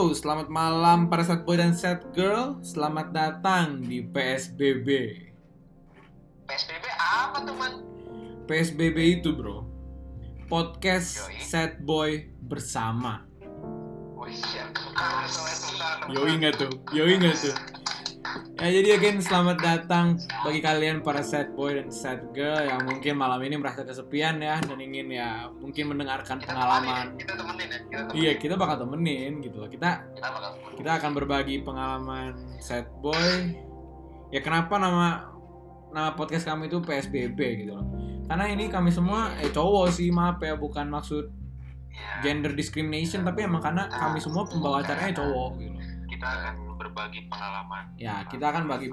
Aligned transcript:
Halo, 0.00 0.16
selamat 0.16 0.48
malam 0.48 1.12
para 1.12 1.20
set 1.20 1.44
boy 1.44 1.60
dan 1.60 1.76
set 1.76 2.00
girl. 2.16 2.56
Selamat 2.64 3.12
datang 3.12 3.84
di 3.84 4.00
PSBB. 4.00 4.88
PSBB 6.48 6.88
apa 6.96 7.44
tuh 7.44 7.52
man? 7.52 7.84
PSBB 8.48 9.20
itu 9.20 9.36
bro, 9.36 9.68
podcast 10.48 11.28
Yoi. 11.28 11.44
set 11.44 11.84
boy 11.84 12.32
bersama. 12.48 13.28
Asik. 14.24 14.72
Yoi 16.16 16.32
nggak 16.32 16.56
tuh? 16.56 16.72
Yoi 16.96 17.20
nggak 17.20 17.36
tuh? 17.36 17.79
Ya 18.60 18.68
jadi 18.70 18.88
again 18.92 19.18
selamat 19.18 19.56
datang 19.58 20.06
bagi 20.44 20.60
kalian 20.60 21.00
para 21.00 21.24
set 21.24 21.48
boy 21.50 21.72
dan 21.72 21.88
set 21.88 22.20
girl 22.30 22.60
yang 22.60 22.84
mungkin 22.84 23.16
malam 23.16 23.40
ini 23.40 23.56
merasa 23.56 23.80
kesepian 23.82 24.36
ya 24.38 24.60
dan 24.60 24.76
ingin 24.76 25.08
ya 25.08 25.48
mungkin 25.54 25.88
mendengarkan 25.88 26.36
Kita 26.36 26.52
pengalaman. 26.52 26.84
temenin, 27.08 27.18
kita 27.18 27.32
temenin 27.34 27.66
ya. 27.66 27.78
Kita 27.80 28.00
temenin. 28.02 28.20
Iya 28.20 28.32
kita 28.36 28.54
bakal 28.54 28.76
temenin 28.78 29.32
gitu 29.40 29.56
loh. 29.56 29.68
Kita 29.68 29.90
Kita 30.12 30.28
bakal 30.28 30.50
temenin. 30.54 30.76
kita 30.76 30.90
akan 30.94 31.10
berbagi 31.10 31.56
pengalaman 31.60 32.32
set 32.58 32.84
boy 33.00 33.32
ya 34.28 34.40
kenapa 34.40 34.76
nama 34.76 35.32
nama 35.90 36.12
podcast 36.12 36.44
kami 36.44 36.68
itu 36.68 36.78
PSBB 36.78 37.38
gitu 37.58 37.72
loh 37.74 37.86
karena 38.28 38.44
ini 38.46 38.68
kami 38.68 38.92
semua 38.92 39.34
eh 39.40 39.50
cowok 39.50 39.90
sih 39.90 40.12
maaf 40.12 40.36
ya 40.38 40.54
bukan 40.54 40.86
maksud 40.86 41.32
Iya. 41.90 42.22
gender 42.22 42.54
discrimination 42.54 43.26
tapi 43.26 43.42
emang 43.42 43.58
karena 43.58 43.90
kami 43.90 44.22
semua 44.22 44.46
pembawa 44.46 44.78
acaranya 44.78 45.10
cowok 45.12 45.50
gitu 45.58 45.74
loh. 45.74 45.82
Kita 46.06 46.22
akan 46.22 46.54
berbagi 46.90 47.20
pengalaman. 47.26 47.84
ya 47.94 48.26
kita 48.26 48.50
akan 48.50 48.66
bagi 48.66 48.90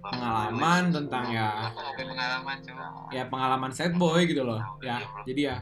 pengalaman 0.00 0.82
tentang 0.88 1.24
ya 1.28 1.68
pengalaman 1.92 2.56
coba. 2.58 2.84
ya 3.10 3.22
pengalaman 3.28 3.70
set 3.70 3.92
boy 3.92 4.24
gitu 4.24 4.42
loh 4.42 4.60
ya 4.80 4.96
jadi 5.22 5.40
ya 5.44 5.56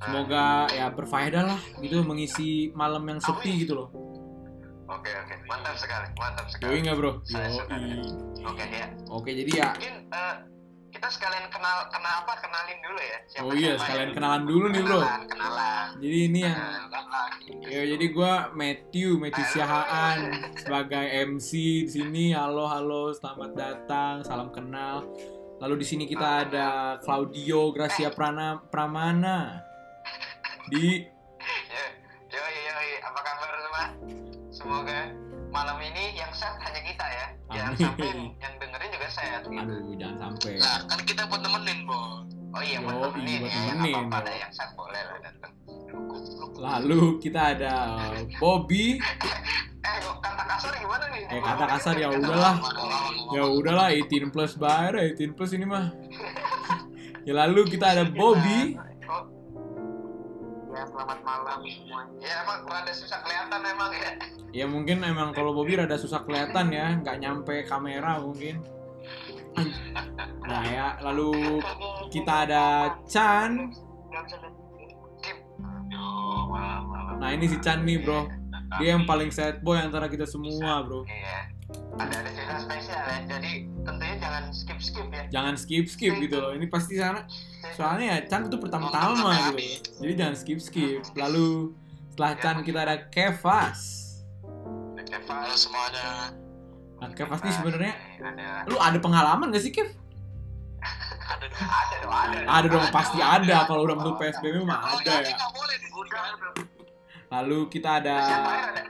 semoga 0.00 0.44
ya 0.70 0.88
berfaedah 0.88 1.44
lah 1.46 1.60
gitu 1.78 2.00
mengisi 2.00 2.48
malam 2.72 3.04
yang 3.04 3.20
sepi 3.20 3.64
gitu 3.64 3.76
loh 3.76 3.88
Oke 4.90 5.06
oke, 5.06 5.34
mantap 5.46 5.78
sekali, 5.78 6.02
mantap 6.18 6.50
yoi 6.50 6.50
sekali. 6.50 6.82
nggak 6.82 6.96
bro 6.98 7.12
Saya 7.22 7.46
suka. 7.48 7.78
yoi 7.78 8.02
Oke 8.42 8.64
ya. 8.66 8.86
oke 9.06 9.30
jadi 9.30 9.50
ya 9.54 9.68
Mungkin 9.70 9.94
eh, 10.10 10.34
kita 10.90 11.06
sekalian 11.06 11.46
kenal 11.54 11.86
kenal 11.88 12.26
apa? 12.26 12.34
Kenalin 12.42 12.78
dulu 12.82 12.98
ya. 12.98 13.18
Siapa 13.30 13.46
oh 13.46 13.54
iya 13.54 13.72
sekalian 13.78 14.10
ya? 14.10 14.14
kenalan 14.18 14.42
dulu 14.42 14.66
nih 14.74 14.82
bro 14.82 14.98
Kenalan, 14.98 15.22
kenalan. 15.30 15.86
jadi 16.02 16.18
ini 16.26 16.40
yang 16.42 16.58
Kenalan. 16.90 17.30
Ya, 17.70 17.82
jadi 17.86 18.06
gue 18.10 18.32
Matthew, 18.58 19.08
Matthew 19.18 19.46
Siahaan 19.54 20.18
sebagai 20.58 21.06
MC 21.30 21.50
di 21.86 21.90
sini. 21.90 22.24
Halo, 22.34 22.66
halo, 22.66 23.14
selamat 23.14 23.50
datang, 23.54 24.14
salam 24.26 24.50
kenal. 24.50 25.06
Lalu 25.62 25.84
di 25.84 25.86
sini 25.86 26.04
kita 26.10 26.48
ada 26.48 26.98
Claudio 27.04 27.70
Gracia 27.70 28.10
Prana 28.10 28.58
Pramana 28.58 29.62
di 30.66 31.04
Yo, 32.30 32.38
yoi, 32.38 32.56
yoi, 32.66 32.90
apa 33.02 33.20
kabar 33.26 33.50
semua? 33.58 33.84
Semoga 34.50 35.29
malam 35.50 35.78
ini 35.82 36.14
yang 36.14 36.30
set 36.30 36.54
hanya 36.62 36.80
kita 36.82 37.06
ya. 37.06 37.26
Jangan 37.50 37.72
Amin. 37.74 37.82
sampai 37.82 38.08
yang 38.38 38.54
dengerin 38.62 38.90
juga 38.94 39.08
set. 39.10 39.42
Gitu. 39.44 39.58
aduh 39.58 39.78
jangan 39.98 40.16
sampai. 40.18 40.52
Nah, 40.62 40.78
kan 40.86 41.00
kita 41.02 41.22
buat 41.26 41.40
nemenin, 41.42 41.78
Bo. 41.84 42.00
Oh 42.50 42.62
iya, 42.62 42.78
buat 42.82 42.94
nemenin 43.14 43.40
buat 43.42 43.52
ya. 43.52 43.60
nemenin, 43.74 43.94
yo. 43.94 44.14
ada 44.14 44.32
yang 44.32 44.52
set 44.54 44.70
boleh 44.78 45.02
lah 45.02 45.18
datang. 45.22 45.52
Lalu 46.60 47.02
kita 47.18 47.40
ada 47.58 47.74
Bobby. 48.38 48.86
Eh, 49.80 49.96
kata 49.96 50.44
kasar 50.44 50.72
gimana 50.76 51.04
nih? 51.08 51.22
Eh, 51.24 51.40
kata 51.40 51.64
kasar 51.66 51.94
ya 51.96 52.08
udahlah. 52.12 52.54
Ya 53.32 53.42
udahlah 53.48 53.88
18 53.96 54.28
plus 54.28 54.52
bayar 54.60 54.92
18 55.16 55.32
plus 55.34 55.50
ini 55.56 55.66
mah. 55.66 55.90
Ya 57.28 57.36
lalu 57.36 57.68
kita 57.68 57.92
ada 57.92 58.08
Bobby. 58.08 58.76
Ya, 60.70 60.86
selamat 60.86 61.18
malam 61.26 61.66
semuanya. 61.66 62.14
Ya, 62.22 62.46
emang 62.46 62.62
rada 62.70 62.92
susah 62.94 63.18
kelihatan 63.26 63.60
emang 63.66 63.90
ya. 63.90 64.10
Ya 64.54 64.66
mungkin 64.70 65.02
emang 65.02 65.34
kalau 65.34 65.50
Bobby 65.50 65.74
rada 65.74 65.98
susah 65.98 66.22
kelihatan 66.22 66.70
ya, 66.70 66.94
nggak 67.02 67.16
nyampe 67.18 67.66
kamera 67.66 68.22
mungkin. 68.22 68.62
Nah 70.46 70.62
ya, 70.70 70.94
lalu 71.02 71.58
kita 72.14 72.46
ada 72.46 72.94
Chan. 73.10 73.74
Nah 77.18 77.28
ini 77.34 77.50
si 77.50 77.58
Chan 77.58 77.82
nih 77.82 78.06
bro, 78.06 78.30
dia 78.78 78.94
yang 78.94 79.10
paling 79.10 79.34
sad 79.34 79.66
boy 79.66 79.74
antara 79.74 80.06
kita 80.06 80.22
semua 80.22 80.86
bro. 80.86 81.02
Iya. 81.02 81.50
Ada 81.98 82.14
ada 82.14 82.30
cerita 82.30 82.56
spesial 82.62 83.02
ya. 83.10 83.18
Jadi 83.26 83.66
tentunya 83.82 84.16
jangan 84.22 84.44
skip 84.54 84.78
skip 84.78 85.06
ya. 85.10 85.22
Jangan 85.34 85.54
skip 85.58 85.86
skip 85.90 86.14
gitu 86.22 86.38
loh. 86.38 86.54
Ini 86.54 86.66
pasti 86.70 86.94
sana. 86.94 87.26
Soalnya 87.76 88.06
ya 88.06 88.18
Chan 88.26 88.48
itu 88.50 88.56
pertama-tama 88.58 89.54
gitu. 89.54 90.02
Jadi 90.02 90.12
jangan 90.16 90.34
skip 90.36 90.58
skip. 90.62 91.02
Lalu 91.14 91.74
setelah 92.12 92.32
Chan 92.38 92.56
kita 92.66 92.78
ada 92.86 92.96
Kevas. 93.10 93.80
Halo 95.10 95.56
semuanya. 95.58 96.34
Nah 97.00 97.10
Kevas 97.16 97.40
nih 97.40 97.54
sebenarnya, 97.56 97.94
ada 98.20 98.68
lu 98.68 98.76
ada 98.76 98.98
pengalaman 99.00 99.50
gak 99.50 99.64
sih 99.64 99.72
Kev? 99.72 99.88
ada 101.30 101.46
ada 101.46 101.96
dong 102.02 102.12
ada. 102.12 102.38
Ada 102.44 102.66
dong 102.68 102.86
pasti 102.92 103.18
ada. 103.22 103.56
Kalau 103.64 103.82
udah 103.86 103.96
masuk 103.96 104.14
PSBB 104.20 104.66
mah 104.66 104.80
ada 104.98 105.14
ya. 105.24 105.36
Lalu 107.30 107.58
kita 107.70 108.02
ada 108.02 108.14
ada? 108.20 108.82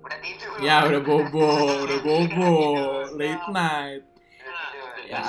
Udah 0.00 0.18
tidur. 0.24 0.56
Ya 0.64 0.86
udah 0.88 1.02
bobo, 1.04 1.50
udah 1.84 1.98
bobo, 2.00 2.52
late 3.20 3.46
night. 3.52 4.07
Ya. 5.08 5.24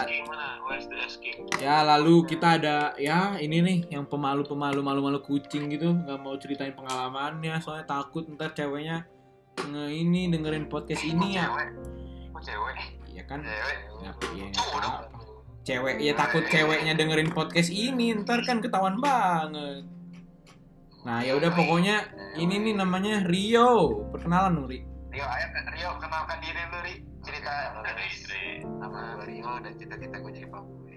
Ya 1.55 1.75
lalu 1.87 2.27
kita 2.27 2.59
ada 2.59 2.91
ya 2.99 3.39
ini 3.39 3.63
nih 3.63 3.77
yang 3.95 4.03
pemalu-pemalu 4.03 4.83
malu-malu 4.83 5.23
kucing 5.23 5.71
gitu 5.71 5.95
nggak 5.95 6.19
mau 6.19 6.35
ceritain 6.35 6.75
pengalamannya 6.75 7.55
soalnya 7.63 7.87
takut 7.87 8.27
ntar 8.35 8.51
ceweknya 8.51 9.07
nge 9.59 9.85
ini 9.91 10.27
dengerin 10.27 10.67
podcast 10.67 11.03
ini 11.07 11.39
ya. 11.39 11.47
Cewek. 12.39 12.77
Iya 13.07 13.23
kan? 13.27 13.39
Cewek. 13.43 13.77
Ya, 14.03 14.11
iya. 14.35 14.47
Cewek 15.63 15.95
ya 16.03 16.13
takut 16.15 16.43
ceweknya 16.47 16.93
dengerin 16.99 17.31
podcast 17.31 17.71
ini 17.71 18.15
ntar 18.19 18.43
kan 18.43 18.59
ketahuan 18.59 18.99
banget. 18.99 19.87
Nah 21.07 21.23
ya 21.23 21.39
udah 21.39 21.51
pokoknya 21.55 22.03
ini 22.35 22.59
nih 22.59 22.75
namanya 22.75 23.23
Rio. 23.23 24.03
Perkenalan 24.11 24.59
dong 24.59 24.67
Ri. 24.67 24.83
Rio, 25.19 25.27
ayo 25.27 25.47
Rio 25.75 25.91
kenalkan 25.99 26.39
diri 26.39 26.63
lu 26.71 26.79
Ri. 26.79 26.95
Cerita 27.27 27.51
dari 27.83 28.07
nama 28.63 29.19
Rio 29.27 29.51
dan 29.59 29.75
cita-cita 29.75 30.15
gue 30.15 30.31
jadi 30.31 30.47
pembunuh. 30.47 30.95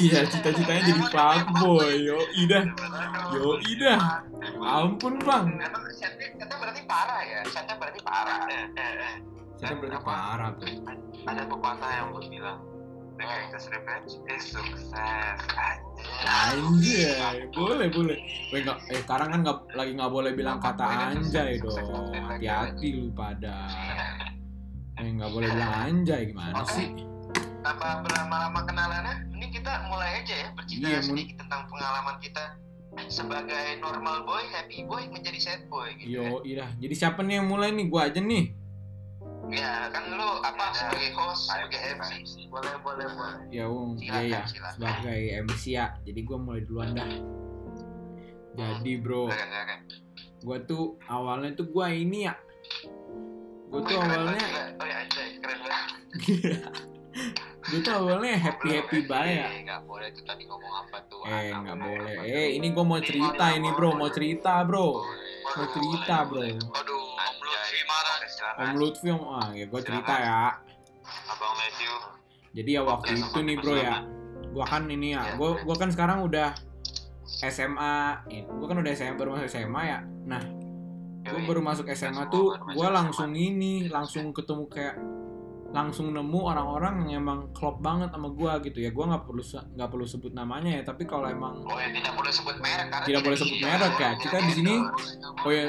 Iya 0.00 0.24
cita-citanya 0.24 0.82
jadi 0.88 1.02
fuckboy. 1.12 2.00
Yo 2.00 2.16
ida, 2.32 2.72
yo 3.36 3.60
ida. 3.60 4.24
Ampun 4.56 5.20
bang. 5.20 5.60
Chatnya 6.00 6.56
berarti 6.56 6.80
parah 6.88 7.20
ya? 7.28 7.40
Chatnya 7.44 7.76
berarti 7.76 8.00
parah. 8.00 8.40
Eh, 8.48 8.66
eh, 8.72 8.92
eh. 9.04 9.14
Saya 9.60 9.76
berarti 9.76 10.00
parah 10.00 10.50
tuh. 10.56 10.72
Ada 11.28 11.42
pepatah 11.44 11.90
yang 11.92 12.08
bilang 12.32 12.58
Revenge 13.22 13.66
revenge 13.70 14.12
is 14.26 14.42
success. 14.50 15.38
Anjay, 16.26 17.46
boleh 17.54 17.88
boleh. 17.88 18.18
Weh, 18.50 18.60
nggak, 18.60 18.78
eh 18.90 18.98
sekarang 19.00 19.28
kan 19.30 19.38
nggak 19.46 19.58
lagi 19.72 19.92
nggak 19.94 20.10
boleh 20.10 20.32
bilang 20.34 20.58
kata 20.58 20.82
anjay 21.14 21.62
dong. 21.62 22.10
Hati-hati 22.10 22.88
lu 22.92 23.14
pada. 23.14 23.54
Eh 24.92 25.08
nggak 25.08 25.32
boleh 25.32 25.48
bilang 25.48 25.72
anjay 25.72 26.28
gimana 26.28 26.62
sih? 26.68 26.92
Tanpa 27.64 28.04
berlama-lama 28.04 28.60
kenalannya, 28.62 29.14
ini 29.32 29.48
kita 29.48 29.88
mulai 29.88 30.20
aja 30.20 30.34
ya 30.36 30.48
bercerita 30.52 30.84
Iya, 30.84 30.98
mun- 31.00 31.08
sedikit 31.08 31.36
tentang 31.42 31.62
pengalaman 31.72 32.16
kita 32.20 32.44
sebagai 33.08 33.80
normal 33.80 34.28
boy, 34.28 34.44
happy 34.52 34.84
boy 34.84 35.08
menjadi 35.08 35.38
sad 35.40 35.62
boy 35.72 35.96
gitu. 35.96 36.12
Yo, 36.12 36.44
iya. 36.44 36.68
Jadi 36.76 36.92
siapa 36.92 37.24
nih 37.24 37.40
yang 37.40 37.48
mulai 37.48 37.72
nih? 37.72 37.88
Gua 37.88 38.12
aja 38.12 38.20
nih. 38.20 38.52
Ya, 39.52 39.92
kan 39.92 40.08
lu 40.16 40.40
apa 40.40 40.72
sebagai 40.72 41.12
host, 41.12 41.52
sebagai 41.52 42.00
MC. 42.00 42.10
Boleh, 42.48 42.72
boleh, 42.80 43.04
boleh. 43.12 43.36
Ya, 43.52 43.68
um, 43.68 43.92
iya 44.00 44.08
Silakan, 44.08 44.24
ya. 44.32 44.42
silakan. 44.48 44.72
Sebagai 44.80 45.20
MC 45.44 45.62
ya. 45.76 45.86
Jadi 46.08 46.20
gua 46.24 46.38
mulai 46.40 46.62
duluan 46.64 46.88
dah. 46.96 47.10
Jadi 48.52 48.92
bro, 48.96 49.28
Silakan, 49.28 49.48
silakan. 49.52 49.78
gua 50.40 50.56
tuh 50.64 50.82
awalnya 51.04 51.50
tuh 51.52 51.66
gua 51.68 51.92
ini 51.92 52.24
ya. 52.24 52.34
Tuh 53.68 53.84
awalnya, 53.92 54.40
gila. 54.40 54.64
Oh 54.80 54.86
ya, 54.88 54.98
keren 55.12 55.58
banget. 55.60 55.90
gua 57.68 57.78
tuh 57.84 57.92
awalnya 57.92 58.32
happy 58.40 58.68
happy 58.72 58.98
banget 59.04 59.36
ya. 59.36 59.46
Eh, 59.52 59.60
nggak 59.68 59.80
boleh 59.84 60.08
tuh 60.16 60.24
tadi 60.24 60.42
ngomong 60.48 60.72
apa 60.80 60.96
tuh. 61.12 61.20
Eh 61.28 61.52
nggak 61.52 61.76
boleh. 61.76 62.16
boleh. 62.16 62.32
Eh 62.40 62.48
ini 62.56 62.66
gua 62.72 62.84
mau 62.88 63.00
cerita 63.04 63.44
ini 63.52 63.68
bro, 63.68 63.90
mau 64.00 64.08
cerita 64.08 64.64
bro. 64.64 65.04
Mau 65.42 65.66
cerita 65.74 66.16
bro. 66.24 66.40
Aduh, 66.40 67.02
Om 67.18 67.36
Lutfi 67.42 67.80
marah. 67.84 68.16
Om 68.62 68.72
Lutfi, 68.78 69.08
om, 69.10 69.22
ah 69.26 69.48
ya 69.52 69.64
gua 69.66 69.80
cerita 69.82 70.14
ya. 70.14 70.40
Abang 71.28 71.54
Matthew. 71.58 71.94
Jadi 72.52 72.70
ya 72.76 72.82
waktu 72.84 73.10
itu 73.18 73.38
nih 73.42 73.56
bro 73.58 73.74
ya, 73.74 74.04
gua 74.52 74.64
kan 74.68 74.86
ini 74.86 75.16
ya, 75.16 75.34
gua 75.40 75.58
gua 75.64 75.76
kan 75.76 75.88
sekarang 75.88 76.22
udah 76.24 76.52
SMA, 77.48 77.94
eh, 78.28 78.44
gua 78.46 78.66
kan 78.70 78.78
udah 78.84 78.92
SMA 78.92 79.16
baru 79.16 79.34
masuk 79.34 79.48
SMA 79.48 79.82
ya. 79.88 79.98
Nah, 80.28 80.42
gua 81.26 81.40
baru 81.48 81.60
masuk 81.64 81.86
SMA 81.90 82.28
tuh, 82.28 82.54
gua 82.76 82.88
langsung 82.92 83.32
ini, 83.32 83.88
langsung 83.88 84.30
ketemu 84.36 84.64
kayak 84.68 84.96
langsung 85.72 86.12
nemu 86.12 86.40
orang-orang 86.44 87.08
yang 87.08 87.24
emang 87.24 87.48
klop 87.56 87.80
banget 87.80 88.12
sama 88.12 88.28
gua 88.28 88.60
gitu 88.60 88.76
ya 88.84 88.92
gua 88.92 89.08
nggak 89.16 89.24
perlu 89.24 89.40
nggak 89.42 89.88
perlu 89.88 90.04
sebut 90.04 90.32
namanya 90.36 90.80
ya 90.80 90.82
tapi 90.84 91.08
kalau 91.08 91.24
emang 91.24 91.64
Oh 91.64 91.80
ya 91.80 91.88
tidak 91.88 92.12
boleh 92.12 92.28
sebut 92.28 92.56
merek 92.60 92.86
karena 92.92 93.06
Tidak 93.08 93.20
boleh 93.24 93.36
sebut 93.40 93.58
merek 93.64 93.94
ya. 93.96 94.10
Kita 94.20 94.36
di 94.44 94.52
sini 94.52 94.74
oh 95.42 95.50
ya 95.50 95.62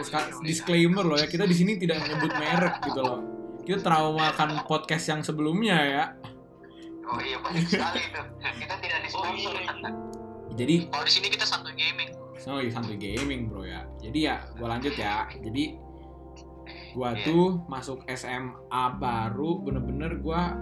disclaimer 0.44 1.04
loh 1.08 1.16
ya 1.16 1.28
kita 1.32 1.48
di 1.48 1.56
sini 1.56 1.80
tidak 1.80 2.04
menyebut 2.04 2.32
merek 2.36 2.76
gitu 2.84 3.00
loh 3.00 3.20
kita 3.64 3.80
traumakan 3.80 4.50
podcast 4.68 5.06
yang 5.08 5.22
sebelumnya 5.24 5.78
ya 5.80 6.06
Oh 7.04 7.20
iya 7.20 7.36
banyak 7.40 7.68
sekali 7.68 8.00
itu. 8.00 8.22
Kita 8.64 8.76
tidak 8.80 9.00
di 9.04 9.10
Oh 9.12 9.28
iya. 9.36 9.52
jadi 10.56 10.76
Kalau 10.88 11.04
di 11.08 11.14
sini 11.16 11.28
kita 11.32 11.46
satu 11.48 11.72
gaming. 11.76 12.12
oh 12.44 12.60
iya, 12.60 12.72
santuy 12.76 13.00
gaming 13.00 13.48
bro 13.48 13.64
ya 13.64 13.88
jadi 14.04 14.20
ya 14.20 14.36
gua 14.60 14.76
lanjut 14.76 14.92
ya 15.00 15.32
jadi 15.32 15.80
gua 16.94 17.18
Iya. 17.18 17.26
tuh 17.28 17.46
masuk 17.68 18.06
SMA 18.08 18.84
baru 19.02 19.60
bener-bener 19.66 20.22
gua 20.22 20.54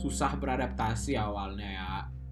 susah 0.00 0.38
beradaptasi 0.40 1.18
awalnya 1.18 1.68
ya 1.68 1.90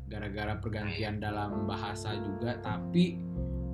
gara-gara 0.09 0.57
pergantian 0.57 1.21
dalam 1.21 1.69
bahasa 1.69 2.17
juga. 2.17 2.57
Tapi 2.63 3.21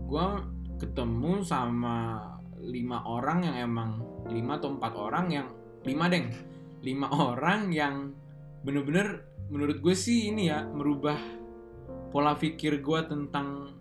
gua 0.09 0.43
ketemu 0.81 1.45
sama 1.47 2.19
lima 2.59 3.05
orang 3.07 3.45
yang 3.47 3.57
emang 3.71 3.91
lima 4.27 4.59
atau 4.59 4.75
empat 4.75 4.93
orang 4.97 5.27
yang 5.31 5.47
lima 5.85 6.09
deng 6.09 6.33
lima 6.83 7.07
orang 7.31 7.71
yang 7.71 8.11
bener-bener 8.65 9.29
menurut 9.53 9.79
gue 9.85 9.93
sih 9.93 10.33
ini 10.33 10.49
ya 10.49 10.65
merubah 10.65 11.21
pola 12.11 12.33
pikir 12.35 12.81
gua 12.81 13.05
tentang 13.05 13.77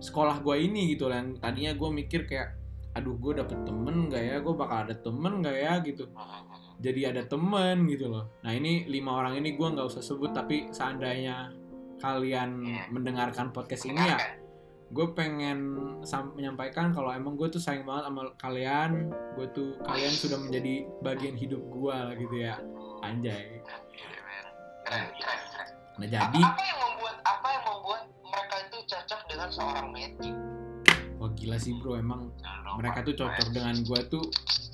sekolah 0.00 0.40
gua 0.40 0.56
ini 0.56 0.96
gitu 0.96 1.06
lah 1.06 1.20
yang 1.20 1.36
tadinya 1.36 1.76
gue 1.76 1.88
mikir 1.92 2.24
kayak 2.24 2.57
aduh 2.98 3.14
gue 3.14 3.32
dapet 3.38 3.58
temen 3.62 4.10
gak 4.10 4.24
ya? 4.26 4.36
Gue 4.42 4.54
bakal 4.58 4.90
ada 4.90 4.94
temen 4.98 5.40
gak 5.40 5.56
ya? 5.56 5.74
Gitu. 5.80 6.04
Jadi 6.78 7.00
ada 7.06 7.22
temen 7.26 7.86
gitu 7.86 8.10
loh. 8.10 8.30
Nah 8.42 8.52
ini 8.54 8.86
lima 8.90 9.14
orang 9.22 9.38
ini 9.38 9.54
gue 9.54 9.66
nggak 9.66 9.86
usah 9.86 10.02
sebut 10.02 10.34
tapi 10.34 10.70
seandainya 10.74 11.50
kalian 11.98 12.62
Iya. 12.62 12.82
mendengarkan 12.94 13.50
podcast 13.50 13.90
ini 13.90 13.98
ya 13.98 14.18
gue 14.88 15.06
pengen 15.12 15.76
menyampaikan 16.32 16.96
kalau 16.96 17.12
emang 17.12 17.36
gue 17.36 17.52
tuh 17.52 17.60
sayang 17.60 17.84
banget 17.84 18.08
sama 18.08 18.32
kalian 18.40 19.12
gue 19.36 19.46
tuh 19.52 19.76
kalian 19.84 20.08
sudah 20.08 20.40
menjadi 20.40 20.88
bagian 21.04 21.36
hidup 21.36 21.60
gue 21.60 21.92
lah 21.92 22.14
gitu 22.16 22.36
ya. 22.40 22.56
Anjay. 23.04 23.60
Nah 24.88 26.06
Apa, 26.08 26.08
jadi 26.08 26.40
apa 26.40 26.62
yang 26.64 26.78
membuat 26.80 27.16
apa 27.26 27.48
yang 27.52 27.64
membuat 27.68 28.02
mereka 28.24 28.56
itu 28.64 28.78
cocok 28.88 29.20
dengan 29.28 29.48
seorang 29.52 29.86
Matthew? 29.92 30.47
Gila 31.48 31.56
sih 31.56 31.72
bro. 31.80 31.96
Emang 31.96 32.28
mereka 32.76 33.00
tuh 33.00 33.16
cocok 33.16 33.48
dengan 33.56 33.80
gue 33.80 34.00
tuh 34.12 34.24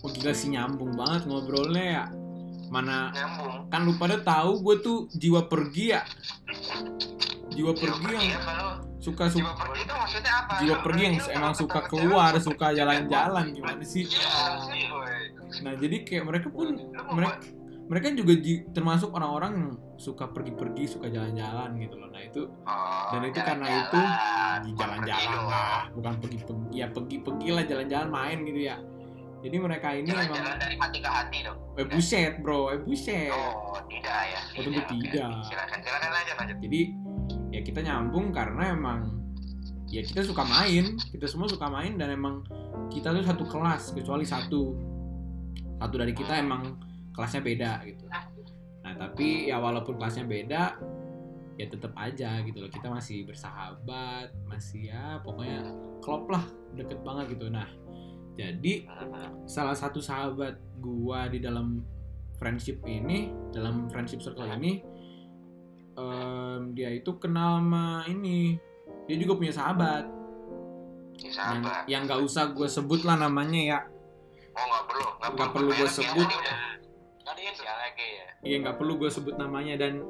wah 0.03 0.11
gila 0.11 0.35
sih 0.35 0.51
nyambung 0.51 0.99
banget 0.99 1.31
ngobrolnya 1.31 1.87
ya. 1.87 2.05
Mana 2.75 3.15
Nyambung. 3.15 3.71
kan 3.71 3.81
lu 3.87 3.95
pada 3.95 4.19
tahu 4.19 4.59
gue 4.67 4.77
tuh 4.83 4.99
jiwa 5.15 5.47
pergi 5.47 5.95
ya. 5.95 6.03
Jiwa 7.55 7.71
Jiwa 7.71 7.73
pergi 7.79 8.11
yang 8.11 8.43
lu? 8.43 8.71
suka 8.99 9.31
Jiwa 9.31 9.47
suka 9.47 9.53
pergi 9.63 9.81
itu 9.87 9.95
maksudnya 9.95 10.33
apa? 10.43 10.53
jiwa 10.59 10.77
pergi 10.83 11.03
yang 11.07 11.17
emang 11.31 11.55
suka 11.55 11.81
keluar 11.87 12.33
suka 12.43 12.67
jalan-jalan 12.75 13.45
gimana 13.55 13.85
sih? 13.87 14.11
Iya, 14.11 14.99
nah 15.63 15.73
jadi 15.79 15.97
kayak 16.03 16.25
mereka 16.27 16.49
pun 16.51 16.75
mereka 17.15 17.39
mereka 17.85 18.09
juga 18.11 18.33
termasuk 18.71 19.11
orang-orang 19.11 19.53
yang 19.55 19.71
suka 19.95 20.27
pergi-pergi 20.27 20.85
suka 20.89 21.07
jalan-jalan 21.07 21.77
gitu 21.77 21.95
loh 21.95 22.09
nah 22.09 22.19
itu 22.19 22.43
Oh, 22.65 23.09
dan 23.13 23.21
itu 23.25 23.37
karena 23.37 23.67
jalan-jalan. 23.67 23.85
itu 23.85 24.01
di 24.57 24.71
jalan-jalan 24.75 25.43
lah 25.45 25.81
bukan 25.91 26.15
pergi-pergi 26.19 26.73
ya 26.73 26.87
pergi-pergi 26.89 27.49
lah 27.51 27.65
jalan-jalan 27.65 28.09
main 28.09 28.39
gitu 28.43 28.61
ya 28.63 28.77
jadi 29.41 29.57
mereka 29.59 29.89
ini 29.93 30.09
emang 30.09 30.25
Jalan-jalan 30.27 30.57
dari 30.57 30.77
mati 30.77 30.99
ke 30.99 31.11
hati 31.11 31.39
dong. 31.43 31.59
eh 31.75 31.85
buset 31.85 32.33
bro 32.41 32.61
eh 32.71 32.81
buset 32.81 33.29
Oh, 33.29 33.77
tidak 33.87 34.21
ya. 34.25 34.41
Oh, 34.51 34.63
tentu 34.63 34.81
oke. 34.81 34.89
tidak. 34.97 35.29
Silakan, 35.45 35.79
silakan 35.79 36.11
aja 36.15 36.33
lanjut. 36.35 36.57
jadi 36.59 36.81
ya 37.51 37.61
kita 37.61 37.81
nyambung 37.81 38.27
karena 38.31 38.73
emang 38.73 39.01
ya 39.87 40.01
kita 40.01 40.25
suka 40.25 40.43
main 40.43 40.97
kita 41.07 41.27
semua 41.27 41.47
suka 41.47 41.69
main 41.69 41.95
dan 41.95 42.11
emang 42.11 42.43
kita 42.89 43.13
tuh 43.13 43.23
satu 43.23 43.45
kelas 43.45 43.93
kecuali 43.93 44.25
satu 44.25 44.75
satu 45.77 45.95
dari 45.95 46.11
kita 46.11 46.35
emang 46.37 46.75
kelasnya 47.15 47.41
beda 47.41 47.73
gitu. 47.87 48.05
Nah. 48.11 48.93
Tapi 48.95 49.49
ya 49.49 49.59
walaupun 49.63 49.97
kelasnya 49.97 50.29
beda 50.29 50.77
ya 51.55 51.67
tetap 51.71 51.95
aja 51.95 52.43
gitu 52.43 52.67
loh. 52.67 52.71
Kita 52.71 52.91
masih 52.91 53.25
bersahabat 53.25 54.35
masih 54.45 54.91
ya 54.91 55.23
pokoknya 55.23 55.63
klop 56.03 56.29
lah 56.29 56.45
deket 56.75 57.01
banget 57.07 57.39
gitu. 57.39 57.49
Nah 57.49 57.71
jadi 58.35 58.91
salah 59.47 59.79
satu 59.79 60.03
sahabat 60.03 60.59
gua 60.83 61.31
di 61.31 61.39
dalam 61.39 61.87
friendship 62.35 62.83
ini 62.83 63.31
dalam 63.55 63.87
friendship 63.87 64.19
circle 64.19 64.51
ini 64.51 64.83
em, 65.95 66.75
dia 66.75 66.91
itu 66.91 67.15
kenal 67.23 67.63
sama 67.63 68.03
ini. 68.11 68.59
Dia 69.07 69.17
juga 69.21 69.39
punya 69.39 69.55
sahabat. 69.55 70.05
Yang 71.15 71.35
sahabat. 71.39 71.85
yang 71.87 72.11
nggak 72.11 72.21
usah 72.27 72.51
gue 72.51 72.67
sebut 72.67 73.07
lah 73.07 73.15
namanya 73.15 73.61
ya. 73.63 73.79
Oh, 74.55 74.65
nggak 74.67 74.85
perlu. 74.91 75.07
Nggak 75.35 75.51
perlu 75.55 75.71
gua 75.71 75.89
merek 75.89 76.43
ya, 76.43 76.57
si 77.53 77.63
lagi 77.63 78.07
ya. 78.15 78.27
iya 78.43 78.57
nggak 78.59 78.77
perlu 78.77 78.97
gue 78.97 79.11
sebut 79.11 79.35
namanya 79.35 79.77
dan 79.77 80.01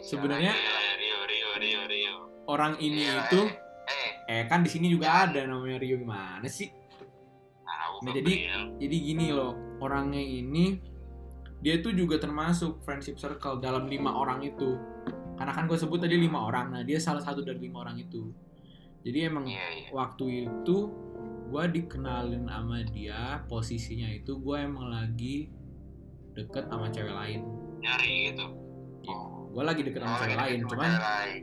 Sebenarnya- 0.00 0.56
Eh, 0.56 0.92
Rio, 0.96 1.18
Rio, 1.28 1.50
Rio, 1.60 1.80
Rio. 1.84 2.14
orang 2.48 2.80
ini 2.80 3.04
Iya, 3.04 3.28
itu 3.28 3.40
Eh, 3.84 4.10
eh 4.26 4.42
kan 4.48 4.64
di 4.64 4.70
sini 4.72 4.88
juga 4.88 5.28
ada 5.28 5.44
namanya 5.44 5.76
Rio 5.76 6.00
gimana 6.00 6.48
sih 6.48 6.72
Nah, 8.00 8.00
jadi- 8.10 8.48
Rio. 8.48 8.60
jadi 8.80 8.96
gini 8.96 9.26
loh 9.28 9.52
orangnya 9.76 10.18
ini 10.18 10.80
dia 11.60 11.76
itu 11.76 11.92
juga 11.92 12.16
termasuk 12.16 12.80
friendship 12.80 13.20
circle 13.20 13.60
dalam 13.60 13.84
lima 13.84 14.08
orang 14.10 14.40
itu 14.40 14.80
karena 15.36 15.52
kan 15.52 15.68
gue 15.68 15.76
sebut 15.76 16.00
tadi 16.00 16.16
lima 16.16 16.40
orang 16.40 16.72
nah 16.72 16.80
dia 16.80 16.96
salah 16.96 17.20
satu 17.20 17.44
dari 17.44 17.60
lima 17.60 17.84
orang 17.84 18.00
itu 18.00 18.32
jadi 19.00 19.28
emang 19.28 19.44
iya, 19.44 19.68
iya. 19.72 19.88
waktu 19.92 20.48
itu 20.48 20.76
gue 21.50 21.64
dikenalin 21.70 22.48
sama 22.48 22.80
dia 22.86 23.44
posisinya 23.44 24.08
itu 24.08 24.36
gue 24.36 24.56
emang 24.56 24.88
lagi 24.88 25.52
deket 26.32 26.64
sama 26.66 26.86
cewek 26.88 27.10
lain 27.10 27.40
nyari 27.78 28.30
gitu. 28.30 28.46
gue 29.50 29.62
lagi 29.62 29.80
deket 29.82 30.00
sama 30.00 30.12
Oh, 30.12 30.20
cewek 30.20 30.38
lain 30.38 30.58
cuma 30.60 30.70
cuman 30.70 30.88
cewek 30.88 31.02
lain. 31.02 31.42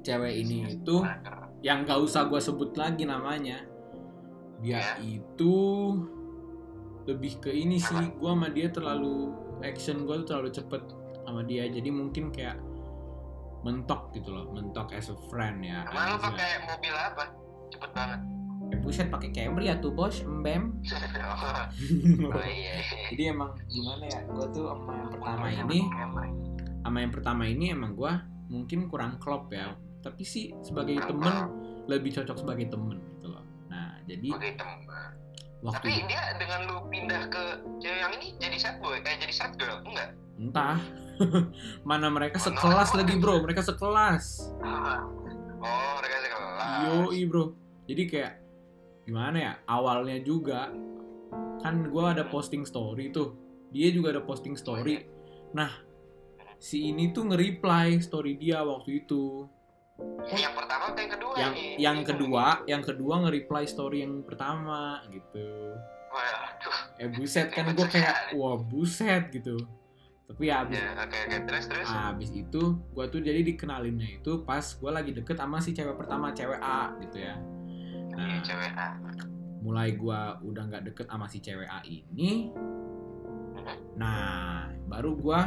cewek 0.00 0.32
ini 0.36 0.56
itu 0.72 0.96
yang 1.60 1.78
gak 1.82 1.98
usah 1.98 2.22
gue 2.24 2.38
sebut 2.38 2.70
lagi 2.74 3.04
namanya 3.04 3.64
dia 4.60 4.78
Ya. 4.78 4.94
itu 5.00 5.54
lebih 7.04 7.36
ke 7.38 7.50
ini 7.50 7.76
sih 7.76 7.92
gue 8.12 8.30
sama 8.30 8.48
dia 8.48 8.68
terlalu 8.68 9.32
action 9.60 10.04
gue 10.04 10.22
tuh 10.22 10.28
terlalu 10.30 10.50
cepet 10.50 10.82
sama 11.20 11.40
dia 11.42 11.66
jadi 11.66 11.88
mungkin 11.88 12.28
kayak 12.28 12.56
mentok 13.60 14.12
gitu 14.12 14.28
loh 14.28 14.48
mentok 14.48 14.92
as 14.92 15.08
a 15.08 15.16
friend 15.26 15.60
ya 15.60 15.84
Emang 15.86 16.06
lu 16.06 16.18
pakai 16.18 16.48
mobil 16.62 16.92
apa? 16.92 17.24
Cepet 17.66 17.90
banget. 17.90 18.20
Eh, 18.72 18.78
buset 18.80 19.08
pakai 19.12 19.30
Camry 19.34 19.68
ya 19.68 19.76
tuh 19.80 19.92
bos. 19.92 20.22
Embem 20.22 20.78
oh 22.30 22.46
iya. 22.46 22.80
jadi 23.12 23.34
emang 23.34 23.56
gimana 23.68 24.04
ya 24.08 24.20
gue 24.24 24.46
tuh 24.52 24.64
sama 24.70 24.92
yang 24.94 25.10
pertama 25.10 25.46
ini 25.50 25.78
sama 26.84 26.98
yang 27.00 27.12
pertama 27.12 27.42
ini 27.48 27.66
emang 27.72 27.92
gue 27.96 28.12
mungkin 28.52 28.86
kurang 28.88 29.16
klop 29.18 29.50
ya. 29.50 29.74
Tapi 30.04 30.20
sih 30.20 30.52
sebagai 30.60 31.00
temen 31.00 31.48
lebih 31.88 32.12
cocok 32.12 32.36
sebagai 32.36 32.68
temen 32.68 33.00
gitu 33.16 33.32
loh. 33.32 33.44
Nah 33.72 33.98
jadi 34.04 34.36
waktu 35.64 35.80
Tapi 35.80 36.04
dia 36.12 36.36
dengan 36.36 36.60
lu 36.68 36.76
pindah 36.92 37.24
ke 37.32 37.42
cewek 37.80 38.00
yang 38.04 38.12
ini 38.20 38.36
jadi 38.36 38.56
sad 38.60 38.76
boy, 38.84 39.00
eh 39.00 39.16
jadi 39.16 39.32
sad 39.32 39.56
girl, 39.56 39.80
enggak? 39.80 40.12
entah. 40.38 40.78
Mana 41.88 42.10
mereka 42.10 42.42
sekelas 42.42 42.92
lagi 42.94 43.14
bro. 43.18 43.42
Mereka 43.42 43.62
sekelas. 43.62 44.24
Oh, 45.64 45.96
mereka 45.96 46.16
sekelas. 46.28 46.76
yoi 46.84 47.24
bro. 47.24 47.56
Jadi 47.88 48.02
kayak 48.04 48.43
gimana 49.04 49.36
ya? 49.36 49.52
Awalnya 49.68 50.18
juga 50.24 50.72
kan 51.60 51.74
gue 51.88 52.04
ada 52.04 52.24
posting 52.28 52.64
story 52.64 53.12
tuh. 53.12 53.36
Dia 53.70 53.92
juga 53.92 54.16
ada 54.16 54.22
posting 54.24 54.56
story. 54.56 55.04
Nah 55.52 55.70
si 56.56 56.88
ini 56.88 57.12
tuh 57.12 57.28
nge-reply 57.28 58.00
story 58.00 58.40
dia 58.40 58.64
waktu 58.64 59.04
itu. 59.04 59.44
Ini 60.26 60.50
yang 60.50 60.54
pertama 60.58 60.90
atau 60.90 61.00
yang 61.00 61.12
kedua 61.14 61.34
yang 61.38 61.52
nih? 61.54 61.72
yang 61.78 61.98
kedua 62.02 62.44
yang 62.66 62.82
kedua 62.82 63.14
nge-reply 63.28 63.64
story 63.68 64.02
yang 64.02 64.24
pertama 64.26 65.04
gitu. 65.12 65.46
Waduh. 66.14 67.02
eh 67.02 67.10
buset 67.10 67.50
kan 67.50 67.74
gue 67.74 67.86
kayak 67.90 68.34
wah 68.38 68.56
buset 68.56 69.28
gitu. 69.34 69.58
Tapi 70.24 70.48
ya 70.48 70.64
abis 70.64 70.80
Ya, 70.80 70.96
oke 70.96 71.16
oke. 71.28 71.36
Terus 71.46 71.64
terus. 71.68 71.88
abis 71.90 72.30
itu 72.32 72.62
gue 72.80 73.04
tuh 73.12 73.20
jadi 73.20 73.40
dikenalinnya 73.44 74.22
itu 74.22 74.40
pas 74.46 74.64
gue 74.64 74.90
lagi 74.90 75.12
deket 75.12 75.36
sama 75.36 75.60
si 75.60 75.76
cewek 75.76 75.94
pertama 76.00 76.32
cewek 76.32 76.58
A 76.62 76.96
gitu 77.04 77.20
ya 77.20 77.34
Ini 78.14 78.38
nah 78.38 78.42
cewek 78.46 78.72
A. 78.78 78.88
mulai 79.64 79.88
gue 79.96 80.20
udah 80.44 80.62
nggak 80.68 80.84
deket 80.92 81.06
sama 81.08 81.26
si 81.26 81.40
cewek 81.40 81.64
A 81.66 81.80
ini 81.88 82.52
nah 83.96 84.68
baru 84.86 85.16
gue 85.16 85.40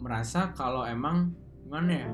merasa 0.00 0.54
kalau 0.56 0.88
emang 0.88 1.34
gimana 1.66 1.92
ya 1.92 2.10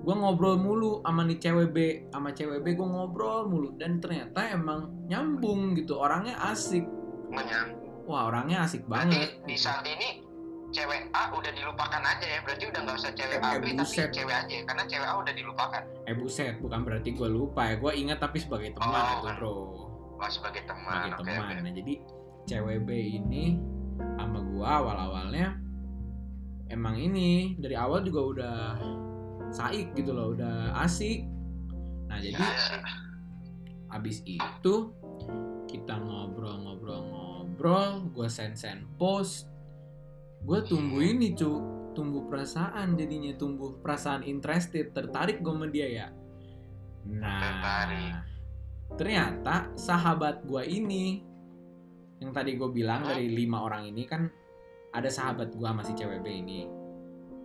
gue 0.00 0.14
ngobrol 0.14 0.56
mulu 0.56 1.02
sama 1.04 1.26
nih 1.26 1.38
cewek 1.42 1.68
B 1.74 1.78
sama 2.08 2.30
cewek 2.32 2.62
B 2.64 2.78
gue 2.78 2.86
ngobrol 2.86 3.50
mulu 3.50 3.74
dan 3.76 3.98
ternyata 4.00 4.54
emang 4.54 4.88
nyambung 5.10 5.76
gitu 5.76 5.98
orangnya 5.98 6.38
asik 6.54 6.86
Menyang. 7.28 7.74
wah 8.08 8.30
orangnya 8.30 8.64
asik 8.64 8.86
Berarti 8.86 9.10
banget 9.12 9.30
di 9.44 9.56
saat 9.58 9.84
ini 9.84 10.29
cewek 10.70 11.02
A 11.10 11.30
udah 11.30 11.50
dilupakan 11.50 12.00
aja 12.00 12.26
ya 12.26 12.40
berarti 12.40 12.64
udah 12.64 12.80
nggak 12.80 12.96
usah 12.96 13.12
cewek 13.12 13.36
Eh, 13.36 13.42
A 13.42 13.50
eh, 13.50 13.58
B 13.58 13.66
tapi 13.66 13.76
buset. 13.76 14.08
cewek 14.10 14.36
aja 14.36 14.56
karena 14.64 14.82
cewek 14.84 15.04
A 15.04 15.14
udah 15.16 15.32
dilupakan 15.32 15.82
eh 16.04 16.14
buset 16.14 16.54
bukan 16.58 16.80
berarti 16.80 17.10
gue 17.10 17.28
lupa 17.28 17.62
ya 17.64 17.76
gue 17.76 17.92
ingat 17.96 18.18
tapi 18.18 18.38
sebagai 18.38 18.70
teman 18.72 18.90
Oh, 18.92 19.10
itu 19.12 19.24
kan. 19.24 19.34
bro 19.36 19.54
Wah 20.16 20.28
sebagai 20.28 20.62
teman 20.62 20.94
sebagai 20.96 21.12
oke 21.12 21.22
teman 21.26 21.42
oke 21.42 21.54
nah 21.60 21.72
jadi 21.72 21.94
cewek 22.44 22.78
B 22.80 22.90
ini 23.16 23.44
sama 24.16 24.38
gue 24.38 24.62
awal 24.62 24.96
awalnya 24.96 25.58
emang 26.66 26.94
ini 26.94 27.28
dari 27.56 27.74
awal 27.74 28.00
juga 28.00 28.20
udah 28.22 28.56
saik 29.50 29.92
gitu 29.92 30.10
loh 30.10 30.30
udah 30.30 30.78
asik 30.78 31.26
nah 32.06 32.16
jadi 32.16 32.38
Iya. 32.38 32.78
abis 33.90 34.22
itu 34.22 34.74
kita 35.66 35.98
ngobrol-ngobrol-ngobrol 35.98 37.82
gue 38.08 38.28
send-send 38.28 38.86
post 38.94 39.49
gue 40.44 40.58
tumbuh 40.66 41.02
ini 41.04 41.32
cu. 41.36 41.80
Tumbuh 41.90 42.30
perasaan 42.30 42.94
jadinya 42.94 43.34
tumbuh 43.34 43.74
perasaan 43.82 44.22
interested 44.22 44.94
tertarik 44.94 45.42
gue 45.42 45.52
sama 45.52 45.66
dia 45.66 45.88
ya. 45.90 46.06
Nah 47.10 47.42
Tertarik. 47.42 48.14
ternyata 48.94 49.74
sahabat 49.74 50.46
gue 50.46 50.62
ini 50.70 51.26
yang 52.22 52.30
tadi 52.30 52.54
gue 52.54 52.70
bilang 52.70 53.02
dari 53.02 53.26
lima 53.32 53.66
orang 53.66 53.90
ini 53.90 54.06
kan 54.06 54.30
ada 54.94 55.10
sahabat 55.10 55.50
gue 55.50 55.66
masih 55.66 55.98
cewek 55.98 56.22
B 56.22 56.30
ini. 56.30 56.70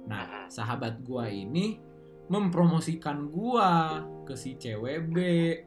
Nah 0.05 0.45
sahabat 0.45 1.01
gue 1.01 1.25
ini 1.25 1.81
mempromosikan 2.29 3.33
gue 3.33 3.69
ke 4.29 4.37
si 4.37 4.61
cewek 4.61 5.09
B. 5.09 5.17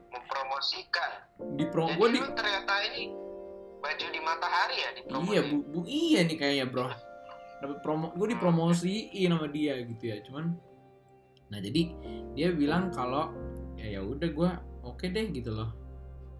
Mempromosikan? 0.07 1.11
Di 1.59 1.67
pro 1.67 1.91
jadi 1.91 1.99
gue 1.99 2.07
di 2.15 2.19
ternyata 2.31 2.73
ini 2.95 3.03
baju 3.79 4.05
di 4.11 4.19
matahari 4.19 4.75
ya 4.75 4.89
di 4.91 5.01
iya 5.07 5.41
bu, 5.47 5.57
bu 5.63 5.79
iya 5.87 6.19
nih 6.27 6.35
kayaknya 6.35 6.67
bro 6.67 6.91
dapat 7.59 7.77
promo 7.83 8.15
gue 8.15 8.27
dipromosiin 8.35 9.29
sama 9.31 9.47
dia 9.51 9.79
gitu 9.83 10.03
ya 10.09 10.17
cuman 10.23 10.55
nah 11.49 11.59
jadi 11.59 11.81
dia 12.37 12.53
bilang 12.53 12.93
kalau 12.93 13.33
ya 13.79 13.99
ya 13.99 14.01
udah 14.03 14.29
gue 14.29 14.49
oke 14.83 15.05
deh 15.05 15.25
gitu 15.31 15.51
loh. 15.53 15.69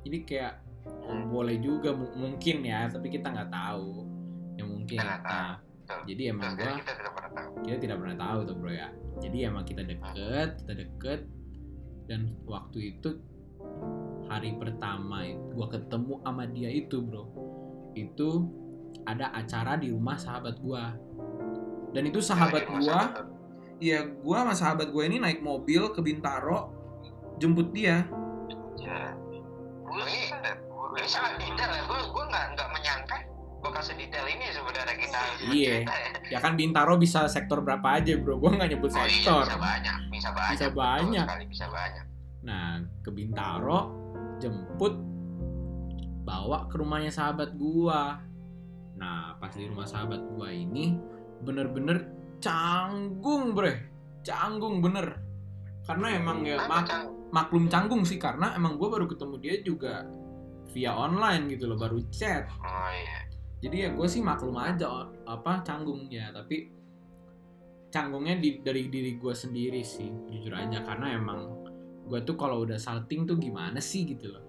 Jadi 0.03 0.17
kayak 0.23 0.53
oh, 0.87 1.23
boleh 1.27 1.59
juga 1.59 1.91
mu- 1.91 2.15
mungkin 2.15 2.63
ya 2.63 2.87
tapi 2.87 3.11
kita 3.11 3.31
nggak 3.31 3.51
tahu. 3.51 4.07
Ya 4.59 4.63
mungkin 4.67 4.99
tahu, 4.99 5.23
nah 5.23 5.51
betul. 5.59 5.99
jadi 6.07 6.21
emang 6.35 6.51
gue 6.59 6.71
kita 6.83 6.93
tidak 6.99 7.13
pernah 7.15 7.31
tahu. 7.31 7.49
kita 7.63 7.77
tidak 7.79 7.97
pernah 8.03 8.17
tahu 8.19 8.39
tuh 8.43 8.55
bro 8.59 8.71
ya. 8.71 8.89
Jadi 9.19 9.37
emang 9.43 9.63
kita 9.67 9.81
deket 9.83 10.49
kita 10.63 10.73
deket 10.75 11.19
dan 12.09 12.21
waktu 12.47 12.79
itu 12.97 13.09
hari 14.29 14.55
pertama 14.57 15.25
gue 15.29 15.67
ketemu 15.67 16.13
sama 16.21 16.43
dia 16.49 16.69
itu 16.71 16.97
bro 17.01 17.25
itu 17.97 18.47
ada 19.05 19.33
acara 19.33 19.77
di 19.77 19.89
rumah 19.89 20.17
sahabat 20.17 20.57
gue 20.61 20.83
dan 21.89 22.03
itu 22.03 22.19
sahabat 22.19 22.63
gue 22.63 22.81
sahabat 22.83 23.25
ya 23.79 23.99
gue 24.05 24.35
sama 24.35 24.53
sahabat 24.53 24.87
gue 24.89 25.03
ini 25.03 25.17
naik 25.17 25.39
mobil 25.39 25.89
ke 25.89 25.99
Bintaro 25.99 26.73
jemput 27.37 27.71
dia 27.71 28.05
Ya. 28.77 29.11
ini 29.85 30.31
ini 30.31 31.05
sangat 31.05 31.35
detail 31.37 31.67
ya 31.69 31.83
gue 31.83 31.99
gue 31.99 32.23
nggak 32.25 32.45
nggak 32.53 32.69
menyangka 32.71 33.17
bakal 33.59 33.81
sedetail 33.81 34.23
ini 34.23 34.45
sebenarnya 34.49 34.95
kita 34.95 35.19
Iya. 35.45 35.75
ya. 35.83 35.97
ya 36.29 36.39
kan 36.39 36.55
Bintaro 36.55 36.95
bisa 36.95 37.27
sektor 37.27 37.59
berapa 37.59 37.99
aja 37.99 38.15
bro 38.15 38.37
gue 38.37 38.49
nggak 38.49 38.69
nyebut 38.69 38.89
Oh 38.89 38.99
iya, 38.99 39.11
sektor 39.19 39.43
bisa 39.43 39.57
banyak, 39.57 39.97
bisa 40.07 40.29
banyak, 40.31 40.53
Bisa 40.53 40.67
banyak. 40.71 41.25
sekali, 41.25 41.45
bisa 41.45 41.65
banyak. 41.67 42.05
Nah, 42.39 42.67
ke 43.03 43.09
Bintaro 43.11 43.79
jemput 44.39 44.95
bawa 46.23 46.69
ke 46.69 46.75
rumahnya 46.77 47.09
sahabat 47.09 47.51
gua. 47.53 48.21
Nah, 48.95 49.35
pas 49.35 49.51
di 49.51 49.65
rumah 49.65 49.83
sahabat 49.83 50.23
gua 50.29 50.47
ini 50.47 50.95
bener-bener 51.43 52.09
canggung, 52.43 53.55
bre. 53.55 53.89
Canggung 54.23 54.83
bener. 54.83 55.19
Karena 55.87 56.13
emang 56.13 56.45
ya 56.45 56.61
mak- 56.69 57.09
maklum 57.33 57.65
canggung 57.65 58.05
sih 58.05 58.21
karena 58.21 58.53
emang 58.53 58.77
gua 58.77 58.99
baru 58.99 59.09
ketemu 59.09 59.35
dia 59.41 59.55
juga 59.65 60.05
via 60.69 60.93
online 60.93 61.49
gitu 61.57 61.65
loh, 61.65 61.77
baru 61.77 61.99
chat. 62.13 62.45
Oh 62.61 62.89
iya. 62.93 63.25
Jadi 63.59 63.75
ya 63.75 63.89
gue 63.91 64.07
sih 64.07 64.23
maklum 64.23 64.55
aja 64.55 65.11
apa 65.27 65.65
canggung 65.67 66.07
ya, 66.07 66.31
tapi 66.31 66.71
canggungnya 67.91 68.39
di, 68.39 68.63
dari 68.63 68.87
diri 68.87 69.19
gue 69.19 69.35
sendiri 69.35 69.83
sih, 69.83 70.07
jujur 70.31 70.53
aja 70.55 70.79
karena 70.85 71.17
emang 71.19 71.67
gue 72.07 72.19
tuh 72.23 72.39
kalau 72.39 72.63
udah 72.63 72.79
salting 72.79 73.27
tuh 73.27 73.35
gimana 73.35 73.83
sih 73.83 74.07
gitu 74.07 74.31
loh. 74.31 74.45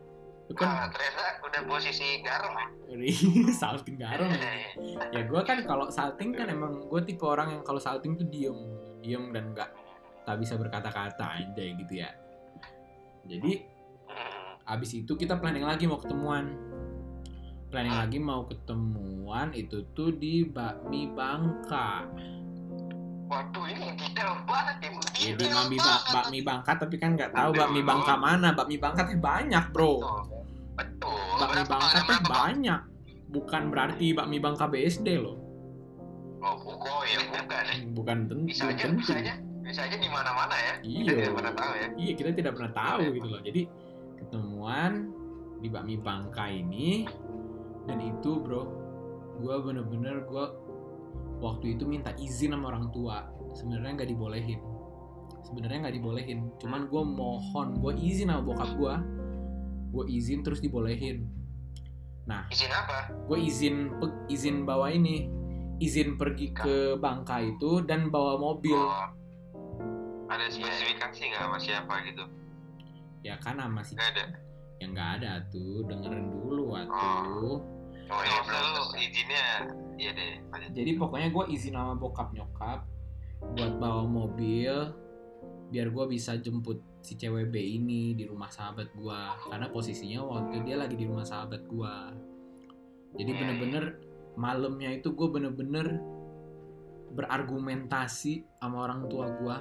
Itu 0.50 0.58
Ah, 0.60 0.90
kan 0.90 0.90
ternyata 0.90 1.22
udah 1.46 1.62
posisi 1.64 2.18
garam 2.20 2.52
ya. 2.52 2.66
salting 3.62 3.96
garam 3.96 4.26
ya. 4.26 4.74
Ya 5.14 5.20
gue 5.22 5.40
kan 5.46 5.62
kalau 5.62 5.86
salting 5.88 6.34
kan 6.34 6.50
emang 6.50 6.90
gue 6.90 7.00
tipe 7.06 7.22
orang 7.22 7.54
yang 7.54 7.62
kalau 7.62 7.78
salting 7.78 8.18
tuh 8.18 8.26
diem, 8.26 8.58
diem 8.98 9.30
dan 9.30 9.54
nggak 9.54 9.70
tak 10.26 10.36
bisa 10.36 10.58
berkata-kata 10.58 11.38
aja 11.38 11.62
gitu 11.62 11.94
ya. 11.94 12.10
Jadi 13.24 13.62
abis 14.66 14.90
itu 14.96 15.12
kita 15.14 15.38
planning 15.38 15.66
lagi 15.66 15.86
mau 15.86 15.98
ketemuan 15.98 16.50
planning 17.70 17.94
lagi 17.94 18.18
mau 18.18 18.46
ketemuan 18.46 19.50
itu 19.50 19.86
tuh 19.94 20.10
di 20.10 20.42
bakmi 20.42 21.10
Bangka 21.10 22.06
Waduh 23.30 23.62
ini 23.66 23.94
detail 23.94 24.42
banget 24.42 24.76
ya. 24.82 24.90
Detail 25.38 25.54
bakmi, 25.54 25.78
bakmi 26.10 26.38
Bangka 26.42 26.72
tapi 26.78 26.98
kan 26.98 27.14
nggak 27.14 27.30
tahu 27.30 27.50
bakmi 27.54 27.82
Bangka 27.82 28.14
mana 28.14 28.54
bakmi 28.54 28.78
Bangka 28.78 29.06
teh 29.06 29.18
banyak 29.18 29.70
bro 29.70 29.98
Betul. 30.80 31.36
Bakmi 31.38 31.62
Bangka 31.66 31.98
teh 32.00 32.20
banyak 32.22 32.80
bukan 33.28 33.62
berarti 33.68 34.06
bakmi 34.10 34.38
Bangka 34.38 34.66
BSD 34.66 35.08
loh 35.16 35.36
Oh, 36.40 36.56
bukan 36.56 37.04
ya, 37.04 37.20
bukan. 37.28 37.64
bukan 37.92 38.18
tentu 38.24 38.48
Bisa 38.48 38.64
aja, 38.66 38.88
tentu 38.88 39.04
bisa 39.04 39.12
aja, 39.14 39.32
bisa 39.60 39.80
aja 39.84 39.92
di 39.94 40.08
mana-mana 40.08 40.56
ya. 40.56 40.74
Kita 40.80 40.88
Iya. 40.88 41.12
tidak 41.12 41.34
pernah 41.36 41.52
tahu 41.54 41.72
ya. 41.74 41.88
iya 41.94 42.12
kita 42.16 42.30
tidak 42.32 42.52
pernah 42.56 42.72
tahu 42.72 43.00
gitu 43.12 43.28
loh 43.28 43.40
jadi 43.44 43.62
ketemuan 44.18 44.92
di 45.60 45.68
bakmi 45.68 45.94
Bangka 45.96 46.44
ini 46.48 47.04
dan 47.84 48.00
itu 48.00 48.40
bro 48.40 48.62
gue 49.36 49.54
bener-bener 49.58 50.24
gue 50.24 50.44
waktu 51.38 51.76
itu 51.76 51.84
minta 51.84 52.12
izin 52.14 52.52
sama 52.52 52.68
orang 52.68 52.88
tua 52.88 53.24
sebenarnya 53.52 53.96
nggak 53.96 54.10
dibolehin 54.10 54.60
sebenarnya 55.42 55.78
nggak 55.84 55.96
dibolehin 55.96 56.38
cuman 56.56 56.86
gue 56.86 57.02
mohon 57.02 57.68
gue 57.76 57.92
izin 57.96 58.28
sama 58.28 58.44
bokap 58.44 58.70
gue 58.76 58.94
gue 59.90 60.04
izin 60.08 60.40
terus 60.40 60.58
dibolehin 60.58 61.26
Izin 62.46 62.70
apa? 62.70 63.10
gue 63.26 63.38
izin 63.40 63.90
izin 64.26 64.62
bawa 64.62 64.88
ini 64.88 65.26
izin 65.76 66.14
pergi 66.14 66.54
ke 66.54 66.94
Bangka 66.94 67.42
itu 67.42 67.82
dan 67.82 68.06
bawa 68.06 68.38
mobil 68.38 68.76
Oh, 68.76 69.10
Ada 70.28 70.46
spesifikasi 70.46 71.20
nggak 71.26 71.40
sama 71.40 71.58
siapa 71.58 71.94
gitu? 72.06 72.22
ya 73.20 73.34
kan 73.36 73.58
sama 73.58 73.82
si 73.82 73.92
Nggak 73.92 74.10
ada. 74.14 74.24
yang 74.78 74.90
nggak 74.94 75.10
ada 75.18 75.32
tuh 75.50 75.82
dengerin 75.84 76.26
dulu 76.30 76.64
atuh 76.72 76.94
oh 77.42 77.58
Oh, 78.10 78.18
lu 78.22 78.42
selesai. 78.42 79.06
izinnya 79.06 79.46
iya 79.96 80.10
deh. 80.10 80.32
jadi 80.72 80.90
pokoknya 80.94 81.28
gue 81.30 81.44
izin 81.50 81.74
sama 81.74 81.94
bokap 81.94 82.30
nyokap 82.30 82.86
buat 83.54 83.74
bawa 83.76 84.02
mobil 84.04 84.70
biar 85.70 85.88
gue 85.88 86.04
bisa 86.10 86.34
jemput 86.36 86.82
si 87.00 87.14
cewek 87.14 87.48
B 87.48 87.56
ini 87.56 88.12
di 88.12 88.26
rumah 88.26 88.50
sahabat 88.50 88.90
gue 88.92 89.20
karena 89.48 89.70
posisinya 89.70 90.20
waktu 90.26 90.66
dia 90.66 90.76
lagi 90.76 90.98
di 90.98 91.06
rumah 91.06 91.24
sahabat 91.24 91.62
gue 91.64 91.94
jadi 93.16 93.30
bener-bener 93.38 93.84
malamnya 94.34 94.90
itu 94.94 95.14
gue 95.14 95.28
bener-bener 95.30 95.98
berargumentasi 97.10 98.46
sama 98.62 98.86
orang 98.86 99.10
tua 99.10 99.26
gue 99.34 99.56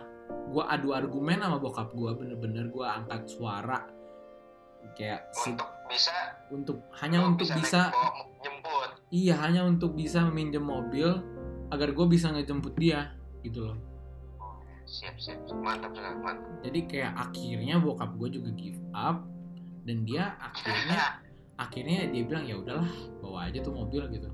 gue 0.50 0.64
adu 0.66 0.94
argumen 0.94 1.42
sama 1.42 1.58
bokap 1.58 1.94
gue 1.94 2.12
bener-bener 2.14 2.70
gue 2.70 2.86
angkat 2.86 3.26
suara. 3.30 3.86
Kayak 4.98 5.30
si- 5.34 5.54
Untuk 5.54 5.70
bisa, 5.90 6.16
untuk 6.50 6.78
hanya 7.02 7.26
untuk 7.26 7.50
bisa 7.50 7.90
bawa 7.94 8.26
jemput. 8.42 8.90
Iya, 9.10 9.36
hanya 9.42 9.62
untuk 9.66 9.98
bisa 9.98 10.26
meminjam 10.30 10.66
mobil 10.66 11.06
agar 11.70 11.90
gue 11.94 12.06
bisa 12.10 12.30
ngejemput 12.34 12.78
dia 12.78 13.14
gitu 13.42 13.70
loh. 13.70 13.78
Siap, 14.90 15.16
siap, 15.22 15.38
mantap 15.62 15.94
mantap. 15.94 16.42
Jadi 16.66 16.80
kayak 16.90 17.14
akhirnya 17.14 17.78
bokap 17.78 18.10
gue 18.18 18.30
juga 18.42 18.50
give 18.58 18.82
up 18.92 19.22
dan 19.86 20.02
dia 20.02 20.34
akhirnya 20.42 21.22
akhirnya 21.64 22.10
dia 22.10 22.24
bilang 22.26 22.46
ya 22.50 22.58
udahlah 22.58 22.90
bawa 23.22 23.54
aja 23.54 23.62
tuh 23.62 23.74
mobil 23.78 24.02
gitu. 24.10 24.30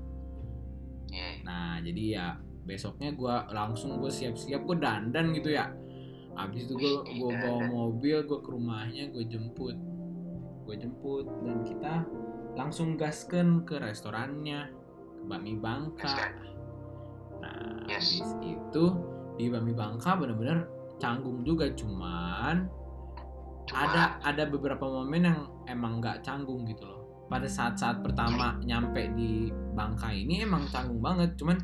Iya, 1.12 1.44
Nah 1.44 1.78
jadi 1.84 2.02
ya 2.16 2.26
besoknya 2.64 3.12
gue 3.12 3.34
langsung 3.52 4.00
gue 4.00 4.08
siap-siap 4.08 4.64
gue 4.64 4.76
dandan 4.80 5.36
gitu 5.36 5.52
ya. 5.52 5.68
Abis 6.40 6.68
itu 6.68 6.74
gue 6.76 6.92
gue 7.04 7.32
bawa 7.36 7.68
mobil 7.68 8.24
gue 8.24 8.38
ke 8.40 8.48
rumahnya 8.48 9.12
gue 9.12 9.24
jemput 9.28 9.76
gue 10.66 10.74
jemput 10.74 11.24
dan 11.46 11.62
kita 11.62 12.02
langsung 12.58 12.98
gasken 12.98 13.62
ke 13.62 13.78
restorannya 13.78 14.72
ke 15.20 15.24
Bakmi 15.28 15.54
Bangka. 15.60 16.32
Nah, 17.38 17.86
Yes. 17.86 18.18
habis 18.18 18.34
itu 18.42 18.84
di 19.36 19.52
Bakmi 19.52 19.72
Bangka 19.76 20.16
bener-bener 20.16 20.64
canggung 20.96 21.44
juga 21.44 21.68
cuman 21.76 22.66
Cuma, 23.66 23.82
ada 23.82 24.02
ada 24.22 24.46
beberapa 24.46 24.86
momen 24.86 25.26
yang 25.26 25.40
emang 25.66 25.98
nggak 25.98 26.22
canggung 26.22 26.62
gitu 26.70 26.86
loh. 26.86 27.26
Pada 27.26 27.50
saat-saat 27.50 28.06
pertama 28.06 28.54
nyampe 28.62 29.10
di 29.18 29.50
Bangka 29.74 30.14
ini 30.14 30.46
emang 30.46 30.70
canggung 30.70 31.02
banget, 31.02 31.34
cuman 31.34 31.58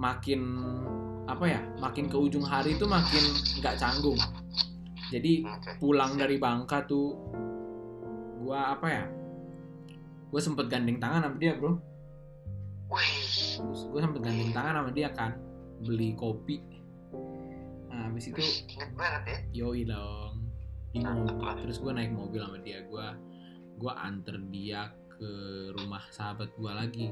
makin 0.00 0.40
apa 1.28 1.44
ya 1.44 1.60
makin 1.76 2.08
ke 2.08 2.16
ujung 2.16 2.40
hari 2.40 2.72
itu 2.80 2.88
makin 2.88 3.20
nggak 3.60 3.76
canggung. 3.76 4.16
Jadi 5.12 5.44
pulang 5.76 6.16
dari 6.16 6.40
Bangka 6.40 6.88
tuh 6.88 7.12
gua 8.40 8.72
apa 8.72 8.86
ya 8.88 9.04
gue 10.28 10.40
sempet 10.40 10.68
gandeng 10.68 11.00
tangan 11.00 11.24
sama 11.24 11.36
dia 11.36 11.52
bro. 11.56 11.76
Gue 13.92 14.00
sempet 14.00 14.20
gandeng 14.24 14.52
tangan 14.56 14.80
sama 14.80 14.90
dia 14.92 15.12
kan 15.12 15.47
beli 15.82 16.14
kopi. 16.14 16.58
Nah 17.88 18.10
habis 18.10 18.30
itu 18.30 18.40
inget 18.70 18.90
banget 18.98 19.22
ya. 19.26 19.38
yoi 19.64 19.82
dong. 19.86 20.48
Terus 21.62 21.78
gue 21.78 21.92
naik 21.92 22.12
mobil 22.12 22.40
sama 22.42 22.58
dia. 22.62 22.82
Gue 22.86 23.06
gue 23.78 23.92
anter 23.94 24.36
dia 24.50 24.90
ke 25.18 25.30
rumah 25.74 26.02
sahabat 26.10 26.50
gue 26.56 26.72
lagi. 26.72 27.08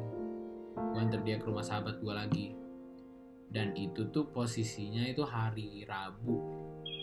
Gue 0.77 0.99
anter 1.01 1.21
dia 1.23 1.37
ke 1.39 1.47
rumah 1.47 1.65
sahabat 1.65 2.03
gue 2.03 2.15
lagi. 2.15 2.47
Dan 3.47 3.79
itu 3.79 4.11
tuh 4.11 4.29
posisinya 4.35 5.07
itu 5.07 5.23
hari 5.23 5.87
Rabu. 5.87 6.37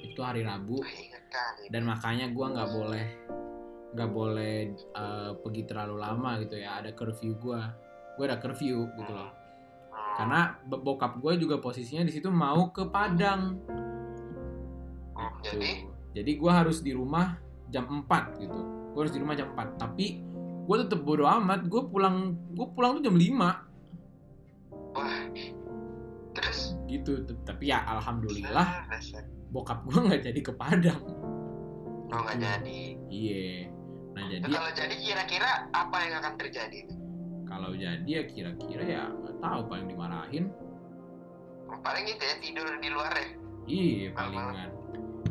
Itu 0.03 0.19
hari 0.21 0.43
Rabu. 0.43 0.83
Dan 1.71 1.87
makanya 1.87 2.29
gue 2.29 2.45
nggak 2.45 2.71
boleh 2.71 3.07
nggak 3.93 4.09
boleh 4.09 4.73
eh, 4.73 5.31
pergi 5.37 5.63
terlalu 5.69 5.95
lama 6.01 6.41
gitu 6.43 6.59
ya. 6.59 6.83
Ada 6.83 6.91
curfew 6.97 7.39
gue 7.39 7.61
gue 8.13 8.25
ada 8.29 8.37
curfew 8.37 8.89
gitu 8.93 9.13
loh. 9.13 9.42
Karena 10.13 10.39
bokap 10.67 11.17
gue 11.17 11.33
juga 11.41 11.57
posisinya 11.57 12.05
di 12.05 12.13
situ 12.13 12.29
mau 12.29 12.69
ke 12.69 12.85
Padang. 12.85 13.57
Hmm, 15.13 15.31
Gitu. 15.41 15.57
jadi? 15.57 15.71
Jadi 16.13 16.31
gue 16.37 16.51
harus 16.51 16.77
di 16.79 16.93
rumah 16.93 17.37
jam 17.69 17.89
4 17.89 18.37
gitu. 18.37 18.59
Gue 18.93 18.99
harus 19.01 19.13
di 19.13 19.19
rumah 19.21 19.33
jam 19.33 19.49
4 19.51 19.81
tapi 19.81 20.21
gue 20.63 20.75
tetep 20.79 21.03
bodo 21.03 21.27
amat 21.27 21.67
gue 21.67 21.81
pulang 21.91 22.37
gue 22.55 22.67
pulang 22.71 23.01
tuh 23.01 23.11
jam 23.11 23.17
5 23.17 24.95
wah 24.95 25.19
terus? 26.31 26.77
Gitu 26.87 27.25
tapi 27.43 27.67
ya 27.67 27.83
alhamdulillah 27.83 28.87
Ah, 28.87 29.01
bokap 29.51 29.83
gue 29.85 29.99
nggak 29.99 30.21
jadi 30.23 30.39
ke 30.39 30.53
Padang. 30.53 31.01
Oh 32.13 32.19
nggak 32.21 32.37
jadi. 32.37 32.79
Iya. 33.09 33.67
Nah 34.13 34.21
Nah, 34.21 34.25
jadi 34.29 34.45
kalau 34.45 34.71
jadi 34.77 34.95
kira-kira 34.95 35.51
apa 35.73 35.97
yang 36.05 36.13
akan 36.21 36.33
terjadi 36.37 36.79
kalau 37.53 37.69
jadi 37.77 38.09
ya 38.09 38.23
kira-kira 38.25 38.83
ya 38.83 39.03
nggak 39.13 39.37
tahu 39.37 39.61
paling 39.69 39.85
dimarahin. 39.85 40.49
Paling 41.69 42.03
gitu 42.09 42.23
ya 42.25 42.35
tidur 42.41 42.67
di 42.81 42.89
luar 42.89 43.13
ya. 43.13 43.27
Iya 43.69 44.07
palingan. 44.17 44.69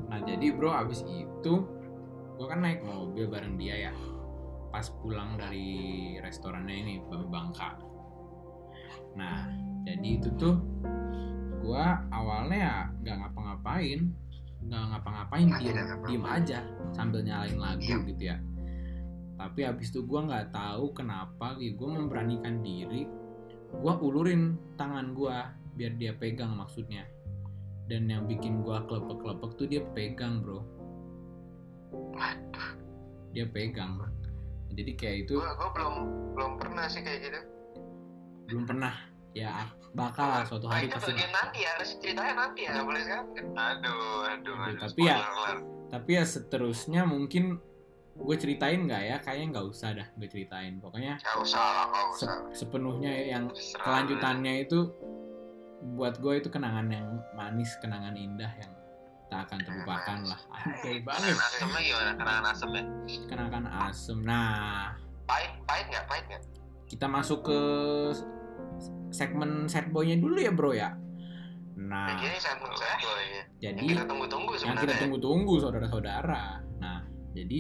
Nah 0.07 0.19
jadi 0.23 0.47
bro 0.55 0.71
abis 0.71 1.03
itu 1.11 1.55
gue 2.39 2.47
kan 2.47 2.63
naik 2.63 2.87
mobil 2.87 3.27
bareng 3.27 3.59
dia 3.59 3.91
ya. 3.91 3.93
Pas 4.71 4.87
pulang 5.03 5.35
dari 5.35 6.15
restorannya 6.23 6.77
ini 6.87 6.95
Bangka. 7.11 7.83
Nah 9.19 9.51
jadi 9.83 10.09
itu 10.23 10.31
tuh 10.39 10.63
gue 11.59 11.85
awalnya 12.15 12.59
ya 12.59 12.77
nggak 13.03 13.17
ngapa-ngapain. 13.19 14.01
Nggak 14.63 14.83
ngapa-ngapain 14.95 15.49
diem, 15.59 15.75
diem 16.07 16.23
aja 16.23 16.63
sambil 16.95 17.27
nyalain 17.27 17.59
lagu 17.59 17.83
Diem. 17.83 18.07
gitu 18.15 18.31
ya 18.31 18.39
tapi 19.43 19.67
habis 19.67 19.91
itu 19.91 20.07
gue 20.07 20.21
nggak 20.23 20.55
tahu 20.55 20.95
kenapa 20.95 21.59
gue 21.59 21.89
memberanikan 21.89 22.63
diri 22.63 23.11
gue 23.73 23.95
ulurin 23.99 24.55
tangan 24.79 25.17
gue 25.17 25.37
biar 25.75 25.93
dia 25.97 26.13
pegang 26.13 26.53
maksudnya. 26.53 27.09
Dan 27.89 28.07
yang 28.09 28.29
bikin 28.29 28.63
gue 28.63 28.77
kelepek-kelepek 28.87 29.51
tuh 29.59 29.67
dia 29.67 29.83
pegang 29.97 30.45
bro. 30.45 30.61
Dia 33.33 33.49
pegang. 33.49 33.97
Jadi 34.73 34.93
kayak 34.97 35.17
itu 35.29 35.37
gua 35.41 35.69
belum 35.77 35.95
belum 36.37 36.53
pernah 36.57 36.89
sih 36.89 37.05
kayak 37.05 37.21
gitu. 37.29 37.41
belum 38.49 38.65
pernah. 38.69 38.93
Ya 39.33 39.69
bakal 39.97 40.29
lah 40.29 40.45
suatu 40.45 40.69
hari 40.69 40.89
pasti 40.93 41.13
bagian 41.13 41.33
nanti 41.33 41.65
ya, 41.65 41.71
harus 41.77 41.91
ceritanya 42.01 42.35
nanti 42.37 42.61
ya, 42.69 42.71
nggak 42.77 42.85
boleh 42.85 43.01
sekarang. 43.05 43.27
Aduh, 43.33 44.17
aduh, 44.29 44.57
Aduh, 44.57 44.81
tapi 44.81 45.01
ya- 45.05 45.21
alert. 45.25 45.63
tapi 45.89 46.11
ya 46.17 46.25
seterusnya 46.25 47.03
mungkin 47.09 47.61
gue 48.13 48.37
ceritain 48.37 48.81
nggak 48.85 49.03
ya 49.03 49.17
kayaknya 49.19 49.47
nggak 49.57 49.67
usah 49.67 49.89
dah 49.97 50.09
gue 50.15 50.29
ceritain 50.29 50.77
pokoknya 50.79 51.17
Nggak 51.17 51.39
usah 51.43 51.65
se- 52.13 52.45
sepenuhnya 52.55 53.09
yang 53.09 53.49
kelanjutannya 53.81 54.69
itu 54.69 54.93
buat 55.97 56.21
gue 56.21 56.39
itu 56.39 56.49
kenangan 56.53 56.87
yang 56.93 57.09
manis 57.33 57.73
kenangan 57.81 58.13
indah 58.15 58.53
yang 58.55 58.73
tak 59.27 59.49
akan 59.49 59.59
terlupakan 59.65 60.19
lah 60.29 60.41
anjay 60.53 61.01
banget 61.01 61.33
Kenangan 61.33 61.49
asemnya 61.49 61.81
gimana? 61.81 62.11
Kenangan 62.15 62.45
asemnya? 62.53 62.83
kenangan 63.27 63.65
asem 63.89 64.19
nah 64.21 64.93
Pahit, 65.25 65.53
pahit 65.65 65.87
nggak, 65.89 66.05
pahit 66.05 66.25
nggak? 66.29 66.43
kita 66.85 67.07
masuk 67.09 67.41
ke 67.41 67.61
segmen 69.09 69.65
sad 69.65 69.89
boy-nya 69.89 70.21
dulu 70.21 70.37
ya 70.37 70.53
bro 70.53 70.73
ya 70.73 70.93
nah 71.73 72.13
ini 72.15 72.37
segmen. 72.37 72.69
Oh, 72.69 73.19
iya. 73.19 73.43
jadi 73.59 73.81
Yang 73.81 73.89
kita 73.97 74.03
tunggu-tunggu 74.05 74.51
yang 74.61 74.77
kita 74.77 74.95
tunggu-tunggu 75.01 75.55
saudara-saudara. 75.59 76.45
Nah, 76.79 77.01
jadi 77.33 77.59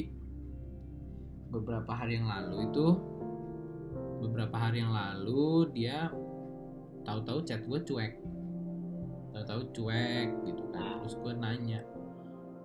beberapa 1.52 1.92
hari 1.92 2.16
yang 2.16 2.24
lalu 2.24 2.64
itu 2.64 2.86
beberapa 4.24 4.56
hari 4.56 4.80
yang 4.80 4.96
lalu 4.96 5.68
dia 5.76 6.08
tahu-tahu 7.04 7.44
chat 7.44 7.60
gue 7.68 7.80
cuek. 7.84 8.12
Tahu-tahu 9.36 9.60
cuek 9.76 10.28
gitu 10.48 10.64
kan. 10.72 11.04
Terus 11.04 11.14
gue 11.20 11.32
nanya, 11.36 11.80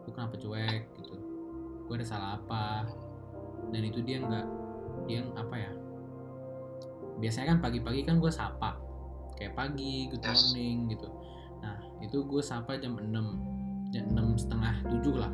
"Lu 0.08 0.10
kenapa 0.16 0.40
cuek?" 0.40 0.88
gitu. 1.04 1.14
Gue 1.90 1.96
ada 2.00 2.08
salah 2.08 2.30
apa? 2.40 2.88
Dan 3.76 3.84
itu 3.84 4.00
dia 4.00 4.24
nggak 4.24 4.46
dia 5.12 5.20
apa 5.36 5.56
ya? 5.56 5.72
Biasanya 7.20 7.58
kan 7.58 7.60
pagi-pagi 7.68 8.08
kan 8.08 8.24
gue 8.24 8.32
sapa 8.32 8.80
kayak 9.38 9.54
pagi, 9.54 10.10
good 10.10 10.24
morning 10.24 10.90
gitu. 10.90 11.10
Nah, 11.62 11.78
itu 12.02 12.26
gue 12.26 12.42
sapa 12.42 12.78
jam 12.78 12.98
6 12.98 13.92
jam 13.94 14.06
6 14.12 14.38
setengah 14.38 14.76
7 14.90 15.16
lah 15.16 15.32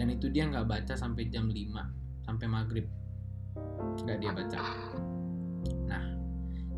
dan 0.00 0.06
itu 0.08 0.32
dia 0.32 0.48
nggak 0.48 0.64
baca 0.64 0.94
sampai 0.96 1.28
jam 1.28 1.50
5 1.52 2.00
sampai 2.30 2.46
maghrib. 2.46 2.86
Nggak 4.06 4.18
dia 4.22 4.30
baca. 4.30 4.62
Nah 5.90 6.04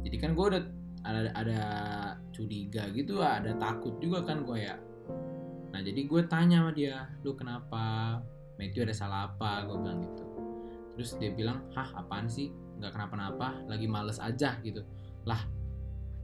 jadi 0.03 0.17
kan 0.17 0.33
gue 0.33 0.47
udah 0.57 0.63
ada 1.03 1.31
ada 1.35 1.61
curiga 2.31 2.87
gitu 2.95 3.19
ada 3.21 3.53
takut 3.59 3.99
juga 4.01 4.25
kan 4.25 4.47
gue 4.47 4.59
ya. 4.65 4.81
Nah 5.73 5.81
jadi 5.85 6.01
gue 6.09 6.23
tanya 6.27 6.65
sama 6.65 6.73
dia 6.73 7.09
lu 7.23 7.37
kenapa? 7.37 8.19
Matthew 8.57 8.85
ada 8.89 8.95
salah 8.95 9.21
apa? 9.29 9.69
Gue 9.69 9.77
bilang 9.81 10.01
gitu. 10.01 10.25
Terus 10.97 11.11
dia 11.21 11.31
bilang 11.33 11.65
hah 11.77 11.89
apaan 12.01 12.29
sih? 12.29 12.53
Nggak 12.81 12.93
kenapa-napa 12.97 13.63
lagi 13.69 13.87
males 13.89 14.17
aja 14.21 14.57
gitu. 14.65 14.85
Lah 15.29 15.41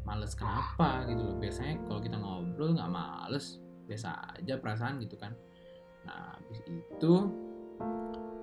males 0.08 0.32
kenapa? 0.32 1.04
Gitu 1.08 1.20
loh. 1.20 1.36
Biasanya 1.36 1.84
kalau 1.84 2.00
kita 2.00 2.16
ngobrol 2.16 2.76
nggak 2.76 2.90
males. 2.90 3.60
Biasa 3.88 4.36
aja 4.40 4.60
perasaan 4.60 5.00
gitu 5.00 5.16
kan. 5.16 5.32
Nah 6.04 6.36
habis 6.36 6.60
itu 6.68 7.12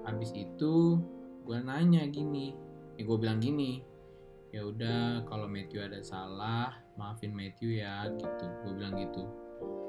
habis 0.06 0.32
itu 0.34 1.02
gue 1.46 1.58
nanya 1.62 2.06
gini 2.10 2.54
ya 2.98 3.04
gue 3.06 3.18
bilang 3.18 3.41
gini 3.44 3.84
ya 4.56 4.63
udah 4.63 5.28
kalau 5.28 5.52
Matthew 5.52 5.84
ada 5.84 6.00
salah 6.00 6.72
maafin 6.96 7.36
Matthew 7.36 7.84
ya 7.84 8.08
gitu. 8.15 8.46
Gue 8.63 8.72
bilang 8.80 8.96
gitu. 8.96 9.28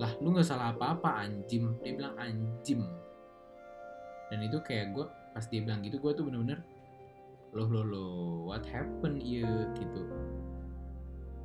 Lah 0.02 0.10
lu 0.18 0.34
nggak 0.34 0.46
salah 0.46 0.74
apa-apa 0.74 1.22
anjim. 1.22 1.78
Dia 1.86 1.94
bilang 1.94 2.18
anjim. 2.18 2.82
Dan 4.26 4.42
itu 4.42 4.58
kayak 4.66 4.90
gue 4.90 5.06
pas 5.06 5.44
dia 5.46 5.62
bilang 5.62 5.86
gitu 5.86 6.02
gue 6.02 6.12
tuh 6.16 6.24
bener-bener 6.26 6.64
loh 7.54 7.68
loh 7.70 7.84
loh 7.86 8.16
what 8.50 8.66
happened 8.66 9.22
ya 9.22 9.46
gitu. 9.78 10.02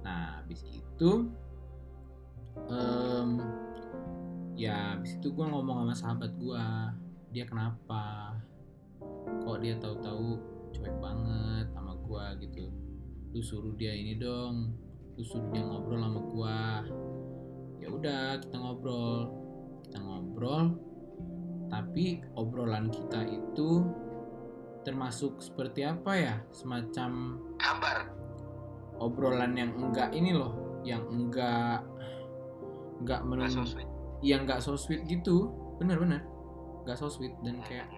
Nah 0.02 0.42
habis 0.42 0.66
itu 0.66 1.30
em, 2.74 3.30
ya 4.58 4.98
habis 4.98 5.14
itu 5.22 5.30
gue 5.30 5.46
ngomong 5.46 5.86
sama 5.86 5.94
sahabat 5.94 6.32
gue 6.42 6.66
dia 7.32 7.46
kenapa 7.46 8.34
kok 9.26 9.58
dia 9.62 9.76
tahu-tahu 9.78 10.40
cuek 10.72 10.96
banget 11.02 11.66
sama 11.74 11.94
gue 11.98 12.26
gitu. 12.48 12.66
Lu 13.32 13.42
suruh 13.44 13.76
dia 13.76 13.94
ini 13.96 14.20
dong 14.20 14.76
lu 15.20 15.24
suruh 15.28 15.52
dia 15.52 15.62
ngobrol 15.62 16.00
sama 16.00 16.22
gue 16.24 16.60
ya 17.84 17.88
udah 17.90 18.40
kita 18.40 18.56
ngobrol. 18.58 19.20
Kita 19.86 19.98
ngobrol 20.00 20.64
tapi 21.72 22.20
obrolan 22.36 22.92
kita 22.92 23.24
itu 23.32 23.88
termasuk 24.84 25.40
seperti 25.40 25.88
apa 25.88 26.12
ya? 26.18 26.36
Semacam 26.52 27.40
Hambar. 27.62 28.12
obrolan 29.02 29.58
yang 29.58 29.72
enggak 29.78 30.14
ini 30.14 30.36
loh 30.36 30.82
yang 30.86 31.06
enggak 31.10 31.82
enggak 33.02 33.22
sweet. 33.50 33.90
yang 34.22 34.46
enggak 34.46 34.62
so 34.62 34.78
sweet 34.78 35.02
gitu. 35.06 35.50
Bener-bener 35.82 36.22
enggak 36.84 36.98
so 36.98 37.10
sweet 37.10 37.34
dan 37.42 37.62
kayak 37.66 37.90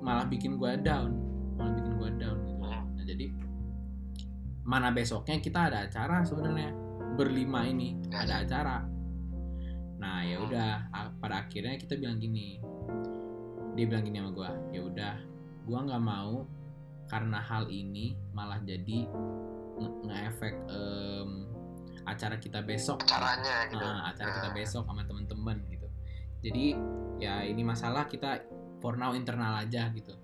malah 0.00 0.26
bikin 0.26 0.56
gua 0.56 0.74
down 0.76 1.12
malah 1.54 1.72
bikin 1.74 1.92
gua 1.96 2.10
down 2.12 2.38
gitu. 2.42 2.62
Nah 2.62 3.04
jadi 3.04 3.26
mana 4.62 4.90
besoknya 4.90 5.38
kita 5.38 5.70
ada 5.70 5.86
acara 5.86 6.22
sebenarnya 6.22 6.74
berlima 7.14 7.64
ini 7.64 7.96
ada 8.10 8.42
acara. 8.42 8.82
Nah 9.96 10.20
ya 10.22 10.42
udah 10.42 10.70
a- 10.90 11.14
pada 11.16 11.46
akhirnya 11.46 11.76
kita 11.76 11.96
bilang 11.96 12.18
gini 12.18 12.60
dia 13.72 13.84
bilang 13.84 14.02
gini 14.02 14.18
sama 14.18 14.30
gua 14.32 14.50
ya 14.70 14.80
udah 14.82 15.14
gua 15.64 15.78
nggak 15.84 16.02
mau 16.02 16.44
karena 17.06 17.38
hal 17.38 17.70
ini 17.70 18.18
malah 18.32 18.58
jadi 18.60 19.06
nge- 19.76 19.96
nge-efek 20.02 20.54
em, 20.66 21.30
acara 22.02 22.34
kita 22.36 22.62
besok. 22.62 23.02
Caranya 23.02 23.66
gitu. 23.66 23.82
Nah, 23.82 24.10
acara 24.10 24.30
kita 24.32 24.48
Nah. 24.50 24.54
besok 24.54 24.82
sama 24.86 25.02
temen-temen 25.06 25.58
gitu. 25.70 25.86
Jadi 26.42 26.74
ya 27.18 27.42
ini 27.42 27.62
masalah 27.62 28.06
kita 28.06 28.42
for 28.86 28.94
now 28.94 29.10
internal 29.18 29.58
aja 29.58 29.90
gitu. 29.90 30.14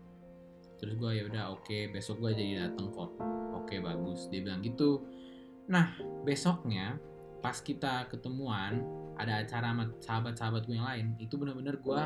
Terus 0.79 0.95
gue 0.95 1.11
ya 1.19 1.27
udah 1.27 1.51
oke 1.59 1.91
besok 1.91 2.23
gue 2.23 2.31
jadi 2.39 2.71
dateng 2.71 2.95
kok. 2.95 3.11
Oke 3.59 3.83
bagus 3.83 4.31
dia 4.31 4.39
bilang 4.39 4.63
gitu. 4.63 5.03
Nah 5.67 5.99
besoknya 6.23 6.95
pas 7.43 7.59
kita 7.59 8.07
ketemuan 8.07 8.87
ada 9.19 9.43
acara 9.43 9.75
sama 9.75 9.91
sahabat-sahabat 9.99 10.63
gue 10.71 10.79
yang 10.79 10.87
lain 10.87 11.19
itu 11.19 11.35
bener-bener 11.35 11.75
gue 11.83 12.03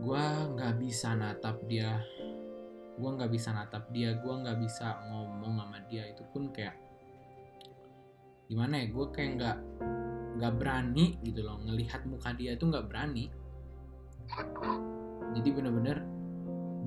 gue 0.00 0.24
nggak 0.56 0.80
bisa 0.80 1.12
natap 1.12 1.60
dia. 1.68 2.00
Gue 2.96 3.10
nggak 3.12 3.28
bisa 3.28 3.52
natap 3.52 3.84
dia 3.92 4.16
gue 4.16 4.32
nggak 4.32 4.56
bisa 4.64 4.96
ngomong 5.12 5.60
sama 5.60 5.78
dia. 5.92 6.08
Itu 6.08 6.24
pun 6.32 6.48
kayak 6.56 6.72
gimana 8.48 8.80
ya 8.80 8.86
gue 8.88 9.06
kayak 9.12 9.30
nggak 9.36 9.58
nggak 10.40 10.54
berani 10.56 11.20
gitu 11.20 11.44
loh. 11.44 11.60
Ngelihat 11.68 12.08
muka 12.08 12.32
dia 12.32 12.56
itu 12.56 12.64
nggak 12.64 12.88
berani. 12.88 13.28
Jadi 15.36 15.48
bener-bener 15.52 15.98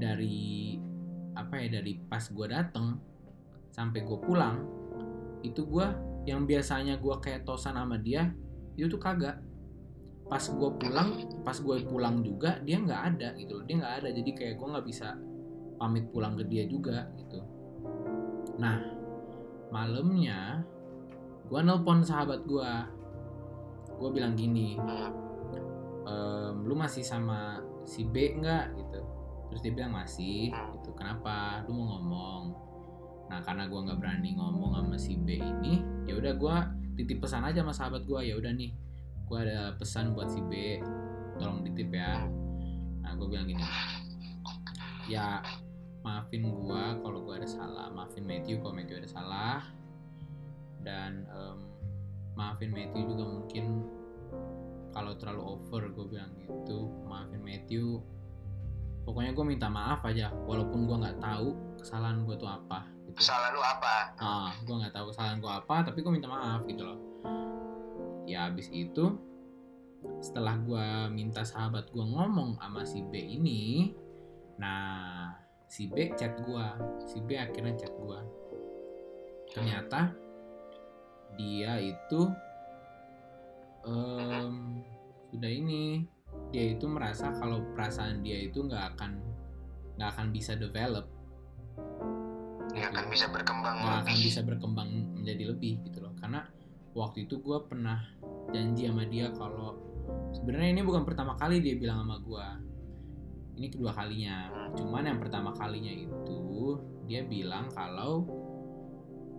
dari 0.02 0.78
apa 1.38 1.62
ya 1.62 1.80
dari 1.82 2.02
pas 2.10 2.26
gue 2.26 2.48
dateng 2.50 3.00
sampai 3.72 4.04
gue 4.04 4.20
pulang 4.20 4.60
itu 5.42 5.66
gue 5.66 5.88
yang 6.30 6.46
biasanya 6.46 7.02
gue 7.02 7.16
kayak 7.18 7.46
tosan 7.46 7.78
sama 7.78 7.98
dia 7.98 8.30
itu 8.78 8.88
tuh 8.98 9.02
kagak. 9.02 9.42
Pas 10.32 10.42
gue 10.42 10.70
pulang 10.80 11.10
pas 11.44 11.58
gue 11.58 11.76
pulang 11.84 12.24
juga 12.24 12.62
dia 12.64 12.80
nggak 12.80 13.02
ada 13.16 13.30
gitu 13.36 13.60
loh. 13.60 13.64
Dia 13.68 13.76
nggak 13.84 13.96
ada. 14.04 14.10
Jadi 14.16 14.32
kayak 14.32 14.56
gue 14.62 14.68
nggak 14.70 14.86
bisa 14.88 15.18
pamit 15.82 16.08
pulang 16.14 16.38
ke 16.38 16.46
dia 16.48 16.64
juga 16.70 17.10
gitu. 17.18 17.42
Nah 18.62 18.80
malamnya 19.74 20.62
gue 21.52 21.60
nelpon 21.60 22.06
sahabat 22.06 22.46
gue 22.48 22.72
gue 23.98 24.10
bilang 24.14 24.38
gini. 24.38 24.78
"Em, 26.08 26.56
lu 26.64 26.74
masih 26.78 27.04
sama 27.04 27.60
si 27.86 28.08
B 28.08 28.38
nggak 28.38 28.78
gitu. 28.78 29.02
Terus 29.52 29.62
dia 29.68 29.72
bilang 29.76 29.94
masih 29.96 30.54
gitu. 30.80 30.96
Kenapa? 30.96 31.66
Lu 31.68 31.76
mau 31.76 31.98
ngomong. 31.98 32.44
Nah 33.28 33.40
karena 33.44 33.68
gua 33.68 33.88
nggak 33.88 34.00
berani 34.00 34.36
ngomong 34.36 34.76
sama 34.76 34.98
si 35.00 35.16
B 35.16 35.40
ini 35.40 35.80
ya 36.04 36.20
udah 36.20 36.34
gua 36.36 36.68
titip 37.00 37.24
pesan 37.24 37.48
aja 37.48 37.64
sama 37.64 37.72
sahabat 37.72 38.04
gua 38.04 38.20
ya 38.20 38.36
udah 38.36 38.52
nih 38.52 38.76
gua 39.24 39.48
ada 39.48 39.60
pesan 39.80 40.12
buat 40.12 40.28
si 40.28 40.44
B 40.44 40.84
tolong 41.40 41.64
ditip 41.64 41.92
ya. 41.96 42.28
Nah 43.04 43.12
gua 43.16 43.28
bilang 43.32 43.48
gini 43.48 43.64
ya 45.08 45.40
maafin 46.04 46.48
gua 46.48 47.00
kalau 47.00 47.24
gua 47.24 47.40
ada 47.40 47.48
salah 47.48 47.88
maafin 47.92 48.28
Matthew 48.28 48.60
kalau 48.60 48.76
Matthew 48.76 49.00
ada 49.04 49.10
salah 49.10 49.60
dan 50.82 51.24
em, 51.30 51.58
maafin 52.36 52.74
Matthew 52.74 53.16
juga 53.16 53.26
mungkin 53.28 53.86
kalau 54.92 55.16
terlalu 55.16 55.58
over 55.58 55.88
gue 55.92 56.06
bilang 56.16 56.32
gitu 56.40 56.92
maafin 57.08 57.42
Matthew. 57.44 58.00
Pokoknya 59.02 59.34
gue 59.34 59.46
minta 59.48 59.66
maaf 59.66 60.06
aja 60.06 60.30
walaupun 60.46 60.86
gue 60.86 60.98
nggak 61.02 61.20
tahu 61.20 61.58
kesalahan 61.82 62.22
gue 62.24 62.36
tuh 62.38 62.50
apa 62.52 62.86
gitu. 63.10 63.18
Kesalahan 63.18 63.52
lu 63.58 63.64
apa? 63.66 63.96
Ah 64.22 64.52
gue 64.62 64.76
nggak 64.78 64.94
tahu 64.94 65.06
kesalahan 65.10 65.38
gue 65.42 65.52
apa 65.52 65.76
tapi 65.90 65.98
gue 66.06 66.12
minta 66.14 66.30
maaf 66.30 66.62
gitu 66.70 66.86
loh. 66.86 67.00
Ya 68.30 68.48
abis 68.48 68.70
itu 68.70 69.18
setelah 70.22 70.58
gue 70.62 70.86
minta 71.14 71.46
sahabat 71.46 71.90
gue 71.94 72.02
ngomong 72.02 72.58
sama 72.58 72.82
si 72.86 73.06
B 73.06 73.18
ini 73.18 73.94
nah 74.58 75.34
si 75.66 75.90
B 75.90 76.14
chat 76.18 76.38
gue 76.42 76.68
si 77.06 77.22
B 77.22 77.38
akhirnya 77.38 77.74
chat 77.78 77.94
gue 77.94 78.20
ternyata 79.54 80.14
dia 81.38 81.78
itu 81.82 82.30
em, 83.86 84.84
sudah 85.32 85.52
ini 85.52 86.06
dia 86.52 86.76
itu 86.76 86.86
merasa 86.88 87.32
kalau 87.36 87.64
perasaan 87.74 88.24
dia 88.24 88.38
itu 88.48 88.64
nggak 88.64 88.96
akan 88.96 89.12
nggak 89.96 90.10
akan 90.18 90.28
bisa 90.32 90.56
develop. 90.56 91.08
Gitu 92.72 92.88
akan 92.88 93.06
bisa 93.12 93.26
berkembang 93.28 93.76
nggak 93.84 93.98
akan 94.08 94.16
bisa 94.20 94.42
berkembang 94.44 94.90
menjadi 95.20 95.44
lebih 95.56 95.84
gitu 95.88 96.04
loh. 96.04 96.14
Karena 96.20 96.44
waktu 96.96 97.28
itu 97.28 97.40
gue 97.40 97.58
pernah 97.68 98.00
janji 98.52 98.88
sama 98.88 99.08
dia 99.08 99.32
kalau 99.32 99.80
sebenarnya 100.36 100.80
ini 100.80 100.82
bukan 100.84 101.04
pertama 101.08 101.36
kali 101.40 101.64
dia 101.64 101.76
bilang 101.80 102.04
sama 102.04 102.20
gue 102.20 102.48
ini 103.60 103.68
kedua 103.72 103.92
kalinya. 103.92 104.52
Cuman 104.76 105.08
yang 105.08 105.20
pertama 105.20 105.52
kalinya 105.56 105.92
itu 105.92 106.80
dia 107.08 107.28
bilang 107.28 107.68
kalau 107.72 108.24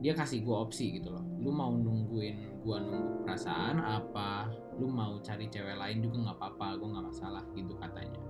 dia 0.02 0.12
kasih 0.12 0.42
gue 0.42 0.56
opsi 0.56 0.98
gitu 1.00 1.14
loh 1.14 1.31
lu 1.42 1.50
mau 1.50 1.74
nungguin 1.74 2.62
gue 2.62 2.76
nunggu 2.78 3.26
perasaan 3.26 3.82
apa 3.82 4.46
lu 4.78 4.86
mau 4.86 5.18
cari 5.18 5.50
cewek 5.50 5.74
lain 5.74 5.98
juga 6.00 6.30
nggak 6.30 6.38
apa-apa 6.38 6.66
gue 6.78 6.88
nggak 6.94 7.06
masalah 7.10 7.44
gitu 7.58 7.74
katanya. 7.76 8.20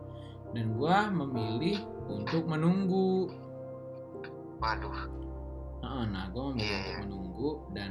Dan 0.52 0.76
gue 0.76 0.96
memilih 1.12 1.78
untuk 2.08 2.44
menunggu. 2.48 3.30
Waduh. 4.60 4.96
Heeh, 5.82 6.04
nah 6.08 6.28
gue 6.32 6.42
memilih 6.52 6.66
Iya, 6.66 6.76
untuk 6.80 6.92
iya. 6.92 7.00
menunggu 7.04 7.50
dan 7.76 7.90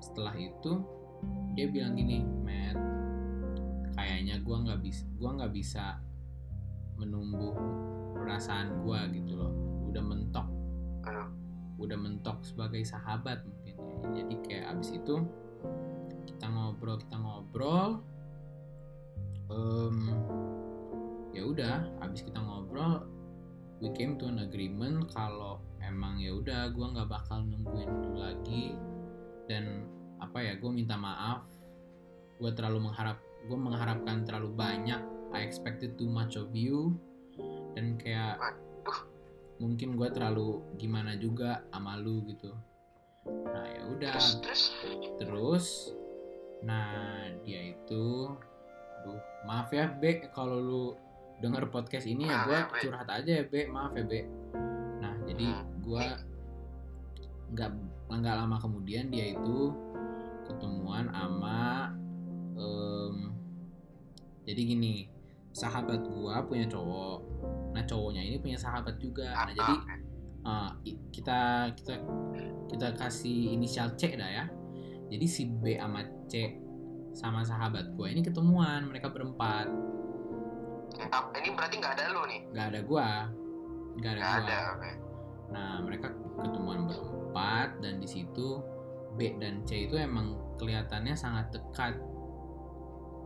setelah 0.00 0.34
itu 0.38 0.72
dia 1.52 1.66
bilang 1.68 1.92
gini 1.92 2.24
Matt 2.40 2.78
kayaknya 3.92 4.40
gue 4.40 4.56
nggak 4.56 4.80
bisa 4.80 5.04
gue 5.20 5.30
nggak 5.36 5.52
bisa 5.52 5.84
menumbuh 6.96 7.52
perasaan 8.16 8.84
gue 8.84 9.00
gitu 9.16 9.32
loh. 9.36 9.52
Udah 9.88 10.02
mentok. 10.04 10.48
Udah 11.80 11.96
mentok 11.96 12.44
sebagai 12.44 12.84
sahabat. 12.84 13.40
Jadi 14.16 14.34
kayak 14.46 14.66
abis 14.76 14.96
itu 14.96 15.22
kita 16.28 16.46
ngobrol 16.48 16.96
kita 17.00 17.16
ngobrol 17.20 18.00
Em, 19.50 20.14
ya 21.34 21.42
udah 21.42 21.82
abis 22.06 22.22
kita 22.22 22.38
ngobrol 22.38 23.02
we 23.82 23.90
came 23.98 24.14
to 24.14 24.30
an 24.30 24.38
agreement 24.38 25.10
kalau 25.10 25.58
emang 25.82 26.22
ya 26.22 26.30
udah 26.38 26.70
gue 26.70 26.86
nggak 26.86 27.10
bakal 27.10 27.42
nungguin 27.42 27.90
itu 27.90 28.10
lagi. 28.14 28.66
Dan 29.50 29.90
apa 30.22 30.38
ya 30.38 30.54
gue 30.54 30.70
minta 30.70 30.94
maaf 30.94 31.42
gue 32.38 32.50
terlalu 32.54 32.88
mengharap 32.88 33.18
gue 33.20 33.58
mengharapkan 33.58 34.22
terlalu 34.22 34.54
banyak 34.54 35.02
I 35.34 35.42
expected 35.42 35.98
too 35.98 36.06
much 36.06 36.38
of 36.38 36.54
you. 36.54 36.94
Dan 37.74 37.98
kayak 37.98 38.38
mungkin 39.58 39.98
gue 39.98 40.08
terlalu 40.14 40.62
gimana 40.78 41.18
juga 41.18 41.66
sama 41.74 41.98
lu 41.98 42.22
gitu 42.30 42.54
nah 43.46 43.66
ya 43.66 43.82
udah. 43.88 44.12
Terus 44.14 44.30
terus? 44.42 44.62
Terus 45.18 45.66
nah 46.60 46.92
dia 47.40 47.72
itu 47.72 48.28
aduh 49.00 49.20
maaf 49.48 49.72
ya 49.72 49.88
B 49.96 50.28
kalau 50.28 50.60
lu 50.60 50.84
denger 51.40 51.72
podcast 51.72 52.04
ini 52.04 52.28
ya 52.28 52.44
gue 52.44 52.58
curhat 52.84 53.08
aja 53.08 53.40
ya 53.40 53.44
B 53.48 53.64
maaf 53.72 53.96
ya 53.96 54.04
B 54.04 54.28
nah 55.00 55.16
jadi 55.24 55.46
Hmm. 55.48 55.64
gue 55.80 56.04
nggak 57.56 57.70
nggak 58.12 58.34
lama 58.44 58.56
kemudian 58.60 59.08
dia 59.08 59.32
itu 59.32 59.72
ketemuan 60.44 61.08
sama 61.08 61.88
em, 62.60 63.32
jadi 64.44 64.60
gini 64.66 64.94
sahabat 65.50 66.06
gua 66.06 66.46
punya 66.46 66.66
cowok. 66.66 67.18
Nah 67.74 67.82
cowoknya 67.82 68.22
ini 68.22 68.38
punya 68.38 68.54
sahabat 68.54 68.98
juga. 69.02 69.34
Nah 69.34 69.50
jadi 69.50 69.74
uh, 70.46 70.70
kita 71.10 71.72
kita 71.76 71.94
kita 72.70 72.88
kasih 72.96 73.56
inisial 73.56 73.94
C 73.98 74.14
dah 74.14 74.30
ya. 74.30 74.44
Jadi 75.10 75.26
si 75.26 75.42
B 75.50 75.74
sama 75.74 76.06
C 76.30 76.56
sama 77.10 77.42
sahabat 77.42 77.90
gua 77.98 78.06
ini 78.08 78.22
ketemuan 78.22 78.86
mereka 78.86 79.10
berempat. 79.10 79.66
Ini 81.34 81.48
berarti 81.56 81.74
nggak 81.80 81.92
ada 81.98 82.04
lu 82.14 82.22
nih? 82.30 82.40
Nggak 82.54 82.66
ada 82.70 82.80
gua. 82.86 83.08
Nggak 83.98 84.12
ada 84.16 84.22
ada 84.22 84.58
oke. 84.78 84.90
Nah, 85.50 85.82
mereka 85.82 86.14
ketemuan 86.38 86.86
berempat 86.86 87.82
dan 87.82 87.98
di 87.98 88.06
situ 88.06 88.62
B 89.18 89.34
dan 89.42 89.66
C 89.66 89.90
itu 89.90 89.98
emang 89.98 90.38
kelihatannya 90.62 91.18
sangat 91.18 91.50
dekat. 91.50 91.98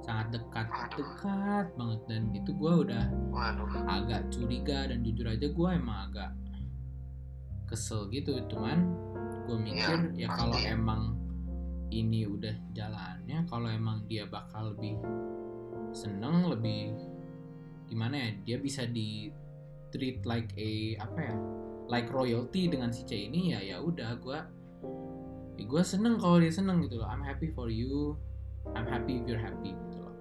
Sangat 0.05 0.37
dekat, 0.37 0.69
Waduh. 0.69 0.97
dekat 1.01 1.67
banget 1.81 2.01
dan 2.13 2.23
itu 2.37 2.51
gue 2.53 2.73
udah 2.85 3.09
waduh. 3.33 3.69
agak 3.89 4.29
curiga 4.29 4.85
dan 4.85 5.01
jujur 5.01 5.25
aja 5.25 5.49
gue 5.49 5.71
emang 5.73 6.13
agak 6.13 6.29
kesel 7.67 8.09
gitu. 8.13 8.37
Cuman 8.49 8.91
gue 9.45 9.59
mikir 9.61 10.17
ya, 10.17 10.29
kalau 10.33 10.57
emang 10.57 11.21
ini 11.95 12.27
udah 12.27 12.55
jalannya 12.75 13.47
kalau 13.47 13.71
emang 13.71 14.03
dia 14.11 14.27
bakal 14.27 14.75
lebih 14.75 14.99
seneng 15.95 16.51
lebih 16.51 16.91
gimana 17.87 18.19
ya 18.19 18.31
dia 18.43 18.57
bisa 18.59 18.83
di 18.89 19.31
treat 19.95 20.27
like 20.27 20.51
a 20.59 20.99
apa 20.99 21.19
ya 21.23 21.35
like 21.87 22.11
royalty 22.11 22.67
dengan 22.67 22.91
si 22.91 23.07
C 23.07 23.31
ini 23.31 23.55
ya 23.55 23.61
ya 23.63 23.77
udah 23.79 24.19
gue 24.19 24.39
ya 25.55 25.65
gue 25.71 25.83
seneng 25.87 26.19
kalau 26.19 26.43
dia 26.43 26.51
seneng 26.51 26.83
gitu 26.83 26.99
loh. 26.99 27.07
I'm 27.07 27.23
happy 27.23 27.55
for 27.55 27.71
you 27.71 28.19
I'm 28.75 28.89
happy 28.91 29.23
if 29.23 29.25
you're 29.29 29.39
happy 29.39 29.77
gitu 29.77 29.97
loh. 30.03 30.15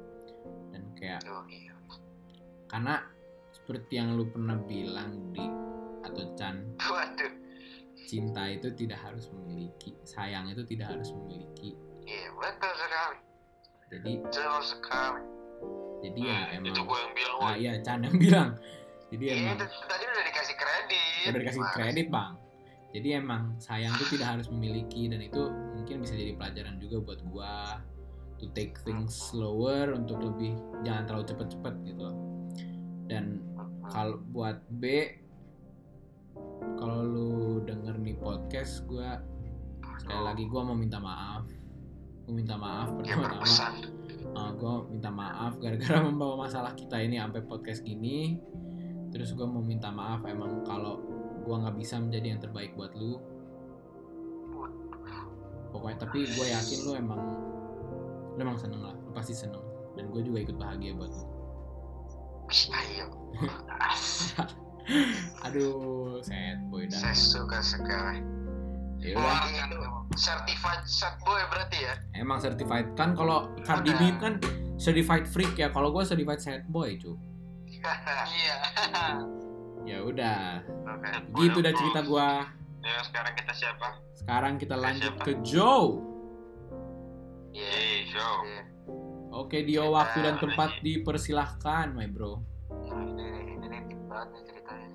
Dan 0.69 0.83
kayak 0.93 1.25
iya. 1.49 1.73
karena 2.69 3.01
seperti 3.49 3.97
yang 3.97 4.19
lu 4.19 4.29
pernah 4.29 4.59
bilang 4.61 5.33
di 5.33 5.45
atau 6.03 6.23
Chan. 6.35 6.55
Waduh. 6.79 7.33
Cinta 8.03 8.43
itu 8.51 8.67
tidak 8.75 8.99
harus 8.99 9.31
memiliki 9.31 9.95
sayang 10.03 10.51
itu 10.51 10.61
tidak 10.67 10.91
harus 10.93 11.09
memiliki. 11.15 11.73
Iya 12.03 12.29
betul 12.35 12.73
sekali. 12.75 13.17
Jadi 13.89 14.11
betul 14.19 14.55
sekali. 14.61 15.23
Jadi 16.03 16.19
ya 16.19 16.35
Hmm, 16.35 16.55
emang 16.59 16.75
itu 16.75 16.81
gue 16.83 16.99
yang 16.99 17.13
bilang 17.15 17.37
ah 17.39 17.55
iya 17.55 17.73
Chan 17.79 17.99
yang 18.03 18.17
bilang. 18.19 18.49
Jadi 19.07 19.23
Iya, 19.23 19.33
emang 19.39 19.55
itu 19.55 19.65
tadi 19.87 20.03
udah 20.03 20.25
dikasih 20.25 20.55
kredit. 20.57 21.23
Udah 21.29 21.39
dikasih 21.39 21.63
Mas. 21.63 21.73
kredit 21.73 22.07
bang. 22.11 22.33
Jadi 22.93 23.07
emang 23.17 23.43
sayang 23.57 23.93
itu 23.97 24.05
tidak 24.17 24.27
harus 24.37 24.47
memiliki 24.53 25.09
dan 25.09 25.17
itu 25.17 25.41
mungkin 25.73 25.95
bisa 26.03 26.13
jadi 26.13 26.37
pelajaran 26.37 26.77
juga 26.77 26.97
buat 27.01 27.19
gua 27.25 27.81
to 28.37 28.45
take 28.51 28.75
things 28.83 29.15
slower 29.31 29.95
untuk 29.95 30.19
lebih 30.19 30.53
jangan 30.83 31.07
terlalu 31.07 31.25
cepet-cepet 31.25 31.73
gitu. 31.87 32.07
Dan 33.07 33.41
kalau 33.87 34.19
buat 34.29 34.61
B 34.69 35.09
kalau 36.79 36.99
lu 37.05 37.31
denger 37.63 37.95
nih 37.99 38.15
podcast 38.19 38.83
gua 38.89 39.21
sekali 39.99 40.21
lagi 40.23 40.43
gua 40.49 40.61
mau 40.67 40.77
minta 40.77 40.99
maaf. 40.99 41.47
Gua 42.23 42.33
minta 42.33 42.55
maaf 42.55 42.87
pertama-tama. 42.95 43.91
uh, 44.33 44.51
gue 44.55 44.73
minta 44.95 45.09
maaf 45.11 45.53
gara-gara 45.59 45.99
membawa 46.07 46.47
masalah 46.47 46.73
kita 46.73 46.97
ini 46.99 47.19
sampai 47.19 47.41
podcast 47.45 47.83
gini. 47.83 48.39
Terus 49.13 49.35
gue 49.37 49.45
mau 49.45 49.61
minta 49.61 49.93
maaf 49.93 50.25
emang 50.25 50.65
kalau 50.65 50.97
gue 51.43 51.53
nggak 51.53 51.75
bisa 51.77 52.01
menjadi 52.01 52.35
yang 52.35 52.41
terbaik 52.41 52.73
buat 52.73 52.95
lu. 52.97 53.21
Pokoknya 55.69 55.97
tapi 56.05 56.25
gue 56.25 56.45
yakin 56.49 56.79
lu 56.85 56.91
emang 56.97 57.21
lu 58.33 58.39
emang 58.41 58.57
seneng 58.57 58.81
lah. 58.81 58.95
Lu 59.05 59.11
pasti 59.13 59.37
seneng. 59.37 59.61
Dan 59.93 60.09
gue 60.09 60.21
juga 60.25 60.49
ikut 60.49 60.57
bahagia 60.57 60.97
buat 60.97 61.11
lu. 61.13 61.25
Ayo 62.73 63.07
aduh 65.47 66.19
sad 66.23 66.59
boy 66.67 66.87
dah 66.87 66.99
saya 66.99 67.15
suka 67.15 67.59
sekali 67.63 68.19
ya 69.03 69.15
Wah, 69.19 69.47
udah 69.47 69.67
itu 69.67 69.77
certified 70.15 70.83
sad 70.87 71.15
boy 71.23 71.39
berarti 71.51 71.77
ya 71.83 71.93
emang 72.15 72.39
certified 72.39 72.87
kan 72.95 73.15
kalau 73.15 73.51
Cardi 73.63 73.91
B 73.95 74.01
Udah. 74.11 74.19
kan 74.19 74.33
certified 74.79 75.25
freak 75.27 75.55
ya 75.55 75.71
kalau 75.71 75.91
gue 75.91 76.03
certified 76.03 76.39
sad 76.39 76.63
boy 76.71 76.95
cu 76.99 77.15
iya 78.31 78.55
ya 79.83 79.97
udah 80.03 80.63
oke 80.87 81.09
gitu 81.43 81.59
dah 81.59 81.73
cerita 81.75 81.99
gue 82.03 82.29
ya 82.83 82.99
sekarang 83.03 83.33
kita 83.35 83.51
siapa 83.55 83.87
sekarang 84.15 84.53
kita 84.55 84.75
lanjut 84.79 85.13
Siapa? 85.19 85.25
ke 85.27 85.31
Joe 85.43 85.99
iya 87.51 87.69
Yeay, 87.69 87.97
show 88.11 88.35
iya. 88.47 88.63
Oke, 89.33 89.65
Dio 89.65 89.89
waktu 89.89 90.21
dan 90.21 90.37
tempat 90.37 90.77
dipersilahkan, 90.85 91.89
my 91.97 92.05
bro. 92.05 92.37
Nah, 92.85 93.01
ini 93.01 93.57
ini 93.57 93.65
nih 93.65 93.81
ceritanya 93.89 94.52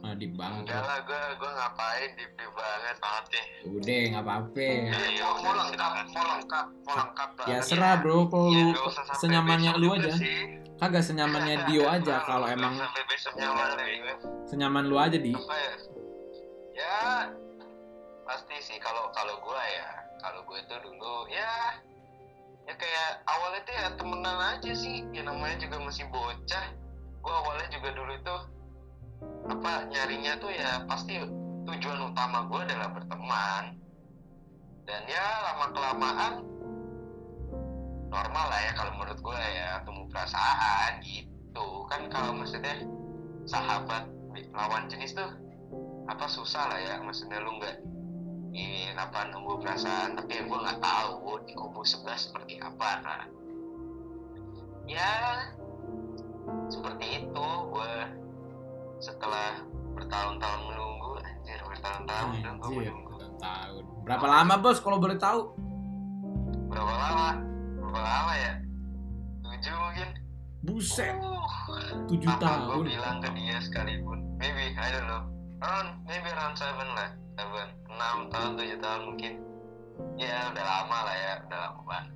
Ah, 0.08 0.16
di 0.16 0.24
banget. 0.32 0.64
enggak 0.64 0.82
lah 0.88 0.98
gue 1.04 1.22
gue 1.36 1.50
ngapain 1.52 2.08
deep 2.16 2.32
deep 2.32 2.52
banget 2.56 2.96
banget 2.96 3.24
Udah, 3.68 4.00
nggak 4.08 4.24
apa-apa. 4.24 4.64
Iya, 4.64 4.96
Iya, 5.04 5.26
mau, 5.36 5.52
lengkap, 5.52 5.92
mau 6.08 6.24
lengkap, 6.32 6.66
mau 6.80 6.94
lengkap 6.96 7.28
Ya 7.44 7.58
serah, 7.60 8.00
bro. 8.00 8.24
Kalau 8.24 8.48
ya 8.48 8.72
lu 8.72 8.88
senyamannya 9.20 9.70
lu 9.76 9.88
aja. 9.92 10.08
sih. 10.16 10.64
Kagak 10.80 11.04
senyamannya 11.04 11.68
Dio 11.68 11.84
aja. 12.00 12.24
Kalau 12.24 12.48
emang 12.48 12.72
gue. 12.72 12.88
senyaman 14.48 14.88
lu 14.88 14.96
aja 14.96 15.20
di. 15.20 15.36
Ya? 15.36 15.44
Ya, 16.72 16.96
pasti 18.24 18.56
sih 18.64 18.80
kalau 18.80 19.12
kalau 19.12 19.36
gue 19.36 19.60
ya, 19.76 19.88
kalau 20.18 20.40
gue 20.40 20.58
tuh 20.64 20.78
dulu 20.80 21.28
ya 21.28 21.76
ya 22.64 22.74
kayak 22.76 23.24
awalnya 23.24 23.60
tuh 23.64 23.74
ya 23.74 23.86
temenan 23.96 24.38
aja 24.56 24.72
sih 24.72 25.00
ya 25.10 25.24
namanya 25.24 25.56
juga 25.56 25.80
masih 25.80 26.04
bocah 26.06 26.66
gue 27.18 27.34
awalnya 27.34 27.64
juga 27.70 27.88
dulu 27.96 28.14
tuh 28.20 28.40
apa 29.48 29.88
nyarinya 29.88 30.36
tuh 30.36 30.52
ya 30.52 30.84
pasti 30.84 31.16
tujuan 31.64 32.12
utama 32.12 32.44
gue 32.48 32.60
adalah 32.68 32.88
berteman. 32.92 33.64
Dan 34.88 35.02
ya 35.04 35.24
lama 35.44 35.66
kelamaan 35.72 36.34
normal 38.08 38.46
lah 38.48 38.60
ya 38.64 38.72
kalau 38.72 38.92
menurut 38.96 39.20
gue 39.20 39.40
ya 39.40 39.84
tumbuh 39.84 40.08
perasaan 40.08 41.00
gitu. 41.04 41.68
Kan 41.88 42.08
kalau 42.08 42.36
maksudnya 42.36 42.84
sahabat 43.44 44.08
lawan 44.52 44.88
jenis 44.88 45.12
tuh 45.16 45.28
apa 46.08 46.24
susah 46.28 46.68
lah 46.72 46.80
ya. 46.80 46.94
Maksudnya 47.04 47.40
lu 47.40 47.56
nggak 47.60 47.76
ini 48.52 48.92
apa 48.96 49.28
nunggu 49.28 49.60
perasaan. 49.60 50.16
Tapi 50.16 50.40
yang 50.40 50.46
gue 50.48 50.60
nggak 50.60 50.80
tahu 50.80 51.36
di 51.44 51.52
kubu 51.52 51.84
sebelah 51.84 52.16
seperti 52.16 52.56
apa. 52.60 52.90
Nah 53.04 53.22
ya 54.88 55.12
seperti 56.72 57.28
itu 57.28 57.48
gue 57.76 57.94
setelah 58.98 59.62
bertahun-tahun 59.94 60.60
menunggu 60.66 61.10
anjir 61.22 61.58
bertahun-tahun 61.62 62.28
dan 62.42 62.54
gue 62.58 62.68
Anjir, 62.70 62.92
menunggu. 62.94 63.14
tahun. 63.38 63.82
Berapa 64.02 64.26
lama, 64.26 64.54
Bos, 64.58 64.78
kalau 64.82 64.98
boleh 64.98 65.18
tahu? 65.18 65.40
berapa 66.68 66.92
lama? 66.92 67.28
Berapa 67.80 68.00
lama 68.02 68.32
ya? 68.36 68.52
Tujuh 69.40 69.74
mungkin. 69.74 70.08
Buset, 70.58 71.14
uh, 71.16 71.46
7 72.10 72.28
apa 72.28 72.42
tahun. 72.42 72.60
gue 72.66 72.78
bilang 72.92 73.16
ke 73.22 73.28
dia 73.32 73.56
sekalipun. 73.62 74.18
Maybe 74.36 74.74
I 74.74 74.88
don't 74.92 75.06
know. 75.06 75.22
Around 75.58 76.02
maybe 76.04 76.28
around 76.28 76.54
seven 76.54 76.88
lah. 76.92 77.10
Seven 77.38 77.66
enam 77.88 78.16
tahun 78.28 78.50
tujuh 78.58 78.78
tahun 78.78 79.00
mungkin. 79.08 79.32
Ya 80.18 80.50
udah 80.50 80.64
lama 80.66 80.98
lah 81.06 81.16
ya 81.16 81.32
udah 81.46 81.58
lama 81.58 81.80
banget. 81.86 82.06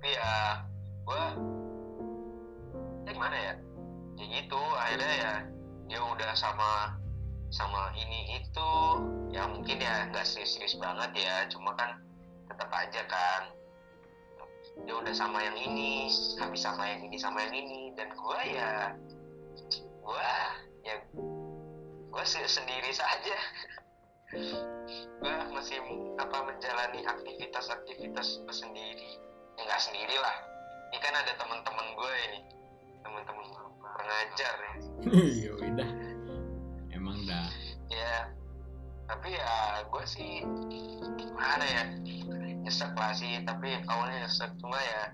Tapi 0.00 0.10
ya 0.10 0.34
gue 1.00 1.22
ya 3.06 3.10
gimana 3.10 3.36
ya? 3.38 3.54
Ya 4.20 4.24
gitu 4.28 4.60
akhirnya 4.76 5.12
ya 5.16 5.32
dia 5.90 5.98
udah 5.98 6.30
sama 6.38 6.94
sama 7.50 7.90
ini 7.98 8.38
itu. 8.38 8.70
Ya 9.34 9.50
mungkin 9.50 9.82
ya 9.82 10.06
nggak 10.14 10.22
serius-serius 10.22 10.78
banget 10.78 11.10
ya. 11.18 11.50
Cuma 11.50 11.74
kan 11.74 11.98
tetap 12.46 12.70
aja 12.70 13.02
kan. 13.10 13.42
Dia 14.86 14.94
udah 14.94 15.10
sama 15.10 15.42
yang 15.42 15.58
ini 15.58 16.06
habis 16.38 16.62
sama 16.62 16.86
yang 16.86 17.02
ini 17.10 17.18
sama 17.18 17.42
yang 17.42 17.54
ini. 17.58 17.90
Dan 17.98 18.14
gua 18.14 18.38
ya 18.46 18.94
gua 20.06 20.30
ya 20.86 20.94
gua 22.14 22.22
se- 22.22 22.46
sendiri 22.46 22.94
saja. 22.94 23.38
Gua 25.18 25.34
masih 25.50 25.82
apa 26.22 26.38
menjalani 26.46 27.02
aktivitas-aktivitas 27.02 28.46
gua 28.46 28.54
sendiri 28.54 29.18
ya 29.58 29.66
nggak 29.66 29.82
sendiri 29.82 30.16
lah. 30.22 30.36
Ini 30.90 30.98
kan 31.02 31.14
ada 31.14 31.32
teman-teman 31.36 31.86
gue 31.94 32.14
ini. 32.30 32.40
Teman-teman 33.04 33.46
pengajar 34.00 34.54
ya. 34.56 34.74
Ya 35.44 35.50
udah. 35.56 35.90
Emang 36.90 37.18
dah. 37.28 37.48
ya 37.90 38.30
tapi 39.10 39.34
ya 39.34 39.82
gue 39.90 40.04
sih 40.06 40.46
gimana 41.18 41.64
ya 41.66 41.82
nyesek 42.62 42.94
lah 42.94 43.10
sih. 43.10 43.42
Tapi 43.42 43.82
awalnya 43.90 44.26
nyesek 44.26 44.54
cuma 44.62 44.78
ya 44.78 45.10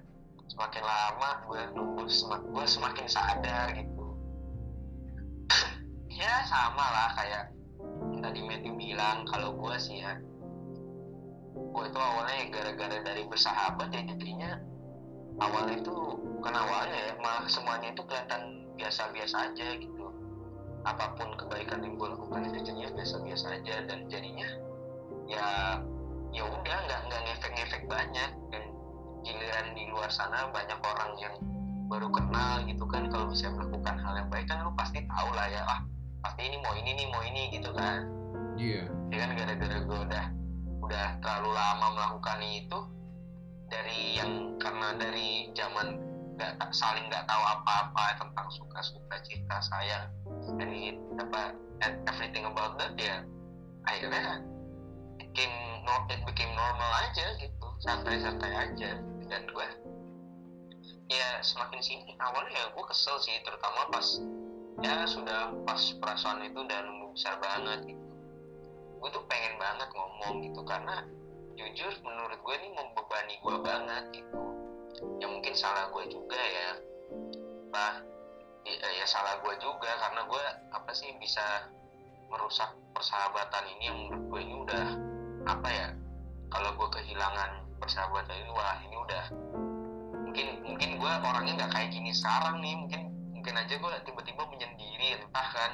semakin 0.52 0.84
lama 0.84 1.30
gue 1.48 1.60
nunggu 1.72 2.04
semak 2.06 2.44
gue 2.44 2.64
semakin 2.68 3.06
sadar 3.08 3.72
gitu. 3.72 4.06
Ya 6.16 6.48
sama 6.48 6.80
lah 6.80 7.08
kayak 7.12 7.44
tadi 8.24 8.40
Matthew 8.44 8.76
bilang. 8.76 9.24
Kalau 9.28 9.56
gue 9.56 9.76
sih 9.80 10.04
ya 10.04 10.20
gue 11.56 11.84
itu 11.88 11.98
awalnya 12.00 12.36
ya 12.36 12.46
gara-gara 12.52 12.96
dari 13.00 13.24
bersahabat 13.24 13.88
ya 13.92 14.02
jadinya. 14.12 14.60
Awalnya 15.40 15.84
itu 15.84 15.96
bukan 16.40 16.54
awalnya 16.56 17.12
ya 17.12 17.12
malah 17.20 17.48
semuanya 17.48 17.92
itu 17.92 18.00
kelihatan 18.04 18.65
biasa-biasa 18.76 19.52
aja 19.52 19.68
gitu. 19.80 20.06
Apa 20.86 21.18
pun 21.18 21.34
kebaikan 21.34 21.82
yang 21.82 21.98
gue 21.98 22.08
lakukan 22.08 22.46
itu 22.46 22.62
jadinya 22.62 22.94
biasa-biasa 22.94 23.46
aja 23.58 23.74
dan 23.90 24.06
jadinya 24.06 24.48
ya 25.26 25.46
ya 26.30 26.42
udah 26.46 26.78
nggak 26.86 27.00
nggak 27.10 27.20
ngefek-ngefek 27.26 27.82
banyak 27.90 28.30
dan 28.54 28.62
giliran 29.26 29.66
di 29.74 29.90
luar 29.90 30.12
sana 30.12 30.46
banyak 30.54 30.78
orang 30.78 31.12
yang 31.18 31.34
baru 31.90 32.06
kenal 32.12 32.62
gitu 32.68 32.84
kan. 32.86 33.10
Kalau 33.10 33.26
bisa 33.32 33.50
melakukan 33.50 33.98
hal 33.98 34.14
yang 34.22 34.28
baik 34.30 34.46
kan 34.46 34.62
lu 34.62 34.70
pasti 34.78 35.02
tahu 35.10 35.28
lah 35.34 35.48
ya 35.50 35.62
ah 35.66 35.80
pasti 36.22 36.46
ini 36.46 36.56
mau 36.62 36.74
ini 36.78 36.90
nih 36.94 37.06
mau 37.10 37.22
ini 37.26 37.42
gitu 37.50 37.70
kan. 37.74 38.06
Iya. 38.56 38.88
ya 39.12 39.16
kan 39.20 39.30
gara-gara 39.36 39.76
gue 39.84 39.98
udah 40.08 40.26
udah 40.80 41.06
terlalu 41.20 41.50
lama 41.52 41.86
melakukan 41.92 42.40
itu 42.46 42.78
dari 43.66 44.16
yang 44.16 44.54
karena 44.56 44.94
dari 44.94 45.50
zaman 45.50 45.98
nggak 46.36 46.52
saling 46.70 47.08
nggak 47.08 47.24
tahu 47.24 47.42
apa-apa 47.42 48.20
tentang 48.20 48.48
suka-suka 48.52 49.16
cinta 49.24 49.56
sayang 49.64 50.06
it, 50.60 50.96
apa 51.16 51.56
everything 52.04 52.44
about 52.44 52.76
that 52.76 52.92
ya 53.00 53.24
akhirnya 53.88 54.44
became 55.36 55.84
no, 55.84 55.94
it 56.08 56.20
became 56.24 56.52
normal 56.56 56.90
aja 57.04 57.36
gitu 57.36 57.68
santai-santai 57.84 58.52
aja. 58.56 59.00
Dan 59.26 59.42
gue 59.52 59.68
ya 61.12 61.28
semakin 61.44 61.80
sini 61.84 62.16
awalnya 62.18 62.56
ya 62.56 62.66
gue 62.72 62.84
kesel 62.88 63.20
sih 63.20 63.36
terutama 63.44 63.92
pas 63.92 64.06
ya 64.80 65.04
sudah 65.04 65.54
pas 65.68 65.80
perasaan 66.00 66.40
itu 66.48 66.56
udah 66.56 66.78
nunggu 66.88 67.06
besar 67.12 67.36
banget 67.36 67.94
gitu. 67.94 68.06
Gue 68.96 69.08
tuh 69.12 69.24
pengen 69.28 69.60
banget 69.60 69.92
ngomong 69.92 70.40
gitu 70.40 70.60
karena 70.64 71.04
jujur 71.56 71.92
menurut 72.00 72.40
gue 72.40 72.54
ini 72.64 72.68
membebani 72.72 73.34
gue 73.40 73.56
banget 73.60 74.04
gitu 74.16 74.40
ya 75.20 75.26
mungkin 75.28 75.54
salah 75.56 75.88
gue 75.92 76.04
juga 76.08 76.38
ya. 76.38 76.70
Apa 77.70 77.86
ya, 78.66 78.88
ya 79.02 79.06
salah 79.06 79.38
gue 79.40 79.54
juga 79.62 79.90
karena 80.00 80.26
gue 80.26 80.44
apa 80.74 80.90
sih 80.90 81.12
bisa 81.22 81.70
merusak 82.26 82.74
persahabatan 82.90 83.64
ini 83.78 83.84
yang 83.86 83.98
menurut 84.08 84.24
gue 84.26 84.40
ini 84.42 84.54
udah 84.66 84.86
apa 85.46 85.68
ya 85.70 85.88
kalau 86.50 86.74
gue 86.74 86.88
kehilangan 86.98 87.50
persahabatan 87.78 88.34
ini 88.34 88.50
wah 88.50 88.76
ini 88.82 88.96
udah 88.98 89.24
mungkin 90.26 90.46
mungkin 90.66 90.90
gue 90.98 91.12
orangnya 91.22 91.52
nggak 91.64 91.72
kayak 91.72 91.88
gini 91.94 92.10
sekarang 92.10 92.58
nih 92.58 92.74
mungkin 92.74 93.02
mungkin 93.30 93.54
aja 93.54 93.74
gue 93.78 93.90
tiba-tiba 94.02 94.42
menyendiri 94.50 95.22
entah 95.22 95.48
kan 95.54 95.72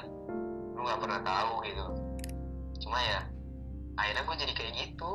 lu 0.77 0.81
nggak 0.85 0.99
pernah 1.01 1.21
tahu 1.25 1.53
gitu. 1.65 1.85
Cuma 2.85 2.99
ya 3.01 3.19
akhirnya 3.97 4.23
gue 4.25 4.35
jadi 4.45 4.53
kayak 4.53 4.73
gitu 4.77 5.11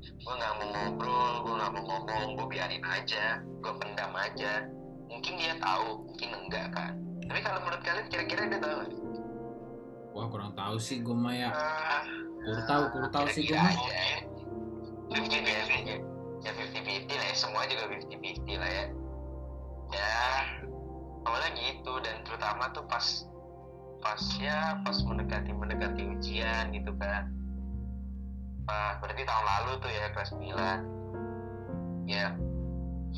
gue 0.00 0.34
nggak 0.34 0.52
mau 0.56 0.66
ngobrol 0.72 1.34
gue 1.44 1.54
nggak 1.60 1.70
mau 1.76 1.82
ngomong 1.84 2.26
gue 2.36 2.46
biarin 2.48 2.84
aja 2.84 3.24
gue 3.40 3.72
pendam 3.76 4.12
aja 4.16 4.52
mungkin 5.10 5.32
dia 5.36 5.54
tahu 5.60 5.88
mungkin 6.08 6.30
enggak 6.46 6.66
kan 6.72 6.92
tapi 7.28 7.40
kalau 7.44 7.58
menurut 7.62 7.82
kalian 7.86 8.06
kira-kira 8.10 8.42
dia 8.50 8.58
tahu 8.58 8.74
nggak? 8.82 8.90
Wah 10.10 10.26
kurang 10.26 10.52
tahu 10.58 10.74
sih 10.82 10.98
gue 10.98 11.14
mah 11.14 11.30
ya. 11.30 11.54
Ah, 11.54 12.02
Kurang 12.42 12.66
tahu, 12.66 12.82
kurang 12.90 13.12
tahu 13.14 13.26
sih 13.30 13.46
gue 13.46 13.54
mah. 13.54 13.70
ya 13.70 14.26
mungkin 15.10 15.42
ya 15.46 15.60
ya 15.70 15.96
ya 16.42 16.50
fifty 16.54 16.80
fifty 16.82 17.14
lah 17.14 17.26
ya 17.30 17.36
semua 17.38 17.62
juga 17.70 17.86
fifty 17.94 18.14
fifty 18.18 18.54
lah 18.58 18.66
ya 18.66 18.84
ya 19.90 20.12
awalnya 21.26 21.50
gitu 21.54 21.92
dan 22.02 22.22
terutama 22.26 22.70
tuh 22.74 22.82
pas 22.90 23.06
pas 24.02 24.22
ya 24.42 24.78
pas 24.82 24.96
mendekati 25.06 25.50
mendekati 25.54 26.02
ujian 26.14 26.70
gitu 26.74 26.90
kan 26.98 27.30
Wah, 28.68 28.92
berarti 29.00 29.22
tahun 29.24 29.46
lalu 29.46 29.70
tuh 29.80 29.90
ya 29.90 30.04
kelas 30.12 30.30
9 30.36 32.10
ya 32.10 32.34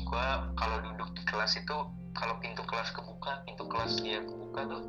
gua 0.05 0.53
kalau 0.53 0.77
duduk 0.85 1.09
di 1.17 1.23
kelas 1.25 1.57
itu 1.57 1.75
kalau 2.13 2.37
pintu 2.37 2.61
kelas 2.65 2.93
kebuka 2.93 3.41
pintu 3.45 3.65
kelas 3.65 3.97
dia 4.01 4.21
kebuka 4.21 4.61
tuh 4.69 4.81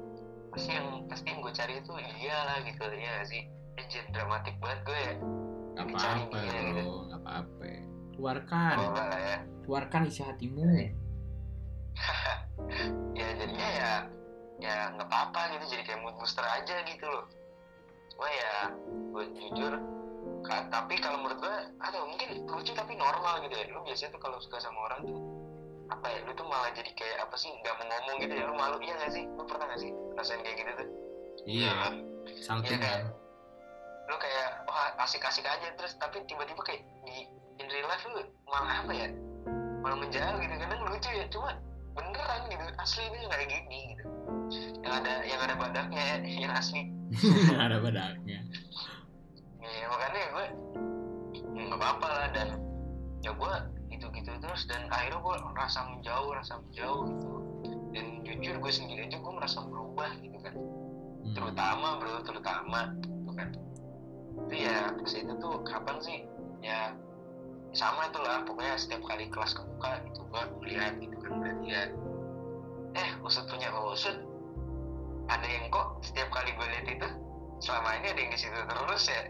pasti 0.55 0.71
yang 0.71 1.03
pasti 1.11 1.35
yang 1.35 1.43
gue 1.43 1.51
cari 1.51 1.83
itu 1.83 1.91
dia 2.23 2.39
lah 2.47 2.63
gitu 2.63 2.87
ya 2.95 3.27
sih? 3.27 3.43
Anjir, 3.75 4.07
dramatik 4.15 4.55
banget 4.63 4.87
gue 4.87 4.99
ya. 5.03 5.15
Gak 5.75 5.91
apa-apa 5.91 6.39
dia 6.39 6.63
gitu. 6.63 6.79
bro, 6.79 7.11
gak 7.11 7.21
apa-apa. 7.27 7.67
Keluarkan, 8.15 8.77
Oh, 8.79 8.95
lah 8.95 9.19
ya. 9.19 9.43
Keluarkan 9.67 10.07
isi 10.07 10.23
hatimu. 10.23 10.63
ya 13.19 13.27
jadinya 13.35 13.69
ya 13.75 14.07
ya 14.63 14.95
nggak 14.95 15.11
apa-apa 15.11 15.59
gitu 15.59 15.75
jadi 15.75 15.83
kayak 15.83 16.07
mood 16.07 16.15
booster 16.23 16.47
aja 16.47 16.87
gitu 16.87 17.03
loh. 17.03 17.27
Cuma 18.15 18.31
ya 18.31 18.71
gue 19.11 19.25
jujur 19.35 19.75
ka- 20.45 20.69
tapi 20.69 20.95
kalau 20.97 21.19
menurut 21.19 21.41
gue 21.41 21.57
atau 21.81 22.01
mungkin 22.05 22.29
lucu 22.45 22.73
tapi 22.73 22.93
normal 22.95 23.43
gitu 23.43 23.55
ya. 23.55 23.65
Lu 23.69 23.81
biasanya 23.83 24.13
tuh 24.13 24.21
kalau 24.21 24.37
suka 24.39 24.61
sama 24.61 24.79
orang 24.87 25.01
tuh 25.05 25.19
apa 25.85 26.07
ya 26.09 26.25
lu 26.25 26.33
tuh 26.33 26.45
malah 26.45 26.73
jadi 26.73 26.89
kayak 26.91 27.19
apa 27.21 27.37
sih 27.37 27.49
nggak 27.51 27.75
mau 27.75 27.87
ngomong 27.87 28.17
gitu 28.21 28.35
ya. 28.35 28.45
Lu 28.45 28.55
malu 28.55 28.77
iya 28.81 28.95
gak 28.97 29.11
sih? 29.11 29.25
Lu 29.27 29.43
pernah 29.43 29.67
gak 29.67 29.81
sih 29.81 29.91
rasain 30.15 30.41
kayak 30.41 30.57
gitu 30.57 30.73
tuh? 30.75 30.89
Iya, 31.45 31.73
salting 32.41 32.73
Iya, 32.73 32.79
kan? 32.81 33.01
kan. 33.01 33.03
lu 34.05 34.17
kayak 34.17 34.49
wah 34.65 34.89
asik-asik 35.01 35.45
aja. 35.45 35.69
Terus 35.75 35.93
tapi 35.97 36.21
tiba-tiba 36.25 36.61
kayak 36.61 36.85
di 37.05 37.25
in 37.57 37.67
real 37.69 37.89
life 37.89 38.05
lu 38.05 38.21
malah 38.45 38.85
apa 38.85 38.93
ya? 38.93 39.09
Malah 39.81 39.97
menjauh 39.97 40.37
gitu. 40.39 40.55
Kadang 40.55 40.81
lucu 40.85 41.11
ya. 41.11 41.25
Cuma 41.29 41.51
beneran 41.93 42.41
gitu. 42.49 42.65
Asli 42.77 43.03
ini 43.07 43.19
kayak 43.27 43.49
gini 43.49 43.79
gitu. 43.93 44.05
Yang 44.85 44.93
ada 45.01 45.15
yang 45.25 45.41
ada 45.41 45.55
badaknya 45.57 46.03
ya, 46.05 46.17
yang 46.45 46.53
asli. 46.53 46.81
Ada 47.65 47.79
badaknya. 47.79 48.41
Ya 49.75 49.87
makanya 49.91 50.25
gue 50.31 50.47
nggak 51.55 51.79
apa-apa 51.79 52.09
lah 52.09 52.27
dan 52.31 52.49
ya 53.21 53.31
gue 53.35 53.55
gitu-gitu 53.95 54.31
terus 54.43 54.63
dan 54.71 54.87
akhirnya 54.91 55.19
gue 55.23 55.35
rasa 55.55 55.81
menjauh 55.91 56.31
rasa 56.35 56.61
menjauh 56.63 57.03
gitu. 57.11 57.31
Dan 57.95 58.07
jujur 58.27 58.59
gue 58.59 58.73
sendiri 58.75 59.07
aja 59.07 59.19
gue 59.23 59.33
merasa 59.33 59.63
berubah 59.67 60.11
gitu 60.19 60.39
kan. 60.43 60.55
Hmm. 61.25 61.33
terutama 61.33 61.89
bro 61.99 62.21
terutama 62.21 62.81
gitu 63.01 63.31
kan. 63.33 63.49
Itu 64.45 64.55
ya 64.55 64.93
pas 64.93 65.13
itu 65.15 65.33
tuh 65.41 65.55
kapan 65.65 65.97
sih? 66.03 66.19
Ya 66.61 66.93
sama 67.75 68.07
itulah 68.07 68.47
pokoknya 68.47 68.79
setiap 68.79 69.03
kali 69.03 69.27
kelas 69.35 69.51
kebuka 69.59 69.99
gitu 70.07 70.23
gua 70.31 70.47
melihat 70.63 70.95
gitu 71.03 71.19
kan 71.27 71.59
ya 71.67 71.91
eh 72.95 73.09
usut 73.27 73.43
punya 73.51 73.67
usut 73.75 74.15
ada 75.27 75.43
yang 75.43 75.67
kok 75.75 75.99
setiap 76.07 76.31
kali 76.31 76.55
gue 76.55 76.67
lihat 76.71 76.87
itu 76.87 77.09
selama 77.59 77.99
ini 77.99 78.07
ada 78.15 78.21
yang 78.23 78.31
di 78.31 78.39
situ 78.39 78.55
terus 78.55 79.03
ya 79.11 79.21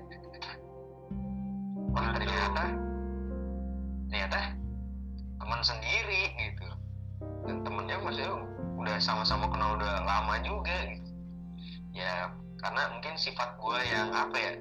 ternyata 2.25 2.65
ternyata 4.09 4.41
teman 5.41 5.61
sendiri 5.61 6.23
gitu. 6.41 6.69
Dan 7.45 7.61
temennya 7.61 8.01
maksudnya 8.01 8.33
udah 8.81 8.97
sama-sama 8.97 9.49
kenal 9.53 9.77
udah 9.77 10.05
lama 10.09 10.41
juga 10.41 10.77
gitu. 10.89 11.11
Ya 11.93 12.33
karena 12.65 12.83
mungkin 12.97 13.15
sifat 13.21 13.61
gue 13.61 13.79
yang 13.93 14.09
apa 14.17 14.37
ya 14.41 14.53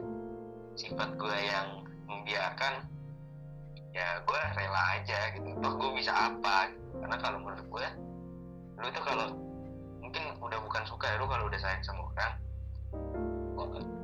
sifat 0.76 1.15
gue 1.15 1.38
yang 1.39 1.88
membiarkan 2.04 2.84
ya 3.95 4.19
gue 4.19 4.39
rela 4.60 4.84
aja 4.99 5.19
gitu. 5.32 5.47
Toh 5.63 5.73
gue 5.80 5.89
bisa 5.95 6.12
apa 6.12 6.67
karena 6.99 7.17
kalau 7.19 7.39
menurut 7.39 7.67
gue 7.67 7.88
lu 8.84 8.88
tuh 8.91 9.04
kalau 9.06 9.28
mungkin 10.04 10.23
udah 10.43 10.60
bukan 10.60 10.84
suka 10.84 11.08
ya 11.08 11.15
lu 11.15 11.30
kalau 11.32 11.47
udah 11.47 11.60
sayang 11.62 11.84
sama 11.86 12.04
orang 12.12 12.34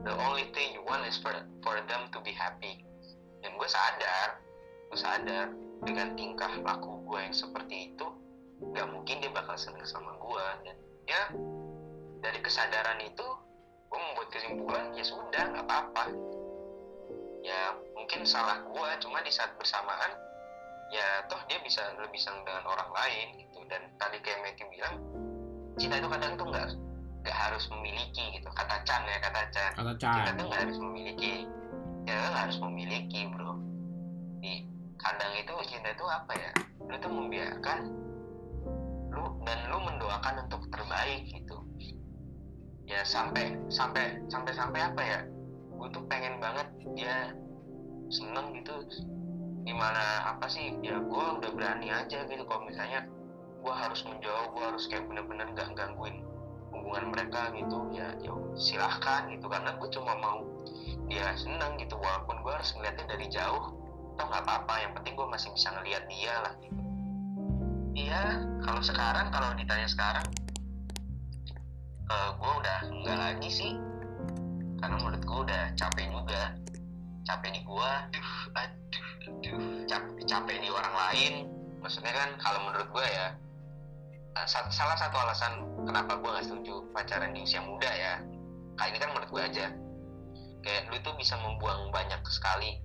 the 0.08 0.14
only 0.26 0.48
thing 0.56 0.72
you 0.74 0.84
want 0.88 1.04
is 1.04 1.20
for 1.20 1.34
for 1.60 1.76
them 1.90 2.08
to 2.16 2.18
be 2.24 2.32
happy 2.32 2.80
dan 3.40 3.52
gue 3.56 3.70
sadar 3.70 4.30
gue 4.90 5.00
sadar 5.00 5.48
dengan 5.86 6.14
tingkah 6.18 6.52
laku 6.64 7.00
gue 7.08 7.20
yang 7.24 7.36
seperti 7.36 7.94
itu 7.94 8.08
nggak 8.60 8.88
mungkin 8.92 9.24
dia 9.24 9.32
bakal 9.32 9.56
seneng 9.56 9.86
sama 9.88 10.12
gue 10.20 10.46
dan 10.68 10.76
ya 11.08 11.24
dari 12.20 12.40
kesadaran 12.44 13.00
itu 13.02 13.28
gue 13.90 14.00
membuat 14.00 14.30
kesimpulan 14.30 14.86
ya 14.94 15.04
sudah 15.04 15.44
nggak 15.50 15.66
apa-apa. 15.66 16.04
Ya 17.42 17.74
mungkin 17.98 18.28
salah 18.28 18.62
gue 18.62 18.90
cuma 19.02 19.24
di 19.26 19.32
saat 19.34 19.56
bersamaan 19.58 20.14
ya 20.90 21.26
toh 21.30 21.40
dia 21.50 21.62
bisa 21.62 21.82
lebih 21.98 22.20
senang 22.22 22.46
dengan 22.46 22.64
orang 22.70 22.90
lain 22.94 23.28
gitu. 23.42 23.60
Dan 23.66 23.82
tadi 23.98 24.22
kayak 24.22 24.46
Matthew 24.46 24.68
bilang 24.70 24.96
cinta 25.80 25.96
itu 25.98 26.10
kadang 26.12 26.34
tuh 26.38 26.48
nggak 26.54 26.68
nggak 27.26 27.38
harus 27.38 27.64
memiliki 27.74 28.24
gitu. 28.38 28.50
Kata 28.54 28.78
Chan 28.86 29.02
ya 29.10 29.18
kata 29.24 29.42
Chan. 29.50 29.72
Kata 29.74 29.94
cinta 29.98 30.30
tuh 30.38 30.46
nggak 30.46 30.62
harus 30.70 30.78
memiliki 30.78 31.34
nggak 32.18 32.44
harus 32.50 32.58
memiliki 32.64 33.30
bro. 33.30 33.60
Di 34.42 34.66
kadang 34.98 35.32
itu 35.38 35.54
cinta 35.70 35.94
itu 35.94 36.06
apa 36.08 36.34
ya? 36.36 36.52
Lu 36.88 36.96
tuh 36.98 37.12
membiarkan 37.12 37.80
lu 39.10 39.24
dan 39.44 39.60
lu 39.70 39.78
mendoakan 39.84 40.48
untuk 40.48 40.64
terbaik 40.70 41.28
gitu. 41.30 41.58
Ya 42.90 43.06
sampai 43.06 43.54
sampai 43.70 44.22
sampai 44.32 44.54
sampai 44.54 44.80
apa 44.82 45.02
ya? 45.02 45.20
Gue 45.78 45.88
tuh 45.94 46.04
pengen 46.10 46.42
banget 46.42 46.68
dia 46.98 47.32
seneng 48.10 48.58
gitu. 48.58 48.74
Di 49.64 49.74
mana 49.76 50.34
apa 50.36 50.50
sih? 50.50 50.74
Ya 50.82 50.98
gue 50.98 51.26
udah 51.40 51.52
berani 51.54 51.94
aja 51.94 52.26
gitu. 52.26 52.44
Kalau 52.48 52.66
misalnya 52.66 53.06
gue 53.60 53.74
harus 53.76 54.02
menjauh 54.08 54.56
gue 54.56 54.64
harus 54.64 54.88
kayak 54.88 55.06
bener-bener 55.12 55.52
gak 55.52 55.76
gangguin 55.76 56.24
hubungan 56.72 57.12
mereka 57.12 57.52
gitu 57.52 57.92
ya 57.94 58.14
ya 58.24 58.34
silahkan 58.58 59.30
gitu. 59.30 59.46
Karena 59.46 59.78
gue 59.78 59.90
cuma 59.94 60.14
mau 60.18 60.42
dia 61.10 61.34
seneng 61.36 61.76
gitu. 61.82 61.98
Walaupun 61.98 62.40
gue 62.46 62.54
harus 62.54 62.70
ngeliatnya 62.78 63.06
dari 63.10 63.28
jauh 63.28 63.76
toh 64.16 64.26
nggak 64.30 64.44
apa-apa. 64.46 64.74
Yang 64.86 64.92
penting 65.02 65.14
gue 65.18 65.28
masih 65.28 65.50
bisa 65.52 65.68
ngeliat 65.74 66.04
dia 66.08 66.34
lah 66.46 66.54
gitu. 66.62 66.82
Iya 68.00 68.24
kalau 68.64 68.82
sekarang 68.86 69.28
kalau 69.34 69.50
ditanya 69.58 69.90
sekarang 69.90 70.26
eh 72.10 72.30
gue 72.38 72.52
udah 72.62 72.80
enggak 72.88 73.18
lagi 73.18 73.50
sih. 73.50 73.74
Karena 74.80 74.96
menurut 75.02 75.22
gue 75.26 75.40
udah 75.50 75.64
capek 75.76 76.06
juga. 76.14 76.44
Capek 77.28 77.50
di 77.52 77.62
gue 77.66 77.90
aduh 77.90 78.30
aduh 78.56 79.08
aduh 79.28 79.64
capek, 79.86 80.24
capek 80.24 80.58
di 80.62 80.70
orang 80.72 80.96
lain. 80.96 81.34
Maksudnya 81.84 82.14
kan 82.14 82.30
kalau 82.40 82.60
menurut 82.70 82.88
gue 82.92 83.06
ya 83.06 83.28
eh, 84.38 84.48
sa- 84.48 84.70
salah 84.72 84.96
satu 84.96 85.16
alasan 85.20 85.54
kenapa 85.84 86.20
gue 86.22 86.30
gak 86.30 86.46
setuju 86.46 86.86
pacaran 86.94 87.34
di 87.34 87.42
usia 87.42 87.62
muda 87.64 87.90
ya 87.90 88.22
kayak 88.78 88.90
ini 88.96 88.98
kan 89.02 89.10
menurut 89.12 89.30
gue 89.32 89.42
aja 89.44 89.66
kayak 90.62 90.92
lu 90.92 90.98
tuh 91.02 91.16
bisa 91.16 91.36
membuang 91.40 91.90
banyak 91.90 92.20
sekali 92.28 92.80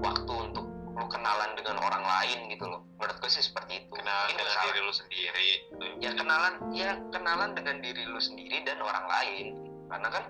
waktu 0.00 0.32
untuk 0.32 0.66
lu 0.92 1.06
kenalan 1.08 1.56
dengan 1.56 1.80
orang 1.80 2.04
lain 2.04 2.52
gitu 2.52 2.68
loh. 2.68 2.84
Menurut 3.00 3.16
gue 3.16 3.30
sih 3.32 3.40
seperti 3.40 3.84
itu. 3.84 3.92
Kenalan 3.96 4.28
Mungkin 4.28 4.36
dengan 4.38 4.52
salah- 4.52 4.66
diri 4.68 4.80
lu 4.80 4.92
sendiri. 4.92 5.50
Ya 5.98 6.10
kenalan 6.12 6.54
ya 6.70 6.90
kenalan 7.08 7.50
dengan 7.56 7.76
diri 7.80 8.02
lu 8.04 8.20
sendiri 8.20 8.60
dan 8.62 8.78
orang 8.78 9.06
lain. 9.08 9.46
Karena 9.88 10.08
kan 10.12 10.24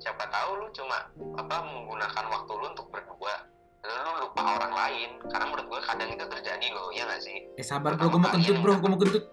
siapa 0.00 0.24
tahu 0.32 0.50
lu 0.56 0.66
cuma 0.72 0.98
apa 1.36 1.56
menggunakan 1.62 2.24
waktu 2.32 2.52
lu 2.56 2.66
untuk 2.72 2.88
berdua. 2.88 3.34
Lalu 3.80 4.00
lu 4.00 4.12
lupa 4.24 4.42
orang 4.56 4.72
lain. 4.72 5.10
Karena 5.28 5.44
menurut 5.52 5.66
gue 5.68 5.80
kadang 5.84 6.08
itu 6.08 6.24
terjadi 6.24 6.66
loh 6.72 6.88
ya 6.92 7.04
gak 7.04 7.20
sih? 7.20 7.36
Eh 7.60 7.64
sabar 7.64 7.96
bro, 7.96 8.08
gue 8.08 8.20
mau 8.20 8.32
kentut 8.32 8.56
bro, 8.60 8.72
gue 8.76 8.90
mau 8.90 9.00
kentut. 9.00 9.24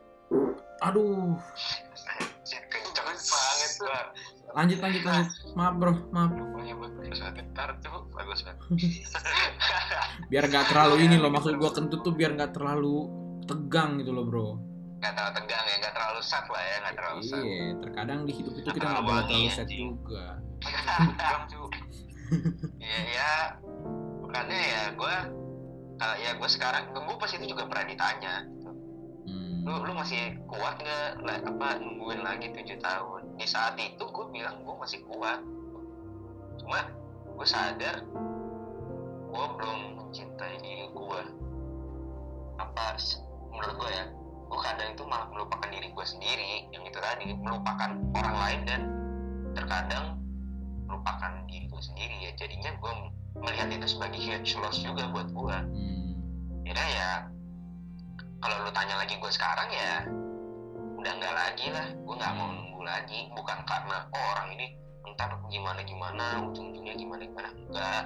Aduh, 0.84 1.34
kenceng 2.72 3.08
banget 3.08 3.72
gua 3.82 4.00
lanjut 4.54 4.80
lanjut 4.80 5.04
lanjut. 5.04 5.28
Maaf 5.54 5.74
bro, 5.76 5.94
maaf. 6.10 6.32
bagus 6.98 7.20
tuh 7.82 8.04
bagus 8.14 8.40
Biar 10.32 10.44
gak 10.46 10.70
terlalu 10.70 11.08
ini 11.08 11.16
loh, 11.16 11.30
maksud 11.30 11.56
gue 11.56 11.72
kentut 11.72 12.02
tuh 12.02 12.12
biar 12.12 12.34
gak 12.34 12.54
terlalu 12.54 13.08
tegang 13.46 13.96
gitu 13.98 14.12
loh 14.12 14.26
bro. 14.26 14.48
nggak 14.98 15.14
terlalu 15.14 15.34
tegang 15.38 15.62
ya 15.64 15.76
nggak 15.78 15.94
terlalu 15.94 16.20
sad 16.20 16.46
lah 16.50 16.58
ya 16.60 16.76
nggak 16.82 16.96
terlalu 16.98 17.22
sad 17.22 17.44
Iya, 17.46 17.66
terkadang 17.80 18.20
di 18.26 18.34
hidup 18.34 18.54
itu 18.56 18.66
Nggak 18.66 18.76
kita 18.76 18.88
nggak 18.90 19.04
boleh 19.06 19.24
terlalu 19.24 19.48
sad 19.48 19.62
anjing. 19.62 19.80
juga. 19.94 20.26
Bang 21.22 21.44
cu. 21.46 21.62
ya 22.84 22.98
ya 23.08 23.34
makanya 24.20 24.58
ya 24.60 24.84
gue 24.92 25.16
kalau 25.96 26.16
ya 26.18 26.32
gue 26.34 26.50
sekarang 26.50 26.84
gue 26.92 27.16
pas 27.16 27.30
itu 27.30 27.46
juga 27.46 27.64
pernah 27.70 27.86
ditanya 27.86 28.34
gitu. 28.50 28.70
Hmm. 29.30 29.58
lu 29.64 29.86
lu 29.86 29.94
masih 29.94 30.22
kuat 30.50 30.76
nggak 30.82 31.40
apa 31.46 31.68
nungguin 31.78 32.22
lagi 32.26 32.48
tujuh 32.52 32.78
tahun 32.82 33.17
di 33.38 33.46
saat 33.46 33.78
itu 33.78 34.02
gue 34.02 34.26
bilang 34.34 34.66
gue 34.66 34.76
masih 34.78 35.02
kuat. 35.06 35.40
Cuma 36.58 36.90
gue 37.38 37.48
sadar 37.48 38.02
gue 39.28 39.46
belum 39.62 39.80
mencintai 40.02 40.58
diri 40.66 40.90
gue 40.90 41.22
apa 42.58 42.98
menurut 43.54 43.76
gue 43.78 43.92
ya 43.94 44.06
gue 44.48 44.60
kadang 44.64 44.90
itu 44.96 45.04
malah 45.06 45.28
melupakan 45.30 45.70
diri 45.70 45.94
gue 45.94 46.06
sendiri 46.08 46.66
yang 46.74 46.82
itu 46.88 46.98
tadi 46.98 47.36
melupakan 47.38 47.94
orang 48.16 48.36
lain 48.42 48.60
dan 48.66 48.82
terkadang 49.54 50.18
melupakan 50.88 51.46
diri 51.46 51.68
gue 51.70 51.82
sendiri 51.84 52.16
ya. 52.26 52.32
Jadinya 52.40 52.72
gue 52.80 52.94
melihat 53.38 53.68
itu 53.70 53.86
sebagai 53.86 54.18
huge 54.18 54.58
loss 54.58 54.82
juga 54.82 55.12
buat 55.14 55.30
gue 55.30 55.58
Hmm. 55.78 56.14
Kira 56.66 56.84
ya 56.84 57.12
kalau 58.42 58.66
lu 58.66 58.72
tanya 58.74 58.98
lagi 58.98 59.16
gue 59.20 59.32
sekarang 59.32 59.70
ya 59.70 59.94
udah 60.98 61.12
nggak 61.22 61.36
lagi 61.36 61.68
lah. 61.70 61.88
Gue 62.02 62.16
nggak 62.18 62.34
mau 62.34 62.50
nunggu 62.50 62.77
lagi 62.88 63.28
bukan 63.36 63.60
karena 63.68 64.08
oh 64.16 64.26
orang 64.34 64.56
ini 64.56 64.68
ntar 65.18 65.34
gimana 65.50 65.82
gimana 65.84 66.26
ujung-ujungnya 66.48 66.96
gimana 66.96 67.24
gimana 67.28 67.50
enggak. 67.52 68.04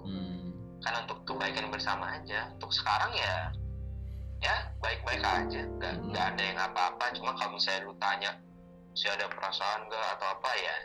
Hmm. 0.00 0.52
kan 0.80 1.04
untuk 1.04 1.20
kebaikan 1.28 1.68
bersama 1.68 2.16
aja. 2.16 2.48
Untuk 2.56 2.72
sekarang 2.72 3.12
ya 3.12 3.52
ya 4.40 4.56
baik-baik 4.80 5.20
aja. 5.20 5.60
Nggak 5.76 5.94
Hmm. 5.98 6.06
nggak 6.12 6.24
ada 6.36 6.42
yang 6.42 6.58
apa-apa. 6.60 7.04
Cuma 7.16 7.36
kalau 7.36 7.56
misalnya 7.58 7.88
lu 7.88 7.94
tanya 8.00 8.30
si 8.96 9.06
ada 9.08 9.26
perasaan 9.28 9.88
nggak 9.88 10.06
atau 10.18 10.28
apa 10.36 10.50
ya 10.56 10.76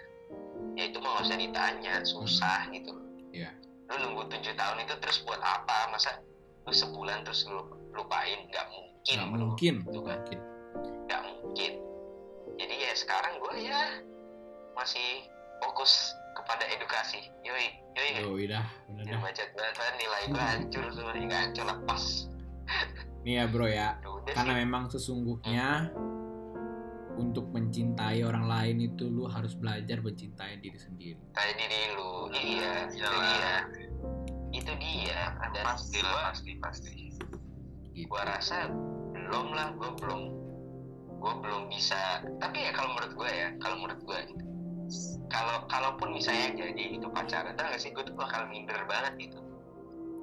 ya 0.75 0.83
itu 0.91 0.97
mah 0.99 1.19
nggak 1.19 1.25
usah 1.29 1.37
ditanya. 1.39 1.93
Susah 2.03 2.59
gitu. 2.73 2.91
Iya. 3.35 3.51
lu 3.85 4.01
nunggu 4.01 4.33
tujuh 4.33 4.57
tahun 4.57 4.81
itu 4.81 4.97
terus 4.97 5.21
buat 5.29 5.37
apa? 5.43 5.93
Masa 5.93 6.17
lu 6.65 6.73
sebulan 6.73 7.21
terus 7.21 7.45
lu 7.45 7.61
lupain? 7.93 8.49
Nggak 8.49 8.65
mungkin 8.73 9.15
Nggak 9.21 9.29
mungkin. 9.37 9.75
Gitu 9.85 10.01
kan. 10.01 10.19
Nggak 11.05 11.21
mungkin 11.21 11.84
jadi 12.55 12.75
ya 12.81 12.93
sekarang 12.93 13.33
gue 13.37 13.55
ya 13.61 13.81
masih 14.73 15.27
fokus 15.59 15.91
kepada 16.33 16.67
edukasi. 16.67 17.31
Yoi 17.41 17.67
yoi. 17.95 18.09
Yo, 18.19 18.35
udah, 18.35 18.65
bener 18.87 19.03
Dia 19.03 19.13
dah. 19.15 19.21
baca 19.23 19.43
banget 19.55 19.93
nilai 19.95 20.23
gue 20.27 20.43
hancur 20.43 20.83
semuanya 20.91 21.23
nggak 21.25 21.41
hancur 21.47 21.65
lepas. 21.65 22.03
Nih 23.23 23.33
ya 23.35 23.45
bro 23.47 23.65
ya, 23.65 23.97
udah 24.01 24.33
karena 24.33 24.53
sih. 24.53 24.59
memang 24.61 24.83
sesungguhnya 24.87 25.89
untuk 27.15 27.47
mencintai 27.49 28.19
orang 28.21 28.45
lain 28.45 28.77
itu 28.85 29.07
lu 29.07 29.23
harus 29.25 29.55
belajar 29.55 30.03
mencintai 30.03 30.59
diri 30.59 30.75
sendiri. 30.75 31.21
kayak 31.31 31.55
diri 31.55 31.81
lu. 31.95 32.27
Iya 32.29 32.73
itu 32.91 32.99
Iyalah. 32.99 33.23
dia. 33.23 33.55
Itu 34.51 34.71
dia. 34.75 35.21
Dan 35.49 35.63
Pasti 35.63 35.97
gua- 35.99 36.23
pasti, 36.29 36.51
pasti. 36.59 36.91
Gitu. 37.95 38.11
gua 38.11 38.27
rasa 38.27 38.67
belum 39.15 39.55
lah 39.55 39.71
gue 39.73 39.89
belum 39.95 40.21
gue 41.25 41.33
belum 41.41 41.73
bisa 41.73 42.21
tapi 42.37 42.61
ya 42.61 42.71
kalau 42.71 42.93
menurut 42.93 43.17
gue 43.17 43.29
ya 43.33 43.49
kalau 43.57 43.75
menurut 43.81 44.01
gue 44.05 44.19
gitu. 44.29 44.43
Kalau 45.25 45.65
kalaupun 45.65 46.13
misalnya 46.13 46.53
jadi 46.53 47.01
itu 47.01 47.09
pacaran 47.09 47.57
tau 47.57 47.65
gak 47.65 47.81
sih? 47.81 47.89
Gue 47.89 48.05
tuh 48.05 48.13
bakal 48.13 48.45
minder 48.45 48.77
banget 48.85 49.17
gitu. 49.25 49.41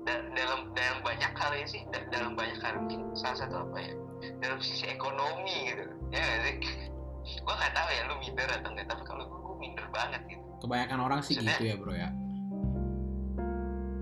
Da- 0.06 0.30
dalam 0.38 0.70
dalam 0.78 0.98
banyak 1.02 1.32
hal 1.34 1.52
ya 1.58 1.66
sih 1.66 1.82
da- 1.90 2.06
dalam 2.08 2.38
banyak 2.38 2.54
hal 2.62 2.78
mungkin 2.78 3.10
salah 3.18 3.34
satu 3.34 3.66
apa 3.66 3.78
ya 3.82 3.94
dalam 4.38 4.62
sisi 4.62 4.86
ekonomi 4.86 5.74
gitu 5.74 5.82
ya 6.14 6.22
gak 6.22 6.40
sih? 6.46 6.56
Gue 7.46 7.54
nggak 7.54 7.74
tahu 7.74 7.88
ya 7.90 8.02
lu 8.06 8.14
minder 8.18 8.46
atau 8.50 8.70
enggak 8.70 8.86
tapi 8.90 9.02
kalau 9.02 9.22
gue 9.26 9.38
gue 9.42 9.56
minder 9.58 9.86
banget 9.90 10.22
gitu. 10.30 10.42
Kebanyakan 10.62 10.98
orang 11.02 11.20
sih 11.22 11.34
Maksudnya- 11.34 11.58
gitu 11.58 11.64
ya 11.66 11.74
bro 11.78 11.94
ya. 11.94 12.10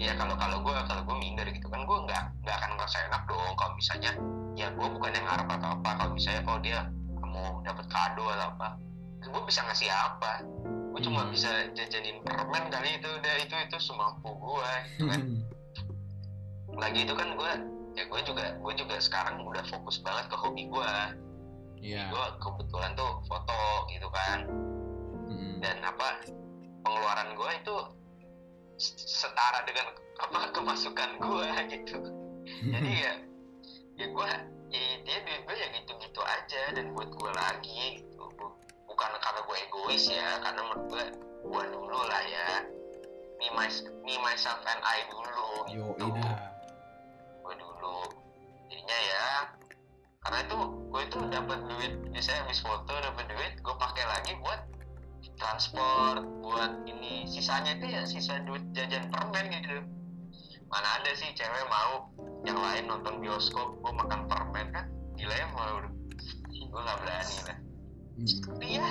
ya 0.00 0.12
kalau 0.16 0.32
kalau 0.36 0.64
gue 0.64 0.72
kalau 0.88 1.02
gue 1.04 1.16
minder 1.20 1.44
gitu 1.48 1.68
kan 1.68 1.84
gue 1.84 1.98
nggak 2.08 2.22
nggak 2.40 2.56
akan 2.56 2.70
ngerasa 2.76 2.98
enak 3.12 3.22
dong 3.28 3.52
kalau 3.56 3.72
misalnya 3.76 4.10
ya 4.60 4.68
gue 4.70 4.88
bukan 4.92 5.10
yang 5.10 5.24
ngarep 5.24 5.48
atau 5.48 5.68
apa. 5.74 5.90
Kalau 5.96 6.12
misalnya 6.12 6.42
oh 6.44 6.58
dia 6.60 6.80
mau 7.24 7.64
dapat 7.64 7.86
kado 7.88 8.24
atau 8.26 8.46
apa 8.52 8.68
gue 9.20 9.42
bisa 9.44 9.60
ngasih 9.64 9.88
apa? 9.88 10.44
Gue 10.90 11.00
cuma 11.00 11.22
Hmm. 11.22 11.32
bisa 11.32 11.48
jajanin 11.72 12.20
permen 12.20 12.68
kali 12.68 12.98
itu 12.98 13.08
udah 13.08 13.34
itu 13.40 13.54
itu 13.56 13.76
semampu 13.80 14.28
gue 14.32 14.70
gitu 14.92 15.04
kan. 15.06 15.20
Lagi 16.82 17.04
itu 17.04 17.14
kan 17.14 17.28
gue 17.32 17.52
ya 17.90 18.04
gue 18.04 18.20
juga 18.22 18.44
gue 18.54 18.72
juga 18.74 18.96
sekarang 18.96 19.42
udah 19.42 19.64
fokus 19.66 19.98
banget 20.00 20.28
ke 20.28 20.36
hobi 20.36 20.64
gue 20.66 20.92
Iya. 21.80 22.12
gue 22.12 22.26
kebetulan 22.38 22.92
tuh 22.92 23.24
foto 23.24 23.60
gitu 23.88 24.08
kan. 24.10 24.44
Mm. 25.30 25.62
dan 25.62 25.76
apa 25.80 26.26
pengeluaran 26.82 27.32
gue 27.32 27.50
itu 27.54 27.74
setara 28.80 29.62
dengan 29.62 29.86
apa 30.18 30.50
kemasukan 30.50 31.10
gue 31.18 31.46
gitu. 31.72 31.98
Jadi 32.66 32.90
ya 32.98 33.12
ya 34.00 34.08
gue 34.08 34.30
ya 34.72 34.82
dia 35.04 35.18
duit 35.28 35.40
gue 35.44 35.56
ya 35.60 35.68
gitu-gitu 35.76 36.20
aja 36.24 36.62
dan 36.72 36.96
buat 36.96 37.12
gue 37.12 37.32
lagi 37.36 38.00
gitu. 38.00 38.24
Bu- 38.40 38.56
bukan 38.88 39.10
karena 39.20 39.40
gue 39.44 39.56
egois 39.68 40.04
ya 40.08 40.40
karena 40.40 40.60
menurut 40.64 40.84
gue 40.88 41.04
gue 41.44 41.62
dulu 41.68 42.00
lah 42.08 42.22
ya. 42.24 42.48
Me, 43.40 43.48
my, 43.56 43.68
me 44.04 44.14
myself 44.20 44.60
and 44.68 44.84
I 44.84 45.00
dulu 45.08 45.52
Yo, 45.72 45.84
gitu. 45.96 46.12
ida. 46.12 46.32
gue 47.44 47.54
dulu. 47.60 47.98
Jadinya 48.72 48.98
ya 49.04 49.26
karena 50.20 50.38
itu 50.44 50.58
gue 50.92 51.02
itu 51.08 51.18
dapat 51.32 51.58
duit 51.68 51.92
biasanya 52.12 52.40
habis 52.44 52.60
foto 52.60 52.92
dapat 52.92 53.24
duit 53.32 53.52
gue 53.60 53.74
pakai 53.76 54.04
lagi 54.08 54.32
buat 54.40 54.60
transport 55.36 56.24
buat 56.40 56.72
ini. 56.88 57.28
Sisanya 57.28 57.76
itu 57.76 57.86
ya 57.88 58.04
sisa 58.08 58.40
duit 58.48 58.64
jajan 58.72 59.12
permen 59.12 59.44
gitu 59.52 59.99
mana 60.70 60.88
ada 60.96 61.10
sih 61.12 61.30
cewek 61.32 61.66
mau 61.66 62.08
yang 62.42 62.56
lain 62.56 62.84
nonton 62.86 63.18
bioskop 63.18 63.76
gue 63.76 63.92
makan 63.92 64.24
permen 64.24 64.70
kan 64.70 64.86
gila 65.14 65.34
ya 65.34 65.46
mau 65.50 65.82
gue 66.46 66.80
nggak 66.80 66.98
berani 66.98 67.38
lah 67.44 67.58
Hmm. 68.10 68.26
tapi 68.44 68.66
ya 68.76 68.88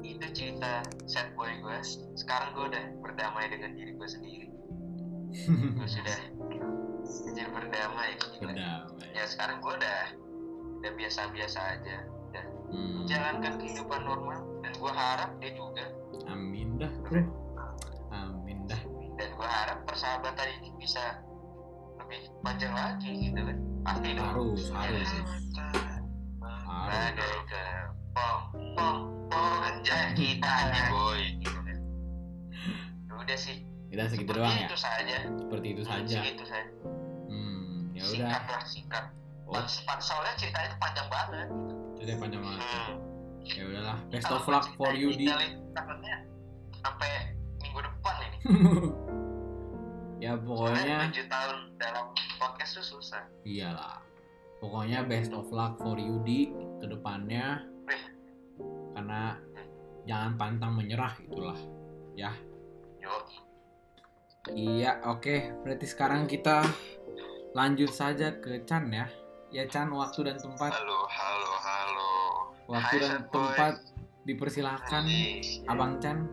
itu 0.00 0.26
cerita 0.30 0.80
sad 1.04 1.32
boy 1.34 1.48
gue 1.50 1.76
sekarang 2.14 2.54
gue 2.54 2.70
udah 2.70 2.84
berdamai 3.00 3.48
dengan 3.48 3.72
diri 3.72 3.92
gue 3.92 4.06
sendiri 4.06 4.46
gue 5.74 5.88
sudah 5.88 6.18
jadi 7.26 7.50
berdamai 7.50 8.14
Berdamai. 8.38 9.10
ya 9.10 9.24
sekarang 9.26 9.58
gue 9.58 9.74
udah 9.74 9.98
udah 10.78 10.92
biasa-biasa 10.94 11.58
aja 11.74 11.96
udah 12.30 12.44
Hmm. 12.64 13.02
menjalankan 13.02 13.54
kehidupan 13.58 14.00
normal 14.02 14.40
dan 14.60 14.72
gue 14.72 14.92
harap 14.92 15.30
dia 15.38 15.50
juga 15.52 15.84
Amin 16.26 16.74
dah 16.76 16.90
bro. 17.02 17.22
Dan 19.14 19.28
gue 19.30 19.46
harap 19.46 19.78
persahabatan 19.84 20.46
ini 20.56 20.68
bisa 20.74 21.22
lebih 21.96 22.20
panjang 22.40 22.72
lagi 22.72 23.10
gitu 23.22 23.38
kan 23.38 23.56
pasti 23.82 24.08
dong 24.12 24.26
Harus, 24.26 24.62
Ya, 24.66 24.76
harus. 24.76 25.10
Ada 26.74 26.98
Harus. 27.14 27.42
ke 27.46 27.62
pom 28.10 28.38
pom 28.74 28.96
pom 29.26 29.52
anjay 29.62 30.12
kita 30.12 30.44
hanya 30.44 30.82
boy 30.88 31.20
gitu 31.38 31.58
kan 31.58 31.78
udah 33.14 33.38
sih 33.38 33.62
Kita 33.86 34.10
segitu 34.10 34.26
Seperti 34.26 34.42
doang 34.42 34.56
ya. 34.56 34.66
itu 34.66 34.76
saja 34.76 35.16
Seperti 35.38 35.66
itu 35.70 35.82
saja. 35.82 36.16
segitu 36.18 36.44
saja 36.44 36.70
Hmm. 37.24 37.78
Ya 37.90 38.02
udah. 38.02 38.10
singkat 38.10 38.42
lah 38.48 38.62
singkat 38.64 39.04
Oh, 39.44 39.60
soalnya 40.00 40.34
ceritanya 40.34 40.66
itu 40.66 40.78
panjang 40.78 41.06
banget 41.06 41.46
gitu. 41.46 41.74
cerita 41.94 42.12
panjang 42.18 42.42
banget. 42.42 42.60
Hmm. 42.64 42.96
Ya 43.46 43.62
udahlah. 43.62 43.96
Best 44.08 44.26
of 44.26 44.44
luck 44.44 44.66
for 44.74 44.90
you 44.90 45.12
di. 45.12 45.28
takutnya 45.70 46.16
sampai 46.74 47.12
minggu 47.74 47.90
depan 47.90 48.14
ini 48.22 48.38
ya 50.30 50.38
pokoknya 50.38 51.10
7 51.10 51.26
tahun 51.26 51.58
dalam 51.74 52.06
podcast 52.38 52.78
tuh 52.78 52.86
susah 52.86 53.26
iyalah. 53.42 53.98
Pokoknya 54.64 55.04
best 55.04 55.28
of 55.36 55.44
luck 55.52 55.76
for 55.76 56.00
you 56.00 56.24
di 56.24 56.48
ke 56.80 56.88
depannya. 56.88 57.68
Eh. 57.84 58.02
Karena 58.96 59.36
jangan 60.08 60.40
pantang 60.40 60.72
menyerah 60.80 61.12
itulah. 61.20 61.58
yo 62.16 62.32
Iya, 64.56 65.04
oke. 65.04 65.60
Berarti 65.60 65.84
sekarang 65.84 66.24
kita 66.24 66.64
lanjut 67.52 67.92
saja 67.92 68.40
ke 68.40 68.64
Chan 68.64 68.88
ya. 68.88 69.04
Ya 69.52 69.68
Chan, 69.68 69.92
waktu 69.92 70.32
dan 70.32 70.40
tempat, 70.40 70.72
Halo, 70.72 71.04
halo, 71.12 71.52
halo. 71.60 72.12
waktu 72.64 72.96
Hai, 72.96 73.02
dan 73.04 73.12
sad 73.20 73.24
boy. 73.28 73.36
tempat 73.36 73.74
dipersilahkan 74.24 75.04
Anjing. 75.04 75.68
Abang 75.68 76.00
Chan. 76.00 76.24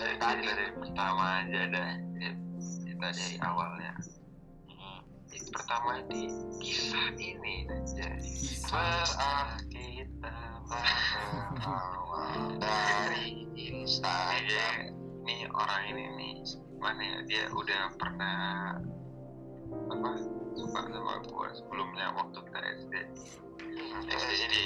Dari 0.00 0.16
tadi. 0.16 0.48
dari 0.48 0.72
pertama 0.80 1.44
aja 1.44 1.60
dah. 1.68 1.92
Ya, 2.16 2.32
Cerita 2.56 3.08
dari 3.12 3.36
awalnya. 3.44 3.92
Hmm. 4.72 5.00
Jadi 5.28 5.48
pertama 5.52 5.90
di 6.08 6.22
kisah 6.64 7.08
ini 7.20 7.68
aja. 7.68 8.08
Berarah 8.72 9.60
kita 9.68 10.38
berawal 10.64 12.56
dari 12.56 13.44
Instagram 13.60 14.96
ini 15.28 15.46
orang 15.52 15.82
ini 15.92 16.04
nih 16.16 16.36
mana 16.80 17.02
ya 17.04 17.18
dia 17.28 17.44
udah 17.52 17.82
pernah 18.00 18.80
apa 19.70 20.10
suka 20.58 20.80
sama 20.86 21.14
gue 21.22 21.48
sebelumnya 21.56 22.06
waktu 22.14 22.38
kita 22.46 22.60
SD 22.84 22.94
SD-nya 24.10 24.48
di 24.50 24.64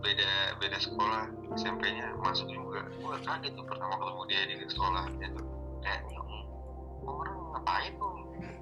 beda 0.00 0.30
beda 0.60 0.78
sekolah 0.80 1.24
SMP-nya 1.56 2.14
masuk 2.20 2.46
juga. 2.52 2.84
Gue 3.00 3.16
kaget 3.24 3.52
tuh 3.54 3.64
pertama 3.66 3.94
ketemu 3.98 4.22
dia 4.28 4.40
di 4.48 4.54
sekolah 4.68 5.04
gitu 5.18 5.42
kayak 5.82 6.02
"Ini 6.10 6.40
orang 7.06 7.38
ngapain 7.54 7.92
tuh 7.98 8.14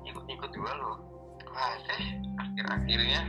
ikut-ikut 0.05 0.51
juga 0.53 0.73
lo 0.77 0.93
Wah, 1.55 1.75
eh 1.87 2.05
akhir-akhirnya 2.37 3.21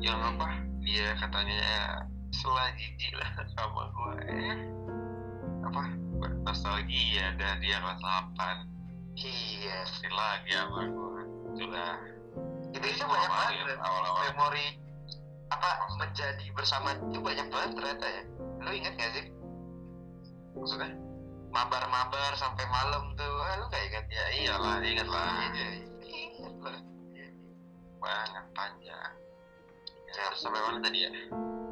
yang 0.00 0.20
apa 0.22 0.48
dia 0.80 1.12
katanya 1.18 1.56
ya 1.60 1.84
selah 2.30 2.70
jijik 2.78 3.12
lah 3.18 3.30
sama 3.58 3.82
gue 3.90 4.14
eh 4.30 4.58
apa 5.66 5.82
nostalgia 6.46 7.36
dari 7.36 7.68
dia 7.68 7.76
kelas 7.82 8.00
8 8.00 9.20
iya 9.20 9.78
lagi 10.08 10.50
sama 10.56 10.80
gue 10.88 11.19
itulah 11.54 11.98
itu 12.70 12.86
itu 12.86 13.04
banyak 13.04 13.30
banget 13.30 13.78
awal-awal. 13.82 14.22
Memori 14.30 14.66
apa 15.50 15.70
menjadi 15.98 16.46
bersama 16.54 16.94
itu 16.94 17.18
banyak 17.18 17.46
banget 17.50 17.70
ternyata 17.74 18.06
ya. 18.06 18.22
Lu 18.62 18.70
ingat 18.70 18.92
gak 18.94 19.10
sih? 19.18 19.26
Maksudnya 20.54 20.90
mabar-mabar 21.50 22.32
sampai 22.38 22.62
malam 22.70 23.10
tuh. 23.18 23.34
Ah, 23.42 23.58
lu 23.58 23.66
gak 23.66 23.82
ingat? 23.90 24.04
Ya 24.06 24.24
iyalah 24.38 24.78
ingat 24.86 25.08
lah. 25.10 25.30
Iya 25.50 25.68
ingat 26.38 26.54
lah. 26.62 26.78
Banget 28.00 28.46
panjang. 28.54 29.12
Ya, 30.10 30.26
terus 30.30 30.40
sampai 30.42 30.60
mana 30.62 30.78
tadi 30.82 30.98
ya? 31.06 31.10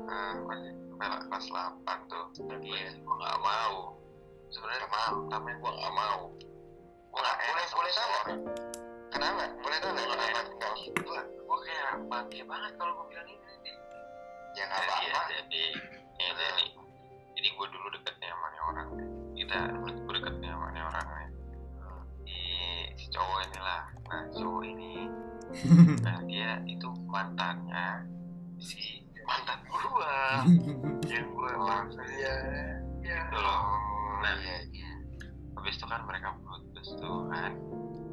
Nah, 0.07 0.31
sampai 0.39 1.09
kelas 1.27 1.47
8 1.51 1.99
tuh. 2.11 2.27
Tapi 2.47 2.67
Iya. 2.67 2.91
gue 2.99 3.17
gak 3.23 3.39
mau. 3.39 3.95
Sebenarnya 4.51 4.89
mau 4.91 5.17
tapi 5.31 5.51
gue 5.55 5.71
gak 5.71 5.95
mau. 5.95 6.21
Gue 7.15 7.21
gak 7.23 7.37
boleh 7.39 7.67
boleh 7.71 7.93
nggak? 7.95 8.27
Kenapa? 9.13 9.45
Boleh 9.61 9.79
tahu 9.81 9.91
nggak? 9.95 10.07
Kenapa? 10.09 10.41
Enggak 10.49 10.73
gue 10.79 11.21
gue 11.49 11.59
kayak 11.65 11.89
bangga 12.09 12.43
banget 12.45 12.73
kalau 12.77 12.93
gue 12.97 13.07
bilang 13.13 13.29
ini. 13.29 13.73
Ya 14.57 14.63
nggak 14.67 14.81
jadi 14.83 14.93
ya, 14.93 15.11
apa-apa 15.13 15.31
jadi 15.33 15.65
ya 16.19 16.31
jadi 16.35 16.65
jadi 17.39 17.49
gue 17.55 17.67
dulu 17.71 17.87
deketnya 17.95 18.29
sama 18.33 18.47
nih 18.51 18.63
orang. 18.65 18.89
Kita 19.37 19.57
gue 19.79 20.13
deketnya 20.19 20.49
sama 20.53 20.67
nih 20.75 20.83
orang 20.83 21.07
nih. 21.09 21.29
Si, 22.29 22.39
si 22.99 23.05
cowok 23.15 23.39
inilah. 23.49 23.83
Nah 24.09 24.23
cowok 24.35 24.63
ini 24.67 24.93
nah 26.05 26.21
dia 26.29 26.61
itu 26.69 26.89
mantannya 27.09 28.05
si 28.61 29.01
mantan 29.25 29.61
gua. 29.65 30.45
Yang 31.11 31.27
gue 31.33 31.53
maksud 31.57 32.09
iya. 32.21 32.35
iya 33.01 33.17
Gitu 33.25 33.37
loh. 33.41 33.61
Nah. 34.19 34.35
iya 34.43 34.57
iya 34.69 34.99
habis 35.59 35.75
itu 35.75 35.87
kan 35.91 36.07
mereka 36.07 36.33
putus 36.47 36.89
tuh 37.03 37.27
kan 37.35 37.53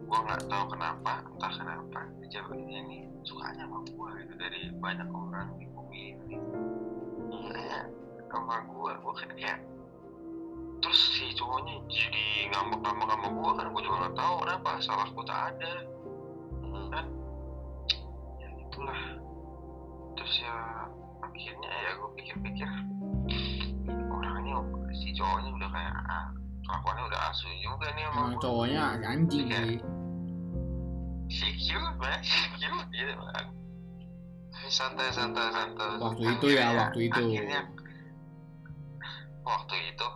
gua 0.06 0.20
nggak 0.26 0.42
tahu 0.48 0.64
kenapa 0.72 1.14
entah 1.26 1.54
kenapa 1.54 2.00
cewek 2.30 2.60
ini 2.62 3.10
sukanya 3.26 3.66
sama 3.66 3.80
gua 3.94 4.10
gitu 4.22 4.34
dari 4.38 4.60
banyak 4.78 5.10
orang 5.10 5.48
di 5.58 5.66
bumi 5.74 6.02
ini. 6.14 6.38
Kayaknya 7.30 7.82
sama 8.30 8.56
gua 8.70 8.92
gua 9.02 9.14
kan 9.18 9.30
kayak 9.34 9.60
terus 10.84 11.02
si 11.18 11.34
cowoknya 11.34 11.82
jadi 11.90 12.26
ngambek-ngambek 12.54 13.08
sama 13.10 13.28
gua 13.34 13.52
kan 13.58 13.66
gua 13.74 13.82
juga 13.82 13.98
nggak 14.06 14.16
tahu 14.18 14.34
kenapa 14.46 14.70
salah 14.84 15.08
gua 15.10 15.26
tak 15.26 15.42
ada. 15.56 15.74
Kan 16.94 17.06
ya 18.42 18.50
itulah 18.62 19.02
terus 20.16 20.34
ya 20.42 20.56
akhirnya 21.22 21.70
ya 21.70 21.92
gue 22.00 22.10
pikir-pikir 22.16 22.70
orangnya 24.08 24.56
si 24.96 25.12
cowoknya 25.12 25.52
udah 25.52 25.70
kayak 25.70 25.96
ah, 26.08 26.28
kelakuannya 26.66 27.04
udah 27.06 27.22
asu 27.30 27.48
juga 27.60 27.88
nih 27.92 28.04
sama 28.04 28.14
Emang 28.16 28.32
gua. 28.32 28.42
cowoknya 28.42 28.82
anjing 29.04 29.48
Iya. 29.48 29.60
sih. 29.62 29.80
si 31.28 31.48
cute 31.60 31.96
banget 31.98 32.22
si 32.22 32.38
cute 32.56 32.90
gitu 32.92 33.14
kan 33.28 33.46
santai 34.66 35.10
santai 35.10 35.46
santai 35.52 35.98
Waktu 35.98 36.24
itu 36.28 36.48
ya, 36.52 36.66
waktu 36.76 37.00
itu. 37.06 37.22
akhirnya 37.24 37.62
waktu 39.42 39.76
itu 39.86 40.08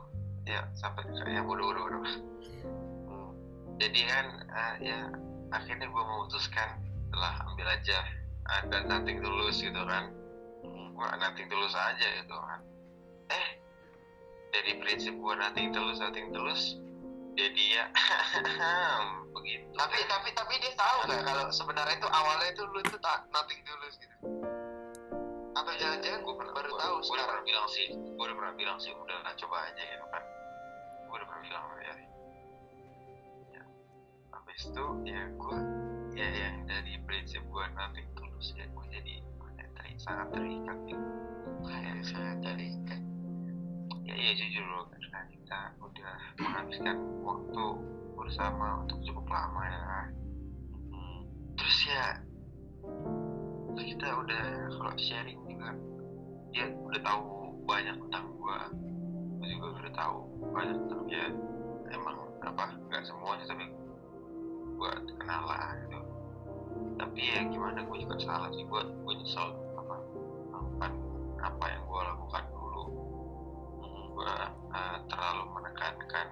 ya 0.43 0.61
sampai 0.73 1.05
kayak 1.05 1.43
bodoh 1.43 1.65
bodoh 1.65 1.83
bodoh 1.85 2.01
Hmm. 3.05 3.29
jadi 3.77 4.01
kan 4.05 4.25
eh, 4.47 4.73
ya 4.83 4.99
akhirnya 5.51 5.85
gue 5.85 6.03
memutuskan 6.03 6.69
setelah 7.03 7.33
ambil 7.43 7.67
aja 7.67 7.97
ada 8.47 8.77
nothing 8.85 9.17
tulus 9.19 9.57
gitu 9.59 9.81
kan 9.83 10.09
gue 10.65 11.07
nothing 11.15 11.47
tulus 11.47 11.73
aja 11.73 12.07
gitu 12.17 12.33
kan 12.33 12.59
eh 13.29 13.47
dari 14.49 14.71
prinsip 14.81 15.13
gue 15.13 15.33
nothing 15.37 15.69
tulus 15.71 15.97
nothing 16.01 16.27
tulus 16.33 16.77
jadi 17.37 17.63
ya 17.71 17.85
begitu. 19.37 19.63
Tapi 19.79 19.97
tapi 20.11 20.29
tapi 20.35 20.53
dia 20.59 20.75
tahu 20.75 21.07
nggak 21.07 21.23
kalau 21.23 21.47
sebenarnya 21.55 21.95
itu 21.95 22.09
awalnya 22.11 22.51
itu 22.51 22.61
lu 22.67 22.79
itu 22.83 22.97
tak 22.99 23.23
nothing 23.31 23.63
tulus 23.63 23.95
gitu? 23.95 24.15
Atau 25.55 25.73
jangan-jangan 25.79 26.19
gue 26.19 26.35
baru 26.35 26.71
tahu 26.75 26.95
gue 26.99 27.15
udah 27.15 27.27
pernah 27.31 27.43
bilang 27.47 27.67
sih 27.71 27.87
gue 27.95 28.25
udah 28.27 28.35
pernah 28.35 28.53
bilang 28.59 28.77
sih 28.83 28.91
udah 28.91 29.17
lah 29.23 29.33
coba 29.39 29.71
aja 29.71 29.83
gitu 29.87 30.05
kan. 30.11 30.23
Gue 31.07 31.15
udah 31.15 31.27
pernah 31.31 31.43
bilang 31.47 31.63
dia 31.79 31.93
ya. 33.55 33.63
Habis 34.35 34.61
itu 34.67 34.85
ya 35.07 35.23
gue 35.31 35.57
ya 36.19 36.27
yang 36.27 36.57
dari 36.67 36.93
prinsip 37.07 37.39
gue 37.39 37.65
nothing 37.71 38.07
tulus 38.19 38.51
ya 38.59 38.67
gue 38.67 38.85
jadi 38.91 39.15
sangat 39.99 40.27
terikat 40.31 40.77
gitu. 40.87 41.07
Kayak 41.67 41.95
kan 42.07 42.63
ya 42.87 42.98
iya 44.19 44.35
jujur 44.35 44.65
loh 44.67 44.83
karena 44.91 45.23
kita 45.31 45.59
udah 45.79 46.13
menghabiskan 46.43 46.97
waktu 47.23 47.65
bersama 48.19 48.83
untuk 48.83 48.99
cukup 49.07 49.25
lama 49.31 49.63
ya. 49.63 50.11
Hmm, 50.91 51.21
terus 51.55 51.77
ya 51.87 52.05
kita 53.79 54.07
udah 54.19 54.43
kalau 54.75 54.93
sharing 54.99 55.39
juga 55.47 55.71
dia 56.51 56.67
udah 56.67 56.99
tahu 56.99 57.23
banyak 57.63 57.95
tentang 57.95 58.27
gua. 58.35 58.67
Gua 59.39 59.47
juga 59.47 59.67
udah 59.87 59.93
tahu 59.95 60.17
banyak 60.51 60.75
tentang 60.83 61.01
dia. 61.07 61.25
Emang 61.95 62.17
apa 62.43 62.75
nggak 62.91 63.03
semuanya 63.07 63.47
tapi 63.47 63.65
gua 64.75 64.99
kenal 65.15 65.43
lah 65.47 65.79
gitu. 65.87 65.99
Tapi 66.99 67.19
ya 67.23 67.39
gimana 67.47 67.87
gua 67.87 67.97
juga 68.03 68.19
salah 68.19 68.51
sih. 68.51 68.67
Gua 68.67 68.83
gua 68.83 69.15
nyesel 69.15 69.47
apa 69.79 69.95
apa 71.39 71.65
yang 71.71 71.83
gua 71.87 72.03
lakukan 72.03 72.43
gua 74.19 74.35
eh, 74.75 74.97
terlalu 75.07 75.43
menekankan 75.55 76.27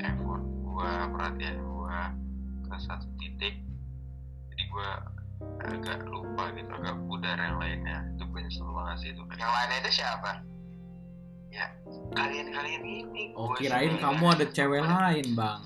effort 0.00 0.44
gua 0.64 0.90
perhatian 1.12 1.56
gua 1.60 2.00
ke 2.64 2.76
satu 2.80 3.06
titik. 3.20 3.60
Jadi 4.50 4.62
gua 4.72 4.90
agak 5.68 6.00
lupa 6.08 6.48
gitu 6.56 6.72
agak 6.72 6.96
pudar 7.04 7.36
yang 7.36 7.60
lainnya. 7.60 8.08
Itu 8.16 8.24
gue 8.24 8.40
nyesel 8.40 8.64
banget 8.72 8.96
sih 9.04 9.10
itu. 9.12 9.22
Yang 9.36 9.52
lainnya 9.52 9.76
itu 9.84 9.90
siapa? 10.00 10.32
Kalian-kalian 12.14 12.82
ini 12.82 13.30
Oh 13.38 13.54
kirain 13.54 13.94
sih- 13.94 14.02
kamu 14.02 14.24
ada 14.34 14.46
cewek 14.50 14.82
lain 14.82 15.26
bang. 15.38 15.60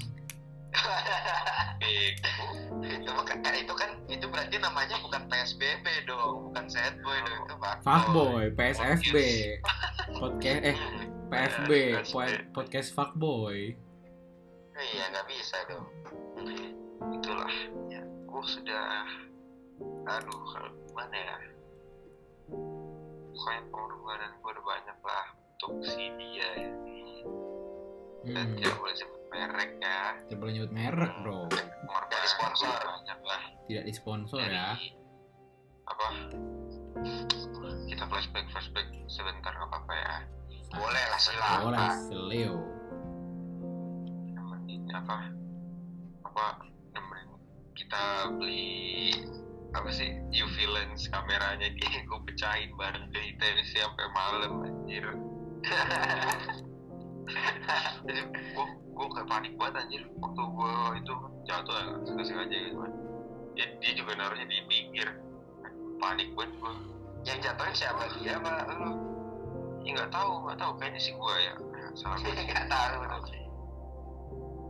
Bego. 1.78 2.46
itu 2.84 3.10
eh, 3.10 3.56
itu 3.64 3.74
kan 3.74 3.90
itu 4.06 4.26
berarti 4.28 4.56
namanya 4.60 4.96
bukan 5.00 5.22
PSBB 5.26 5.86
dong 6.04 6.50
bukan 6.52 6.64
sad 6.68 6.94
boy 7.00 7.16
dong 7.24 7.40
itu 7.48 7.54
pak 7.58 7.74
Fuckboy, 7.82 8.44
PSFB, 8.54 9.16
podcast 10.20 10.62
eh 10.62 10.76
PFB, 11.28 11.70
Iya, 11.70 12.00
po- 12.04 12.44
podcast 12.54 12.88
fuckboy. 12.90 13.76
iya 14.74 15.04
nggak 15.08 15.26
bisa 15.26 15.56
dong. 15.66 15.86
Itulah 17.10 17.52
ya. 17.88 18.00
Gue 18.24 18.44
sudah 18.44 19.04
aduh 20.06 20.42
kalau 20.48 20.70
gimana 20.82 21.16
ya? 21.16 21.36
Pokoknya 23.28 23.60
pengorbanan 23.68 24.30
gue 24.34 24.50
udah 24.50 24.64
banyak 24.64 24.98
lah 25.00 25.26
untuk 25.52 25.72
si 25.84 26.04
dia 26.14 26.48
ini. 26.58 27.22
Dan 28.24 28.46
Hmm, 28.46 28.56
tidak 28.56 28.76
boleh 28.76 28.94
sebut 28.94 29.22
merek 29.28 29.70
ya. 29.78 30.00
Tidak 30.22 30.38
boleh 30.38 30.52
nyebut 30.54 30.72
merek 30.72 31.12
bro. 31.20 31.40
pengorbanan 31.46 32.08
Dari 32.08 32.28
sponsor. 32.28 32.66
gua 32.68 32.88
banyak 32.94 33.20
lah. 33.22 33.42
Tidak 33.64 33.84
disponsor 33.84 34.38
dari 34.40 34.54
ya. 34.54 34.68
apa? 35.86 36.06
Kita 37.84 38.04
flashback 38.04 38.46
flashback. 38.48 38.86
Sebentar 39.06 39.50
nggak 39.50 39.68
apa-apa 39.68 39.94
ya 39.94 40.07
silakan 41.18 41.74
Boleh, 41.74 41.90
Leo. 42.30 42.56
nemenin 44.30 44.86
apa? 44.94 45.26
Apa 46.22 46.62
nemenin 46.94 47.42
kita 47.74 48.30
beli 48.38 49.10
apa 49.74 49.90
sih? 49.90 50.14
UV 50.30 50.56
lens 50.70 51.10
kameranya 51.10 51.68
dia 51.76 52.00
gue 52.06 52.20
pecahin 52.22 52.70
bareng 52.78 53.10
dari 53.10 53.34
tenisi 53.42 53.82
sampai 53.82 54.06
malam 54.14 54.52
anjir. 54.62 55.04
Gue 58.54 58.66
gue 58.94 59.06
kayak 59.18 59.26
panik 59.26 59.52
banget 59.58 59.74
anjir. 59.82 60.02
Waktu 60.22 60.42
gue 60.54 60.72
itu 61.02 61.14
jatuh 61.50 61.74
ya 61.74 61.84
nggak 62.14 62.26
sengaja 62.26 62.56
gitu 62.62 62.78
kan. 62.78 62.92
Dia, 63.58 63.66
dia 63.82 63.92
juga 63.98 64.14
naruhnya 64.14 64.46
di 64.46 64.62
pinggir. 64.70 65.08
Panik 65.98 66.30
banget 66.38 66.54
gue 66.62 66.74
yang 67.26 67.38
jatuhin 67.42 67.74
siapa? 67.74 68.06
Dia 68.22 68.38
apa 68.38 68.70
lu 68.78 69.17
ya 69.88 69.96
nggak 69.96 70.12
tahu 70.12 70.32
nggak 70.44 70.58
tahu. 70.60 70.72
Kayaknya 70.76 71.00
sih 71.00 71.14
gue 71.16 71.34
ya 71.40 71.54
salah 71.96 72.16
gue 72.20 72.32
nggak 72.52 72.68
tahu 72.68 73.00
nanti 73.08 73.40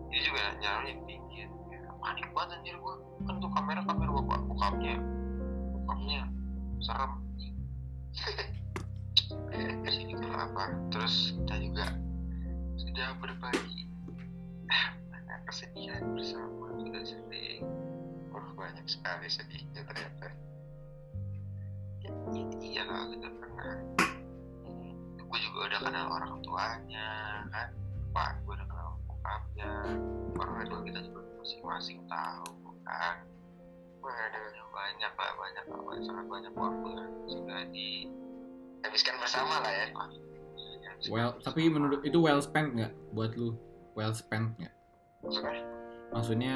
dia 0.08 0.20
juga 0.24 0.40
di 0.86 0.94
pinggir 1.04 1.48
panik 1.98 2.30
banget 2.32 2.62
anjir 2.62 2.76
gue 2.78 2.94
kan 3.26 3.34
tuh 3.42 3.50
kamera 3.50 3.82
kamera 3.82 4.10
bapak 4.22 4.40
bokapnya. 4.46 4.96
Bokapnya. 5.74 6.22
Serem. 6.78 7.12
Sini 9.88 10.14
itu 10.14 10.28
apa 10.30 10.70
terus 10.94 11.34
kita 11.42 11.54
juga 11.58 11.86
sudah 12.78 13.08
berbagi. 13.18 13.90
Banyak 15.10 15.40
kesedihan 15.50 16.06
bersama. 16.14 16.70
Sudah 16.78 17.02
sering. 17.02 17.66
Oh 18.30 18.46
banyak 18.54 18.86
sekali 18.86 19.26
sedihnya 19.26 19.82
ternyata. 19.82 20.30
Ya, 22.06 22.10
ya 22.30 22.44
iya 22.62 22.82
lah 22.86 23.10
kita 23.10 23.28
pernah 23.42 23.74
gue 25.29 25.39
juga 25.39 25.59
udah 25.68 25.81
kenal 25.85 26.07
orang 26.09 26.33
tuanya 26.41 27.09
kan? 27.53 27.68
Pak 28.11 28.31
gue 28.43 28.53
udah 28.53 28.66
kenal 28.66 28.89
bokapnya. 29.05 29.70
Orang 30.35 30.64
tua 30.66 30.81
kita 30.83 31.01
juga 31.05 31.20
masing-masing 31.39 31.99
tahu 32.09 32.51
kan? 32.83 33.16
Waduh, 33.99 34.66
banyak 34.70 35.12
lah 35.12 35.33
banyak 35.35 35.64
lah 35.68 35.81
banyak, 35.83 36.05
sangat 36.07 36.26
banyak 36.31 36.53
waktu 36.55 36.89
yang 36.95 37.12
sudah 37.26 37.61
dihabiskan 37.68 39.14
bersama 39.20 39.55
lah 39.61 39.72
ya 39.74 39.87
Well, 41.07 41.39
tapi 41.39 41.70
menurut 41.70 42.03
itu 42.03 42.18
well 42.18 42.43
spent 42.43 42.74
nggak 42.74 42.91
buat 43.12 43.35
lu? 43.35 43.55
Well 43.95 44.11
spent 44.14 44.59
nggak? 44.59 44.74
maksudnya 45.18 45.62
Maksudnya 46.09 46.55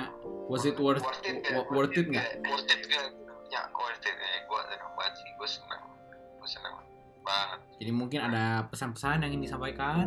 was 0.49 0.65
it 0.65 0.79
worth 0.81 1.03
worth 1.05 1.23
it 1.23 1.45
wo- 1.53 1.69
worth 1.71 1.95
it 1.95 2.07
nggak? 2.09 2.41
worth 2.47 2.67
it 2.67 2.83
gak 2.89 3.07
ya 3.53 3.61
worth 3.77 4.01
it 4.01 4.17
ya 4.17 4.39
gue 4.49 4.61
senang 4.65 4.93
banget 4.97 5.13
sih. 5.19 5.29
Gue 5.37 5.49
senang 5.51 5.83
gue 6.41 6.49
senang 6.49 6.75
banget 7.23 7.61
Jadi 7.81 7.91
mungkin 7.91 8.21
ada 8.23 8.67
pesan-pesan 8.69 9.23
yang 9.23 9.31
ingin 9.35 9.47
disampaikan? 9.47 10.07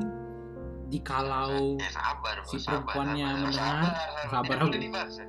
Jikalau 0.85 1.81
ya 1.81 1.89
sabar 1.89 2.37
si 2.45 2.55
Bos, 2.55 2.63
sabar, 2.63 2.85
perempuannya 2.85 3.25
sabar, 3.25 3.41
mendengar, 3.41 3.93
sabar, 4.29 4.57
sabar, 4.61 4.77
dibahas 4.77 5.13
ya. 5.17 5.27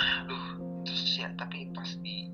aduh 0.00 0.46
terus 0.82 1.02
ya 1.14 1.28
tapi 1.38 1.70
pas 1.70 1.90
di 2.02 2.26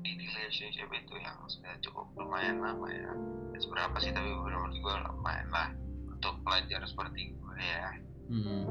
di 0.00 0.10
relationship 0.18 0.88
itu 0.90 1.14
yang 1.20 1.36
sudah 1.46 1.70
cukup 1.84 2.10
lumayan 2.16 2.58
lama 2.58 2.88
ya. 2.90 3.12
Ya, 3.54 3.58
seberapa 3.60 3.94
sih 4.00 4.10
tapi 4.10 4.26
menurut 4.26 4.74
gue 4.74 4.94
lumayan 5.06 5.48
lah 5.54 5.68
untuk 6.08 6.34
pelajar 6.42 6.80
seperti 6.82 7.36
gue 7.36 7.56
ya. 7.60 7.88
Hmm, 8.30 8.64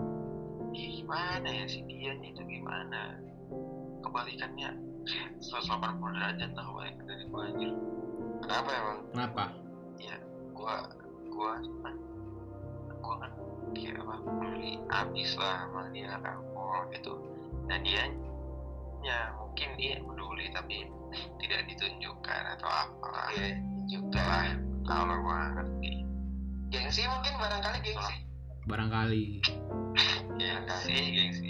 Ya, 0.70 0.86
gimana 0.86 1.50
ya 1.50 1.66
si 1.66 1.82
dia 1.90 2.14
itu 2.20 2.42
gimana? 2.46 3.18
Kebalikannya 4.06 4.70
180 5.42 5.80
derajat 6.14 6.52
lah 6.54 6.64
kebalikan 6.68 7.06
dari 7.08 7.24
gue 7.26 7.42
anjir 7.42 7.72
kenapa 8.44 8.70
emang? 8.74 9.00
Kenapa? 9.14 9.44
gua 10.60 10.84
gua 11.32 11.56
kan 11.56 11.96
gua 13.00 13.16
kan 13.24 13.32
kayak 13.72 14.04
apa 14.04 14.16
beli 14.28 14.76
habis 14.92 15.32
lah 15.40 15.64
sama 15.66 15.88
dia 15.96 16.20
alkohol 16.20 16.92
gitu. 16.92 17.14
Dan 17.72 17.80
dia 17.88 18.04
ya 19.00 19.32
mungkin 19.40 19.70
dia 19.80 20.04
peduli 20.04 20.52
tapi 20.52 20.84
tidak 21.40 21.62
ditunjukkan 21.72 22.42
atau 22.60 22.68
apalah 22.68 23.32
ya 23.32 23.56
juga 23.88 24.20
lah 24.20 24.46
kalau 24.84 25.16
gua 25.24 25.56
ngerti. 25.56 26.04
Gengsi 26.70 27.08
mungkin 27.08 27.34
barangkali 27.40 27.78
gengsi 27.82 28.16
Barangkali. 28.68 29.24
gengsi 30.40 30.96
gengsi 31.16 31.50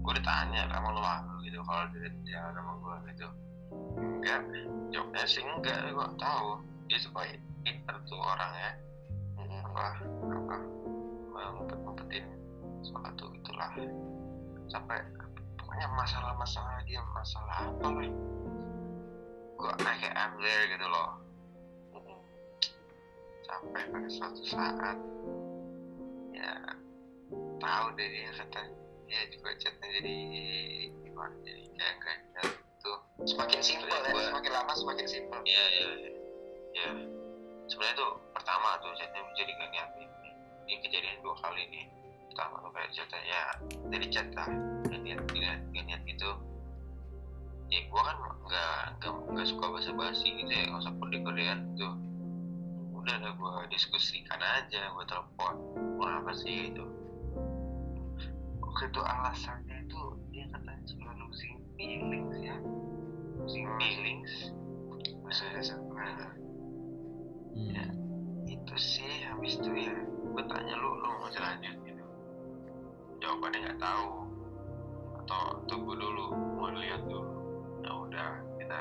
gua 0.00 0.16
udah 0.16 0.24
tanya 0.24 0.64
sama 0.72 0.88
lu 0.94 1.00
malu 1.04 1.34
gitu 1.44 1.60
kalau 1.66 1.84
dia 1.92 2.08
dia 2.24 2.40
sama 2.54 2.72
gua 2.80 2.96
gitu 3.12 3.28
enggak 3.98 4.42
jawabnya 4.92 5.24
sih 5.24 5.42
enggak 5.44 5.78
gua 5.94 6.08
tahu. 6.18 6.60
Dia 6.88 6.98
supaya 7.00 7.32
pinter 7.62 7.96
tuh 8.08 8.16
orang 8.16 8.52
ya 8.56 8.72
apa 9.68 9.86
apa 10.32 10.56
ngumpet 11.54 11.78
ngumpetin 11.84 12.24
suatu 12.82 13.30
itulah 13.36 13.70
sampai 14.66 14.98
pokoknya 15.60 15.86
masalah-masalah 15.94 16.82
dia 16.88 16.98
masalah 17.14 17.68
apa 17.68 17.86
lah. 17.86 18.10
Gua 19.58 19.72
kayak 19.78 20.14
I'm 20.16 20.34
gitu 20.42 20.86
loh. 20.88 21.10
Sampai 23.44 23.82
pada 23.92 24.08
suatu 24.08 24.42
saat 24.44 24.96
ya 26.34 26.52
tahu 27.58 27.86
deh 27.98 28.08
dia 28.08 28.30
kata 28.34 28.60
dia 29.08 29.20
juga 29.32 29.50
chatnya 29.58 29.88
jadi 29.98 30.18
gimana 31.02 31.34
jadi 31.42 31.64
kayak 31.74 31.96
kayak 32.04 32.57
semakin 33.26 33.58
simpel 33.58 33.90
ya 33.90 34.14
semakin 34.14 34.52
lama 34.54 34.72
semakin 34.78 35.06
simpel. 35.10 35.40
Ya 35.42 35.64
ya 35.74 35.88
ya, 35.98 36.10
ya. 36.78 36.90
sebenarnya 37.66 37.96
tuh 37.98 38.12
pertama 38.30 38.78
tuh 38.78 38.94
jadi 39.34 39.50
gak 39.58 39.70
niat 39.74 39.90
ini 39.98 40.30
ini 40.70 40.74
kejadian 40.86 41.18
dua 41.26 41.34
kali 41.42 41.66
nih 41.66 41.84
pertama 42.30 42.62
tuh 42.62 42.70
kayak 42.70 42.90
chatnya 42.94 43.20
ya 43.26 43.42
dari 43.90 44.06
lah 44.14 44.48
gak 44.86 45.00
niat 45.02 45.20
gak, 45.34 45.56
gak 45.74 45.84
niat 45.84 46.02
gitu. 46.06 46.30
Ya 47.68 47.84
gua 47.90 48.02
kan 48.06 48.16
nggak 48.48 48.74
nggak 49.02 49.12
nggak 49.34 49.46
suka 49.50 49.66
basa 49.68 49.92
basi 49.92 50.28
gitu 50.38 50.52
ya 50.54 50.62
nggak 50.70 50.80
usah 50.86 50.94
kode 51.02 51.18
kodean 51.26 51.58
gitu. 51.74 51.90
Udah 52.94 53.14
ada 53.18 53.30
gua 53.34 53.66
diskusikan 53.66 54.38
aja 54.38 54.94
gua 54.94 55.04
telepon 55.04 55.54
gua 55.98 56.22
apa 56.22 56.32
sih? 56.38 56.70
itu 56.70 56.84
waktu 58.62 58.94
itu 58.94 59.00
alasannya 59.02 59.76
itu 59.90 60.00
dia 60.30 60.46
katanya 60.54 60.82
sudah 60.86 61.12
losing 61.18 61.58
feelings 61.74 62.38
ya 62.46 62.56
losing 63.48 63.64
feelings 63.80 64.52
sudah 65.32 65.64
sampai 65.64 66.12
Hmm. 67.56 67.72
Ya. 67.72 67.84
itu 68.44 68.74
sih 68.76 69.24
habis 69.24 69.56
itu 69.56 69.72
ya 69.72 69.96
gue 70.04 70.44
tanya 70.52 70.76
lu 70.76 71.00
lu 71.00 71.08
mau 71.08 71.32
lanjut 71.32 71.76
gitu. 71.80 72.04
Jawabannya 73.24 73.58
nggak 73.64 73.80
tahu. 73.80 74.08
Atau 75.24 75.40
tunggu 75.64 75.96
dulu 75.96 76.36
mau 76.60 76.68
lihat 76.76 77.08
dulu. 77.08 77.32
Ya 77.80 77.90
udah 77.96 78.30
kita 78.60 78.80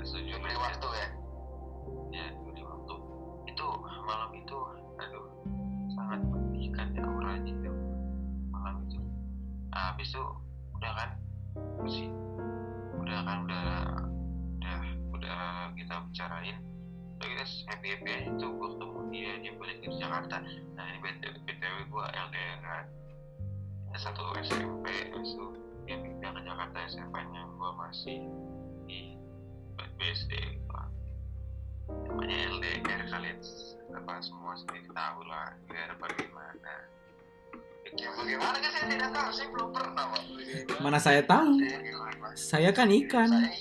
setuju 0.00 0.32
beri 0.40 0.56
waktu 0.56 0.88
ya? 0.96 1.08
Ya 2.08 2.26
beri 2.48 2.62
waktu 2.64 2.94
itu 3.52 3.66
malam 3.84 4.32
itu 4.32 4.58
aduh 4.96 5.28
sangat 5.92 6.24
menyedihkan 6.24 6.88
ya 6.96 7.04
auranya 7.04 7.52
itu 7.52 7.72
malam 8.48 8.80
itu 8.88 9.00
nah, 9.76 9.92
habis 9.92 10.08
itu 10.08 10.24
udah 10.72 10.92
kan 10.96 11.10
sih 11.84 12.08
udah 13.12 13.28
kan 13.28 13.38
udah 13.44 13.68
udah 14.56 14.80
udah 15.12 15.40
kita 15.76 16.00
bicarain. 16.08 16.56
Kita 17.20 17.44
happy 17.68 17.86
happy 17.92 18.08
aja 18.08 18.30
tuh 18.40 18.56
gue 18.56 18.68
ketemu 18.72 18.98
dia 19.12 19.32
dia 19.44 19.52
balik 19.60 19.76
ke 19.84 19.88
Jakarta. 20.00 20.36
Nah 20.72 20.84
ini 20.88 20.98
btw, 21.04 21.36
BTW 21.44 21.76
gue 21.92 22.06
LDR 22.08 22.58
kan. 22.64 22.84
Satu 24.00 24.32
SMP 24.40 25.12
itu 25.12 25.44
dia 25.84 26.00
pindah 26.00 26.30
ke 26.32 26.40
Jakarta 26.40 26.78
SMP 26.88 27.20
nya 27.36 27.44
gue 27.52 27.70
masih 27.84 28.18
di 28.88 29.12
BSD 30.00 30.32
namanya 32.08 32.36
LDR 32.56 33.02
kalian 33.12 33.38
apa 33.92 34.24
semua 34.24 34.56
sendiri 34.56 34.88
tahu 34.88 35.20
lah 35.28 35.52
LDR 35.68 36.00
bagaimana 36.00 36.80
ya 37.92 38.08
bagaimana 38.16 38.56
kan 38.56 38.72
saya 38.72 38.88
tidak 38.88 39.12
tahu 39.12 39.28
saya 39.36 39.52
belum 39.52 39.68
pernah 39.68 40.04
Pak. 40.08 40.24
Mana 40.80 40.96
saya 40.96 41.20
tahu? 41.20 41.60
Saya 41.60 41.76
gimana? 41.84 42.32
Saya 42.32 42.72
kan 42.72 42.88
ikan. 42.88 43.28
Saya 43.28 43.52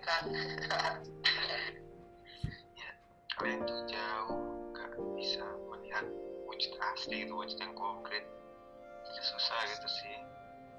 ikan. 0.00 0.24
ya, 2.80 2.88
kalian 3.36 3.60
tuh 3.68 3.84
jauh 3.84 4.40
gak 4.72 4.88
bisa 5.20 5.44
melihat 5.68 6.08
wujud 6.48 6.72
asli 6.80 7.28
itu 7.28 7.32
wujud 7.36 7.60
yang 7.60 7.76
konkret. 7.76 8.24
Jadi 9.04 9.20
susah 9.20 9.60
gitu 9.68 9.88
sih 10.00 10.16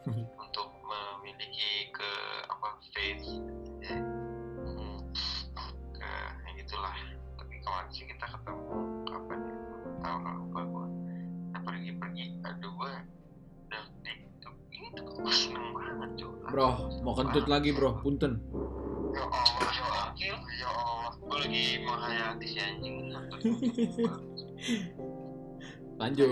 untuk 0.44 0.74
memiliki 0.82 1.94
ke 1.94 2.12
apa 2.50 2.74
faith 2.90 3.22
ya. 3.86 4.02
Hmm, 4.66 4.98
ke 5.94 6.10
ya 6.42 6.50
gitulah. 6.58 6.98
Tapi 7.38 7.54
kawan 7.62 7.86
sih 7.94 8.10
kita 8.10 8.26
ketemu 8.26 9.06
kapan 9.06 9.40
ya? 9.46 9.56
Tahu 10.02 10.18
lah 10.26 10.34
seneng 15.32 15.74
banget 15.74 16.10
cuy. 16.22 16.34
Bro, 16.52 16.68
mau 17.02 17.14
kentut 17.18 17.46
lagi 17.50 17.74
bro, 17.74 17.98
punten. 18.02 18.38
Ya 19.16 19.24
Allah, 19.24 20.12
ya 20.20 20.34
Allah, 20.36 20.54
ya 20.60 20.68
Allah. 20.70 21.10
Gue 21.26 21.40
lagi 21.42 21.66
menghayati 21.82 22.46
si 22.46 22.60
anjing. 22.62 22.96
Lanjut. 25.96 26.28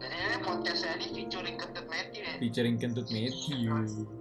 Jadi 0.00 0.16
ini 0.16 0.38
podcast 0.44 0.80
saya 0.84 0.96
ini 1.00 1.06
featuring 1.12 1.56
kentut 1.60 1.86
Matthew 1.88 2.22
ya. 2.24 2.34
Featuring 2.40 2.76
kentut 2.78 3.08
Matthew. 3.08 4.19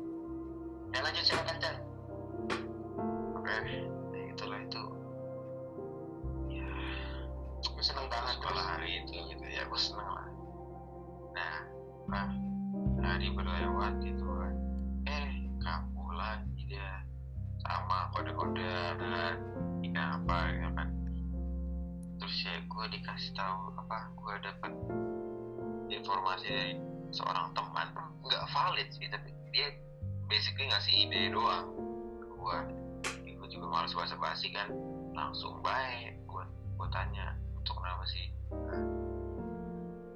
Juga 34.19 34.27
males 34.27 34.43
basa 34.43 34.43
basi 34.43 34.47
kan. 34.51 34.69
Langsung 35.15 35.63
baik 35.63 36.19
gua 36.27 36.43
gua 36.75 36.87
tanya 36.91 37.35
untuk 37.55 37.79
kenapa 37.79 38.03
sih? 38.07 38.25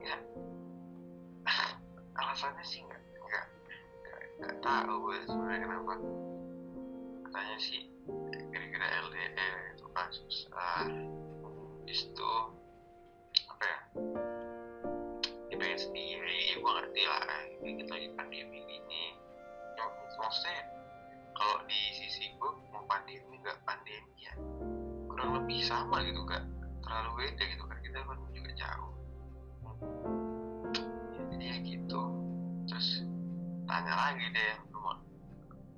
Ya. 0.04 0.18
Alasannya 2.20 2.64
sih 2.68 2.84
nggak 2.84 3.02
nggak 3.24 3.46
nggak 4.44 4.56
tahu 4.60 4.94
gue 5.08 5.18
sebenarnya 5.24 5.60
kenapa. 5.64 5.94
Katanya 7.32 7.58
sih 7.64 7.82
kira-kira 8.52 8.86
LDR 9.08 9.58
itu 9.74 9.86
kan 9.96 10.08
susah 10.12 10.84
di 11.88 11.96
apa 13.50 13.64
ya? 13.64 13.80
Dia 15.48 15.56
pengen 15.58 15.80
sendiri 15.80 16.38
ya 16.52 16.56
gue 16.60 16.72
ngerti 16.76 17.02
lah 17.08 17.22
kayak 17.24 17.76
kita 17.80 17.92
lagi 17.96 18.10
pandemi 18.20 18.60
gini. 18.68 19.04
Ya, 19.80 19.84
maksudnya 20.20 20.83
kalau 21.34 21.58
di 21.66 21.82
sisi 21.98 22.34
gue 22.38 22.52
mau 22.70 22.84
pandemi 22.86 23.36
nggak 23.42 23.60
pandemi 23.66 24.22
ya. 24.22 24.34
Kurang 25.10 25.30
lebih 25.42 25.60
sama 25.66 26.02
gitu 26.06 26.22
nggak 26.24 26.44
terlalu 26.86 27.10
beda 27.26 27.44
gitu 27.44 27.64
kan. 27.66 27.78
Kita 27.82 27.98
kan 28.06 28.18
juga 28.34 28.52
jauh. 28.58 28.94
Ya, 31.14 31.22
jadi 31.34 31.46
ya 31.46 31.58
gitu. 31.66 32.02
Terus 32.70 32.88
tanya 33.66 33.94
lagi 33.94 34.26
deh 34.34 34.54
lu 34.72 34.78
mau 34.80 34.96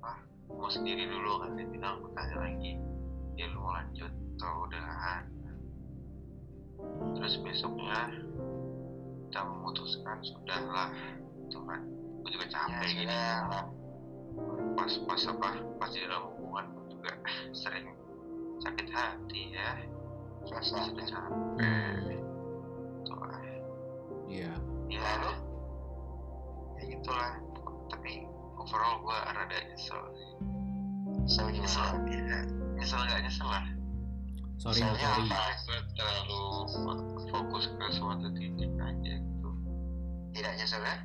ah, 0.04 0.18
mau 0.52 0.70
sendiri 0.70 1.08
dulu 1.08 1.42
kan. 1.42 1.56
Dia 1.56 1.66
bilang 1.68 2.04
gue 2.04 2.12
tanya 2.12 2.36
lagi. 2.40 2.72
Ya 3.36 3.50
lu 3.50 3.58
mau 3.60 3.72
lanjut 3.76 4.12
atau 4.36 4.68
udahan? 4.68 5.24
Terus 7.16 7.34
besoknya 7.40 8.12
kita 9.26 9.40
memutuskan 9.42 10.16
sudahlah 10.22 10.92
tuh 11.52 11.62
kan 11.66 11.80
gue 12.24 12.30
juga 12.34 12.46
capek 12.50 12.72
Ya, 12.72 12.80
gini 12.90 14.65
sudah. 14.76 15.06
pas 15.06 15.16
pas 15.16 15.22
apa 15.32 15.48
pas 15.80 15.90
di 15.90 16.00
dalam 16.04 16.22
hubungan 16.30 16.66
juga 16.86 17.12
sering 17.50 17.86
sakit 18.60 18.86
hati 18.92 19.42
ya 19.52 19.70
Susah. 20.46 20.78
sudah 20.86 21.06
capek 21.06 21.34
Hmm, 21.56 22.06
tuh 23.02 23.18
lah 23.18 23.40
iya 24.28 24.52
ya 24.86 25.00
Lalu? 25.00 25.32
ya 26.76 26.82
gitulah 26.92 27.32
tapi 27.88 28.28
overall 28.56 29.00
gue 29.00 29.18
rada 29.26 29.58
nyesel 29.66 30.00
nyesel 31.24 31.46
gimana? 31.50 31.98
ya 32.06 32.40
nyesel 32.76 33.00
nggak 33.02 33.20
nyesel 33.26 33.48
lah 33.48 33.64
sorry 34.56 34.80
Soalnya 34.80 34.94
sorry 35.02 35.26
apa? 35.26 35.42
gue 35.66 35.78
terlalu 35.98 36.42
fokus 37.26 37.64
ke 37.68 37.86
suatu 37.92 38.26
titik 38.34 38.70
aja 38.78 39.14
gitu 39.18 39.50
Tidak 40.36 40.52
nyesel 40.54 40.82
ya? 40.84 40.96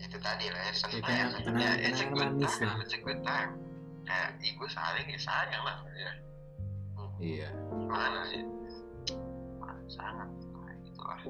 Itu 0.00 0.16
tadi 0.18 0.46
lah 0.48 0.60
ya. 0.64 0.72
Ya, 0.72 0.74
senang 0.74 1.04
ya. 1.04 1.26
kenang- 1.44 1.60
ya 1.60 1.72
it's 1.84 2.00
a 2.00 2.06
good 2.08 2.32
manis 2.32 2.54
time 2.56 2.66
lah. 2.66 2.76
it's 2.82 2.94
a 2.96 3.00
good 3.00 3.20
time. 3.22 3.50
Kayak 4.08 4.28
gue 4.40 4.68
sayang 4.72 5.06
ya 5.06 5.20
sayang 5.20 5.62
lah. 5.62 5.76
Ya 5.94 6.12
iya. 7.20 7.48
Gimana 7.52 8.20
sih? 8.32 8.42
Ah, 9.60 9.76
sangat 9.92 10.28
gitu 10.88 11.02
lah. 11.04 11.20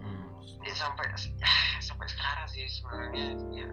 Hmm, 0.00 0.24
ya 0.64 0.74
sampai 0.74 1.04
ya, 1.12 1.18
sampai 1.92 2.06
sekarang 2.08 2.46
sih 2.48 2.64
sebenarnya 2.72 3.26
ya 3.52 3.66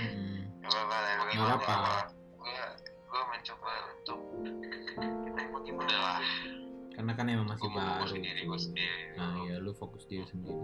hmm. 0.00 0.64
Gak 0.64 0.72
apa-apa 0.72 0.96
lah. 0.96 2.04
Ya, 2.42 2.66
gue 2.80 2.88
gue 3.06 3.22
mencoba 3.28 3.72
untuk 3.92 4.20
kita 4.96 5.40
mau 5.52 5.60
gimana 5.62 5.94
lah. 5.94 6.20
Karena 6.96 7.12
kan 7.12 7.28
emang 7.28 7.46
masih 7.52 7.68
gue 7.68 7.76
baru 7.76 8.08
sendiri 8.08 8.40
gue 8.48 8.56
sendiri 8.56 9.04
nah 9.20 9.36
iya 9.44 9.60
lu 9.60 9.76
fokus 9.76 10.08
diri 10.08 10.24
sendiri 10.24 10.56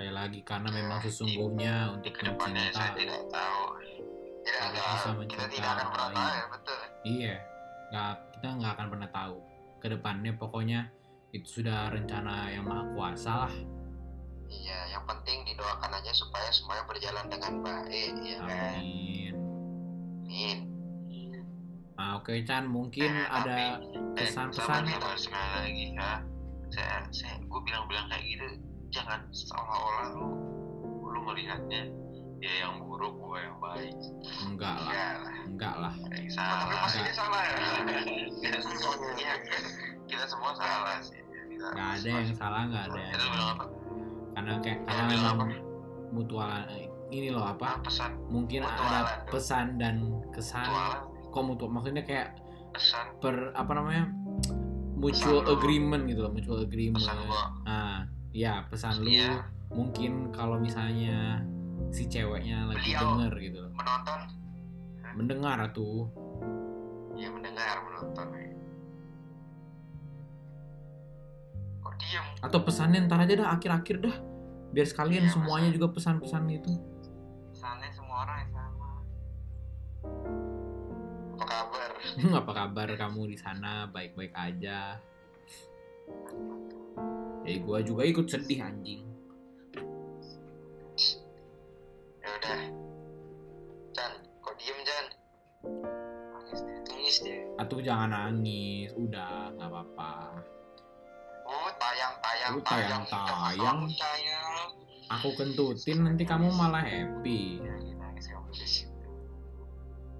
sekali 0.00 0.16
lagi 0.16 0.40
karena 0.40 0.68
memang 0.72 0.96
sesungguhnya 1.04 1.74
untuk 1.92 2.16
ke 2.16 2.24
depannya 2.24 2.72
saya 2.72 2.88
mencinta 2.88 2.96
tidak 2.96 3.22
tahu 3.28 3.62
Tidak 4.40 4.62
ada. 4.64 4.80
bisa 4.80 5.08
Kita 5.28 5.44
tidak 5.46 5.70
akan 5.70 5.86
pernah 5.92 6.08
tahu 6.08 6.24
ya, 6.32 6.44
betul. 6.48 6.78
iya 7.04 7.34
nggak 7.92 8.12
kita 8.32 8.46
nggak 8.56 8.72
akan 8.72 8.86
pernah 8.88 9.08
tahu 9.12 9.36
ke 9.76 9.86
depannya 9.92 10.32
pokoknya 10.32 10.80
itu 11.30 11.60
sudah 11.60 11.92
rencana 11.92 12.48
yang 12.48 12.64
maha 12.64 12.84
kuasa 12.90 13.32
lah 13.44 13.54
Iya, 14.48 14.78
yang 14.90 15.04
penting 15.04 15.44
didoakan 15.44 15.92
aja 15.94 16.10
supaya 16.10 16.48
semuanya 16.48 16.82
berjalan 16.82 17.26
dengan 17.28 17.52
baik, 17.60 18.12
ya 18.18 18.38
kan? 18.40 18.80
amin 18.80 19.34
Amin. 20.24 20.58
nah 21.92 22.16
oke 22.16 22.32
Chan 22.40 22.64
mungkin 22.64 23.04
Eh, 23.04 23.28
ada 23.28 23.76
eh, 23.76 24.16
pesan-pesan. 24.16 24.88
sekali 25.14 25.44
lagi 25.60 25.86
ya 25.92 26.24
saya 26.72 27.04
saya 27.12 27.36
gue 27.36 27.60
bilang-bilang 27.60 28.08
kayak 28.08 28.24
gitu 28.24 28.46
jangan 28.90 29.20
seolah-olah 29.30 30.08
lu 30.14 30.28
lu 31.10 31.18
melihatnya 31.24 31.90
dia 32.40 32.54
yang 32.64 32.80
buruk 32.80 33.20
gue 33.20 33.36
yang 33.36 33.56
baik. 33.60 33.94
Enggak 34.48 34.76
lah. 34.80 34.88
Enggak 34.88 35.14
lah. 35.20 35.34
Enggak 35.44 35.74
lah. 35.76 35.92
Ada 35.92 36.16
yang 36.16 36.24
Tapi 36.24 36.32
salah 36.32 36.64
pasti 36.80 36.98
dia 36.98 37.14
salah 37.14 37.42
ya. 37.44 37.56
kita 38.40 38.58
semua 38.64 38.92
iya, 39.14 39.34
kita 40.08 40.24
semua 40.24 40.50
salah 40.56 40.96
sih. 41.04 41.20
Kita 41.20 41.66
nggak 41.68 41.88
ada 41.92 42.08
yang 42.08 42.28
salah 42.32 42.60
nggak 42.64 42.84
ada 42.88 42.98
yang 42.98 43.58
karena 44.30 44.52
kayak 44.64 44.78
karena 44.88 45.04
memang 45.10 45.36
mutualan 46.10 46.64
eh, 46.72 46.88
ini 47.12 47.28
loh 47.28 47.44
apa? 47.44 47.82
Pesan? 47.84 48.16
Mungkin 48.32 48.64
Mutualan. 48.64 49.04
ada 49.04 49.14
pesan 49.28 49.66
dan 49.76 49.94
kesan. 50.32 50.64
Mutualan. 50.64 51.00
Kok 51.30 51.42
mutual 51.44 51.70
maksudnya 51.70 52.02
kayak 52.02 52.40
pesan. 52.72 53.04
per 53.20 53.52
apa 53.52 53.72
namanya? 53.76 54.08
Mutual 54.96 55.44
Pesan 55.44 55.52
agreement 55.52 56.02
gitu 56.08 56.20
loh 56.24 56.32
mutual 56.32 56.64
agreement. 56.64 57.04
pesan 57.04 57.20
gua. 57.28 57.44
Nah 57.68 58.08
ya 58.30 58.62
pesan 58.66 59.00
lu 59.00 59.08
Iya. 59.08 59.42
mungkin 59.68 60.30
kalau 60.30 60.56
misalnya 60.56 61.42
si 61.90 62.06
ceweknya 62.06 62.66
lagi 62.66 62.92
denger 62.92 63.32
gitu 63.36 63.58
loh 63.60 63.72
Menonton, 63.72 64.20
mendengar 65.12 65.58
tuh 65.70 66.06
ya 67.14 67.26
mendengar, 67.28 67.76
menonton. 67.82 68.26
Kok 71.80 71.94
diem? 71.96 72.26
atau 72.40 72.58
pesannya 72.60 73.04
ntar 73.04 73.20
aja 73.20 73.34
dah 73.36 73.48
akhir-akhir 73.50 73.96
dah 74.00 74.16
biar 74.70 74.86
sekalian 74.86 75.26
Iya, 75.26 75.32
semuanya 75.32 75.68
pesan. 75.68 75.76
juga 75.76 75.86
pesan-pesan 75.90 76.44
itu 76.48 76.72
Misalnya 77.50 77.88
semua 77.90 78.16
orang 78.24 78.36
yang 78.40 78.52
sama. 78.54 78.88
Apa 81.34 81.44
kabar? 81.44 81.90
apa 82.40 82.52
kabar 82.54 82.88
kamu 82.96 83.22
di 83.26 83.36
sana 83.36 83.84
baik-baik 83.86 84.32
aja 84.32 84.96
ya 87.42 87.56
gua 87.58 87.78
juga 87.80 88.02
ikut 88.04 88.26
sedih 88.26 88.60
anjing 88.60 89.02
Ya 92.20 92.28
udah. 92.30 92.60
Chan, 93.90 94.12
kok 94.38 94.54
diem 94.54 94.78
Chan? 94.82 95.04
Nangis 96.30 96.60
nangis 96.84 97.16
dia. 97.18 97.40
atau 97.56 97.76
jangan 97.78 98.10
nangis 98.10 98.92
udah 98.94 99.50
nggak 99.52 99.66
apa-apa 99.66 100.12
Oh, 101.42 101.66
tayang, 101.74 102.14
tayang, 102.20 102.54
Oh, 102.54 102.62
tayang, 102.62 103.02
tayang. 103.04 103.78
tayang. 103.90 104.68
aku 105.10 105.28
kentutin 105.34 105.98
nanti 106.00 106.22
kamu 106.22 106.46
malah 106.50 106.80
happy 106.80 107.58
Ya, 107.58 107.74
nangis 107.96 108.28
boleh 108.28 108.52
di 108.52 108.68
situ. 108.68 109.08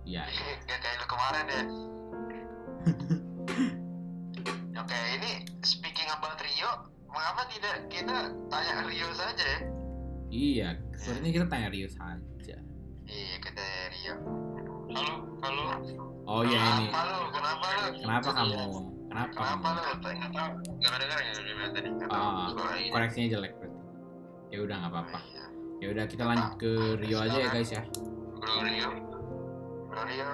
ya 0.05 0.24
Gak 0.66 0.78
kayak 0.78 0.97
lu 0.97 1.07
kemarin 1.07 1.45
ya. 1.47 1.62
mengapa 7.11 7.42
tidak? 7.50 7.76
Kita 7.90 8.16
tanya 8.48 8.74
Rio 8.86 9.11
saja 9.14 9.44
ya? 9.44 9.61
iya 10.30 10.68
sebenarnya 10.94 11.30
kita 11.42 11.46
tanya 11.50 11.68
Rio 11.74 11.88
saja. 11.90 12.56
Iya, 13.11 13.34
kita 13.42 13.64
Rio. 13.90 14.14
halo 14.90 15.14
halo. 15.42 15.62
Oh 16.30 16.42
ya 16.46 16.62
ini. 16.78 16.86
Kenapa 16.90 17.02
lu? 17.11 17.20
Kenapa 17.34 17.66
lu? 17.66 17.88
kenapa 17.98 18.28
kamu 18.30 18.54
kenapa 19.11 19.30
Kenapa 19.34 19.66
kamu 19.66 19.66
lu? 19.66 20.11
nggak 20.14 20.30
tahu. 20.30 20.50
Nggak 20.78 20.90
udah 20.94 21.42
bilang 21.42 21.72
tadi? 21.74 21.88
Ah, 22.11 22.46
ini. 22.78 22.90
koreksinya 22.94 23.28
jelek 23.34 23.52
berarti. 23.58 23.78
Ya 24.50 24.58
udah 24.62 24.76
nggak 24.78 24.92
apa-apa. 24.94 25.18
Iya. 25.26 25.46
ya 25.80 25.86
udah 25.96 26.04
kita 26.06 26.22
lanjut 26.28 26.52
ke 26.61 26.72
Rio 27.02 27.18
aja 27.18 27.38
ya 27.40 27.48
guys 27.50 27.70
ya. 27.74 27.82
Bro 28.38 28.54
Rio. 28.62 28.90
Bro 29.90 30.02
Rio, 30.06 30.30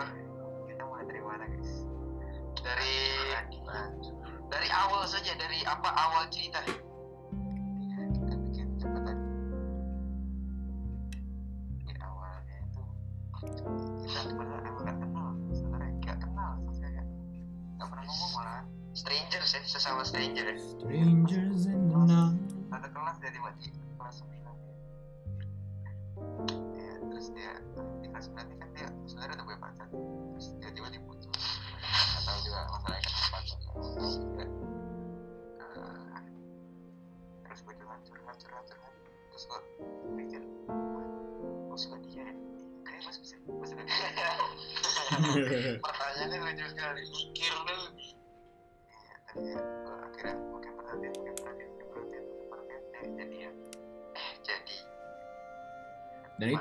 kita 0.69 0.83
mulai 0.85 1.05
dari 1.09 1.23
mana 1.25 1.45
guys? 1.49 1.71
Dari 2.61 2.95
dari 4.67 4.83
awal 4.83 5.07
saja, 5.07 5.31
dari 5.39 5.63
apa 5.63 5.95
awal 5.95 6.27
cerita? 6.27 6.59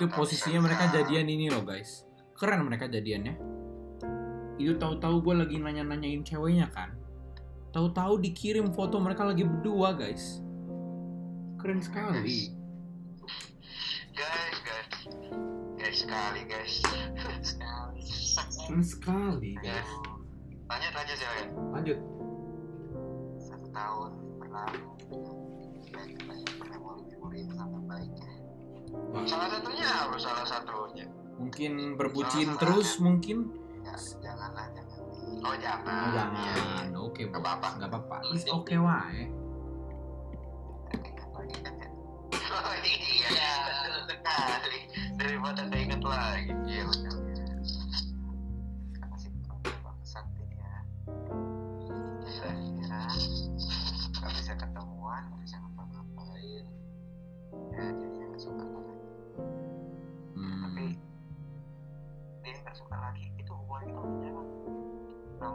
Itu 0.05 0.13
posisinya 0.13 0.61
mereka 0.61 0.93
jadian 0.93 1.25
ini 1.25 1.49
loh 1.49 1.65
guys. 1.65 2.05
Keren 2.37 2.61
mereka 2.61 2.85
jadiannya. 2.85 3.33
Itu 4.61 4.77
tahu-tahu 4.77 5.25
gue 5.25 5.35
lagi 5.41 5.57
nanya-nanyain 5.57 6.21
ceweknya 6.21 6.69
kan. 6.69 6.93
Tahu-tahu 7.73 8.21
dikirim 8.21 8.69
foto 8.71 9.01
mereka 9.01 9.25
lagi 9.25 9.41
berdua 9.41 9.97
guys. 9.97 10.45
Keren 11.57 11.81
sekali. 11.81 12.53
guys 14.15 14.57
guys 14.63 14.87
guys 15.75 15.97
sekali 15.99 16.41
guys 16.47 16.73
sekali 17.51 17.99
Keren 18.63 18.79
sekali 18.79 19.51
guys. 19.59 19.89
lanjut 20.71 20.91
lanjut 20.95 21.17
ya 21.19 21.31
Lanjut. 21.75 21.99
satu 23.43 23.67
tahun 23.75 24.11
berlalu 24.39 24.87
baik 25.91 26.15
banyak 26.23 26.53
memori-memori 26.63 27.37
yang 27.43 27.51
sangat 27.59 27.83
baik 27.91 28.11
ya 28.15 28.34
salah 29.25 29.47
satunya 29.49 29.87
apa? 29.87 30.15
Salah 30.19 30.45
satunya? 30.45 31.05
Mungkin 31.39 31.99
berbucin 31.99 32.55
terus 32.59 32.99
mungkin. 32.99 33.51
ya 33.85 33.93
janganlah 34.23 34.65
jangan. 34.73 35.01
Oh 35.45 35.55
jangan. 35.61 36.01
Oh, 36.09 36.11
jangan. 36.15 36.85
Iya, 36.89 36.99
Oke, 36.99 37.21
Nggak 37.29 37.41
apa-apa. 37.41 37.67
Nggak 37.77 37.89
apa-apa. 37.91 38.15
Oke 38.53 38.75
wae. 38.79 39.23
ingat 41.45 41.75
kan 41.77 41.91
ya 42.33 42.49
oh 42.57 42.75
iya. 42.81 43.51
Betul 44.09 44.33
sekali 44.49 44.79
daripada 45.19 45.61
keinget 45.69 46.01
lagi. 46.01 46.51
Iya 46.65 46.83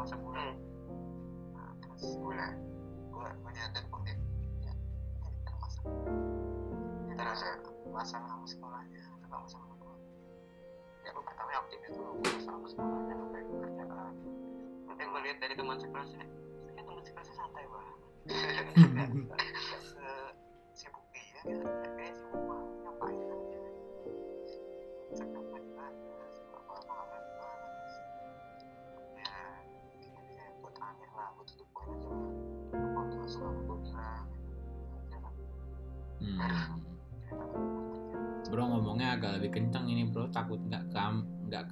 selama 0.01 0.09
sebulan 0.09 0.57
nah, 1.53 1.77
terus 7.21 7.41
ya 7.45 7.53
sama 8.01 8.49
sekolahnya 8.49 8.97
sama 9.45 9.77
gue 9.77 9.97
ya 11.05 11.13
pertama 11.13 11.53
optimis 11.61 11.93
dulu 11.93 12.17
sekolahnya 12.65 13.13
apa. 13.13 13.37
Yang 14.97 15.37
dari 15.37 15.53
teman 15.53 15.77
ya 16.65 16.73
teman 16.81 16.97
sekelasnya 17.05 17.37
santai 17.37 17.69
banget. 17.69 17.97
Sibuk 20.81 21.05
dia 21.13 21.45
gitu 21.45 21.90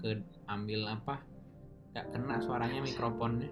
nggak 0.01 0.23
keambil 0.47 0.81
apa, 0.89 1.15
nggak 1.95 2.07
kena 2.15 2.37
suaranya 2.41 2.81
mikrofonnya. 2.83 3.51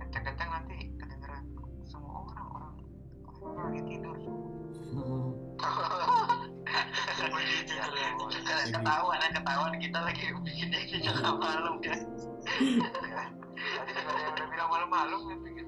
kencang-kencang 0.00 0.50
nanti 0.50 0.76
kedengeran. 0.96 1.44
Semua 1.84 2.24
orang 2.24 2.46
orang 2.50 2.74
orang 3.42 3.66
lagi 3.70 3.82
tidur. 3.90 4.16
Semua 7.16 7.40
ketahuan 8.66 9.18
ya 9.22 9.28
ketahuan 9.30 9.74
kita 9.78 9.98
lagi 10.02 10.22
bikin 10.42 10.68
ini 10.74 10.98
tengah 11.06 11.34
malam 11.38 11.74
ya 11.80 11.94
tadi 12.42 12.66
juga 12.76 14.06
ada 14.06 14.20
yang 14.20 14.32
udah 14.34 14.46
bilang 14.52 14.68
malam-malam 14.68 15.20
bikin 15.42 15.66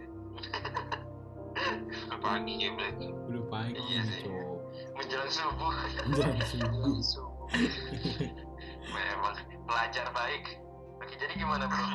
udah 2.09 2.19
pagi 2.23 2.53
ya 2.63 2.69
berarti 2.75 3.07
Udah 3.29 3.45
pagi 3.51 3.81
Iya 3.91 4.03
sih. 4.07 4.31
menjelang 4.95 5.31
subuh. 5.31 5.75
Menjelang 6.07 7.03
subuh. 7.03 7.49
Memang. 8.93 9.35
Pelajar 9.69 10.07
baik. 10.17 10.45
Oke 10.99 11.15
jadi 11.15 11.35
gimana 11.39 11.65
bro? 11.71 11.87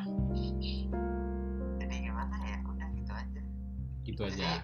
Jadi 1.81 1.95
gimana 1.99 2.35
ya? 2.47 2.57
Udah 2.63 2.87
gitu 2.95 3.11
aja. 3.11 3.41
Gitu 4.07 4.21
aja. 4.23 4.61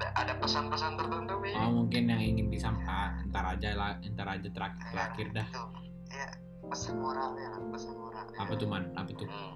ada, 0.00 0.08
ada 0.16 0.32
pesan-pesan 0.40 0.96
tertentu 0.96 1.36
nih 1.44 1.52
Oh 1.60 1.84
mungkin 1.84 2.08
yang 2.08 2.22
ingin 2.24 2.48
disampaikan. 2.48 3.28
Ntar 3.28 3.44
aja 3.56 3.68
lah, 3.76 3.90
ntar 4.00 4.26
aja 4.32 4.48
terakhir 4.48 4.84
terakhir 4.90 5.26
dah. 5.36 5.46
Itu, 5.52 5.64
ya 6.08 6.28
pesan 6.70 6.94
moralnya 6.98 7.46
lah 7.52 7.60
pesan 7.68 7.94
moralnya 8.00 8.36
Apa 8.40 8.52
tuh 8.56 8.66
man? 8.66 8.84
Apa 8.96 9.10
tuh? 9.12 9.28
Hmm. 9.28 9.54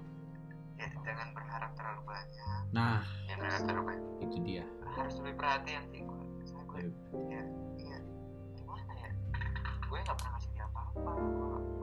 ya 0.75 0.91
jangan 1.07 1.27
berharap 1.31 1.71
terlalu 1.73 2.01
banyak. 2.03 2.63
Nah. 2.75 3.01
Jangan 3.25 3.39
berharap 3.41 3.61
terlalu 3.65 3.85
banyak. 3.89 4.09
Itu 4.21 4.37
dia. 4.45 4.65
harus 4.95 5.15
lebih 5.19 5.35
perhatian 5.35 5.83
sih 5.91 5.99
gue 6.07 6.23
saya 6.47 6.63
gue 6.71 6.81
ya 7.27 7.43
iya. 7.75 7.97
Gimana 8.55 8.93
ya? 8.95 9.11
Gue 9.91 9.97
nggak 9.99 10.15
pernah 10.15 10.31
ngasih 10.39 10.51
dia 10.55 10.65
gue 10.71 10.83
kurang 11.03 11.74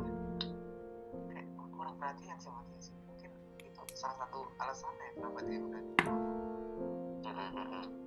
perhatian 2.02 2.34
sama 2.42 2.66
dia 2.66 2.82
sih 2.82 2.98
mungkin 3.06 3.30
itu 3.62 3.82
salah 3.94 4.26
satu 4.26 4.50
alasannya 4.58 5.06
kenapa 5.14 5.38
dia 5.46 5.58
udah 5.62 5.82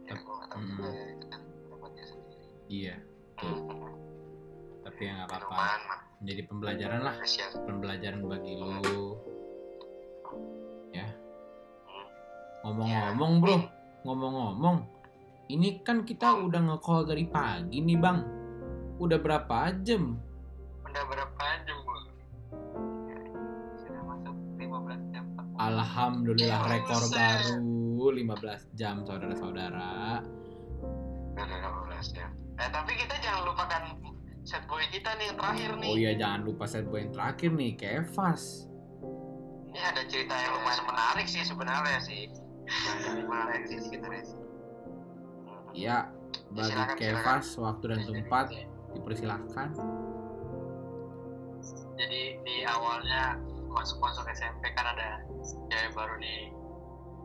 ya 0.04 0.14
gue 0.20 0.34
nggak 0.36 0.50
tahu 0.52 0.62
juga 0.68 0.90
ya 0.92 1.06
itu 1.16 1.26
kan 1.32 1.42
pendapat 1.64 1.90
dia 1.96 2.06
sendiri 2.12 2.46
Iya. 2.66 2.96
Tapi 4.82 5.00
ya 5.06 5.12
nggak 5.22 5.30
apa-apa. 5.30 5.58
Menjadi 6.18 6.42
pembelajaran 6.50 7.02
lah. 7.06 7.16
Pembelajaran 7.62 8.22
bagi 8.26 8.54
lu. 8.58 9.22
Ya. 10.90 11.08
Ngomong-ngomong 12.66 13.32
bro, 13.38 13.58
ngomong-ngomong, 14.02 14.78
ini 15.54 15.86
kan 15.86 16.10
kita 16.10 16.34
udah 16.42 16.74
nge-call 16.74 17.06
dari 17.06 17.30
pagi 17.30 17.86
nih 17.86 18.02
bang. 18.02 18.26
Udah 18.98 19.22
berapa 19.22 19.78
jam? 19.86 20.18
udah 20.96 21.04
berapa 21.12 21.46
jam 21.68 21.75
Alhamdulillah 25.66 26.62
Ya, 26.62 26.70
rekor 26.70 27.04
baru 27.10 28.06
15 28.14 28.78
jam 28.78 29.02
saudara-saudara. 29.08 30.22
Udah 31.34 31.46
15 31.46 32.16
jam 32.16 32.30
eh 32.56 32.70
tapi 32.72 32.96
kita 32.96 33.16
jangan 33.20 33.52
lupakan 33.52 33.82
set 34.48 34.64
boy 34.72 34.80
kita 34.88 35.12
nih 35.20 35.28
yang 35.28 35.38
terakhir 35.38 35.70
nih 35.76 35.92
Oh 35.92 35.98
iya 36.00 36.12
jangan 36.16 36.40
lupa 36.48 36.64
set 36.70 36.88
boy 36.88 37.04
yang 37.04 37.12
terakhir 37.12 37.52
nih, 37.52 37.72
Kevas. 37.76 38.72
Ini 39.76 39.80
ada 39.84 40.02
cerita 40.08 40.32
yang 40.40 40.52
lumayan 40.56 40.84
menarik 40.88 41.28
sih 41.28 41.44
sebenarnya 41.44 42.00
sih. 42.00 42.32
Menarik 43.28 43.68
sih 43.68 43.80
sebenarnya 43.84 44.24
sih. 44.24 44.40
Ya, 45.76 46.08
bagi 46.56 46.72
Silakan, 46.72 46.96
Kevas 46.96 47.48
waktu 47.60 47.86
dan 47.92 48.00
tempat 48.08 48.46
dipersilahkan. 48.96 49.68
Jadi 52.00 52.22
di 52.40 52.56
awalnya 52.64 53.36
masuk 53.76 54.00
masuk 54.00 54.24
SMP 54.32 54.72
kan 54.72 54.96
ada 54.96 55.20
cewek 55.68 55.92
baru 55.92 56.16
nih. 56.24 56.56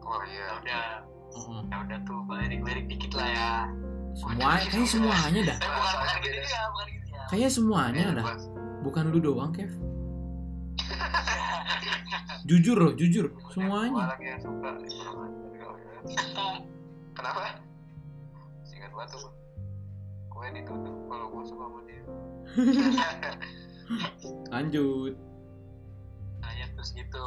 Oh 0.03 0.19
iya. 0.27 0.43
Ya 0.43 0.59
udah, 0.59 1.07
Heeh. 1.31 1.63
ya 1.71 1.87
udah 1.87 2.03
tuh 2.03 2.27
lirik-lirik 2.27 2.91
dikit 2.91 3.15
lah 3.15 3.31
ya. 3.31 3.71
Semua, 4.11 4.59
kayaknya 4.59 4.91
semuanya 4.91 5.47
dah. 5.47 5.55
Eh 5.63 5.71
bukan 5.71 5.95
bukan 5.95 6.19
gitu 6.27 6.43
ya, 6.43 6.67
bukan 6.67 6.91
gitu 6.91 7.15
ya. 7.15 7.23
Kayak 7.31 7.55
semuanya 7.55 8.19
dah. 8.19 8.35
Bukan 8.83 9.15
lu 9.15 9.23
doang, 9.23 9.55
Kev. 9.55 9.71
Jujur 12.51 12.83
loh, 12.83 12.99
jujur. 12.99 13.31
Semuanya. 13.55 14.11
Kenapa? 17.15 17.63
Singkat 18.67 18.91
banget 18.91 19.15
tuh. 19.15 19.31
Gue 20.33 20.49
ditutup 20.57 20.97
kalau 21.07 21.31
gue 21.31 21.43
suka 21.47 21.63
sama 21.69 21.81
dia. 21.87 22.03
Lanjut. 24.57 25.30
Ya 26.81 26.89
terus 26.89 26.97
gitu. 26.97 27.27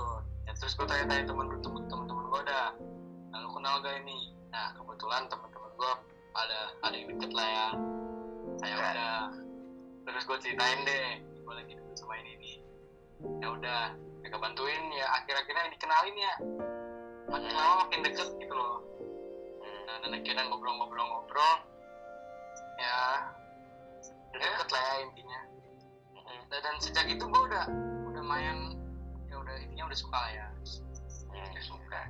Ya 0.49 0.51
terus 0.57 0.73
gue 0.73 0.85
tanya-tanya 0.89 1.29
temen 1.29 1.45
temen 1.61 1.83
temen 1.85 2.05
temen 2.09 2.25
gue 2.25 2.41
ada 2.49 2.73
nah, 3.29 3.37
lu 3.45 3.53
kenal 3.53 3.85
gak 3.85 4.01
ini? 4.01 4.33
Nah 4.49 4.73
kebetulan 4.73 5.29
temen-temen 5.29 5.71
gue 5.77 5.93
ada 6.33 6.59
ada 6.81 6.95
yang 6.97 7.07
deket 7.13 7.31
lah 7.37 7.45
ya. 7.45 7.67
Saya 8.57 8.73
udah 8.81 9.13
terus 10.09 10.23
gue 10.25 10.37
ceritain 10.41 10.81
deh 10.81 11.21
gue 11.21 11.53
lagi 11.53 11.71
deket 11.77 11.95
sama 12.01 12.17
ini 12.25 12.33
nih. 12.41 12.57
Ya 13.45 13.47
udah 13.53 13.81
mereka 14.25 14.41
bantuin 14.41 14.83
ya 14.97 15.05
akhir-akhirnya 15.21 15.69
dikenalin 15.77 16.17
ya. 16.17 16.33
Makin 17.29 17.53
lama 17.53 17.73
makin 17.85 18.01
deket 18.09 18.33
gitu 18.41 18.53
loh. 18.57 18.81
Nah 19.85 19.95
dan 20.01 20.17
akhirnya 20.17 20.49
ngobrol-ngobrol-ngobrol. 20.49 21.53
Ya 22.81 22.97
udah 24.33 24.47
deket 24.49 24.69
lah 24.73 24.81
ya 24.81 24.95
intinya. 25.05 25.41
Dan, 26.49 26.57
dan 26.57 26.75
sejak 26.81 27.05
itu 27.05 27.21
gue 27.21 27.41
udah 27.53 27.69
udah 28.09 28.23
main 28.25 28.81
udah 29.93 30.01
suka 30.01 30.17
lah 30.17 30.31
ya. 30.33 30.47
Hmm, 31.29 31.47
dia 31.53 31.63
suka. 31.69 32.01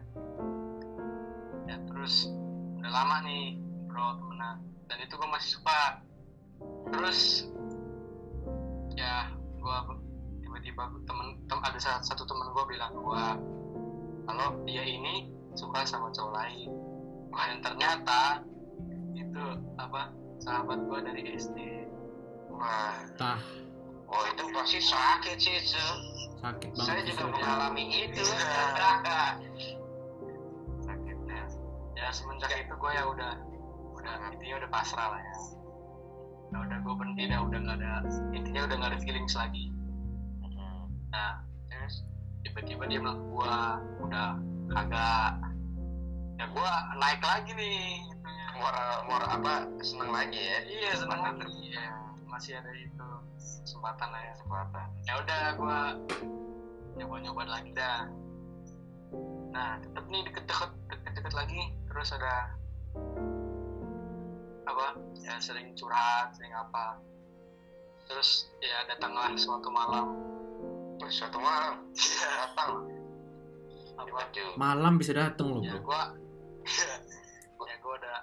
ya 1.68 1.76
terus 1.84 2.32
udah 2.80 2.92
lama 2.96 3.28
nih 3.28 3.60
bro 3.92 4.24
temenan. 4.24 4.56
Dan 4.88 4.98
itu 5.04 5.20
gue 5.20 5.28
masih 5.28 5.60
suka. 5.60 6.00
Terus 6.96 7.20
ya 8.96 9.28
gue 9.36 9.78
tiba-tiba 10.48 10.96
temen 11.04 11.28
tem- 11.52 11.60
ada 11.60 11.76
sa- 11.76 12.00
satu 12.00 12.24
temen 12.24 12.56
gue 12.56 12.64
bilang 12.72 12.96
gue 12.96 13.26
kalau 14.32 14.48
dia 14.64 14.88
ini 14.88 15.28
suka 15.52 15.84
sama 15.84 16.08
cowok 16.16 16.40
lain. 16.40 16.72
Wah, 17.36 17.52
dan 17.52 17.60
ternyata 17.60 18.20
itu 19.12 19.44
apa 19.76 20.08
sahabat 20.40 20.80
gue 20.88 21.00
dari 21.04 21.22
SD 21.36 21.58
Wah, 22.48 22.96
Tah, 23.20 23.44
oh 24.14 24.24
itu 24.30 24.44
pasti 24.54 24.80
sakit 24.80 25.38
sih, 25.42 25.58
Su. 25.66 25.86
sakit 26.40 26.70
Saya 26.78 27.02
banget. 27.02 27.06
juga 27.10 27.24
sih. 27.26 27.32
mengalami 27.34 27.84
itu. 28.06 28.24
sakitnya 30.84 31.42
ya 31.98 32.08
semenjak 32.12 32.52
itu 32.54 32.74
gue 32.74 32.92
ya 32.94 33.04
udah 33.08 33.34
udah 33.96 34.14
intinya 34.36 34.56
udah 34.66 34.70
pasrah 34.70 35.08
lah 35.16 35.22
ya 35.22 35.38
nah, 36.52 36.60
udah 36.68 36.78
gue 36.84 36.94
berhenti 36.94 37.24
dah 37.32 37.40
udah 37.42 37.60
nggak 37.64 37.78
ada 37.80 37.94
intinya 38.36 38.62
udah 38.68 38.76
nggak 38.76 38.92
ada 38.92 39.00
feelings 39.02 39.34
lagi 39.34 39.72
nah 41.14 41.40
terus 41.72 42.04
tiba-tiba 42.44 42.84
dia 42.90 43.00
bilang 43.00 43.22
gue 43.24 43.56
udah 44.04 44.30
kagak 44.74 45.32
ya 46.42 46.46
gue 46.50 46.72
naik 47.00 47.22
lagi 47.24 47.52
nih 47.56 48.04
itunya 48.04 48.48
Moral, 48.54 49.10
moral 49.10 49.30
apa? 49.34 49.56
Seneng 49.82 50.14
lagi 50.14 50.38
ya? 50.38 50.58
iya 50.70 50.92
senang 50.94 51.22
lagi 51.26 51.74
ya 51.74 52.03
masih 52.34 52.58
ada 52.58 52.74
itu 52.74 53.10
kesempatan 53.38 54.10
lah 54.10 54.22
ya 54.26 54.32
kesempatan. 54.34 54.88
Ya 55.06 55.14
udah 55.22 55.44
gue 55.54 55.80
nyoba-nyoba 56.98 57.46
lagi 57.46 57.70
dah. 57.78 58.10
Nah 59.54 59.78
tetep 59.78 60.06
nih 60.10 60.26
deket-deket 60.26 60.72
deket-deket 60.90 61.34
lagi 61.38 61.62
terus 61.86 62.10
ada 62.10 62.58
apa? 64.66 64.98
Ya 65.22 65.38
sering 65.38 65.78
curhat 65.78 66.34
sering 66.34 66.58
apa. 66.58 66.98
Terus 68.10 68.50
ya 68.66 68.82
datanglah 68.90 69.38
suatu 69.38 69.70
malam. 69.70 70.18
Oh, 71.02 71.10
Suatu 71.12 71.38
malam? 71.38 71.86
Datang. 71.94 72.88
apa? 73.94 74.08
Tiba-tiba. 74.10 74.52
Malam 74.58 74.98
bisa 74.98 75.12
dateng 75.14 75.54
loh, 75.54 75.62
ya 75.62 75.78
gua 75.84 76.16
ya 77.70 77.76
gua 77.84 77.94
udah 78.00 78.18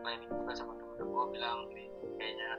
planning 0.00 0.30
juga 0.30 0.52
sama 0.56 0.72
temen 0.78 1.04
gua 1.10 1.24
bilang 1.34 1.68
nih 1.74 1.88
kayaknya 2.16 2.50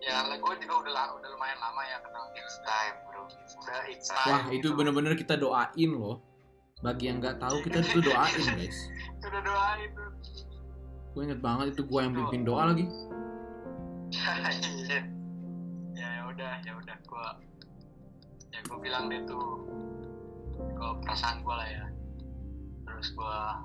ya 0.00 0.24
gua 0.40 0.54
juga 0.56 0.74
udah 0.80 1.12
udah 1.20 1.28
lumayan 1.36 1.58
lama 1.60 1.82
ya 1.84 1.98
kenal 2.00 2.24
It's 2.32 2.56
time, 2.66 2.96
bro. 3.06 3.22
udah 3.62 3.80
it's 3.86 4.08
time 4.08 4.26
Wah, 4.26 4.42
itu 4.50 4.68
gitu. 4.72 4.76
bener-bener 4.76 5.14
kita 5.14 5.36
doain 5.38 5.90
loh. 5.94 6.24
Bagi 6.80 7.12
yang 7.12 7.20
nggak 7.20 7.36
tahu, 7.36 7.60
kita 7.60 7.84
itu 7.84 8.00
doain, 8.00 8.40
guys. 8.56 8.78
udah 9.28 9.42
doa 9.44 9.68
itu 9.84 10.04
Gue 11.10 11.22
inget 11.26 11.40
banget 11.42 11.76
itu 11.76 11.82
gue 11.84 12.00
yang 12.00 12.14
pimpin 12.16 12.42
doa 12.42 12.72
lagi. 12.72 12.86
ya 15.94 16.08
ya 16.16 16.22
udah 16.26 16.52
ya 16.66 16.72
udah 16.74 16.96
gua 17.06 17.38
ya 18.50 18.58
gua 18.66 18.78
bilang 18.82 19.06
deh 19.06 19.22
tuh 19.28 19.62
gua 20.74 20.98
perasaan 21.04 21.46
gua 21.46 21.62
lah 21.62 21.68
ya 21.70 21.86
terus 22.88 23.08
gua 23.14 23.62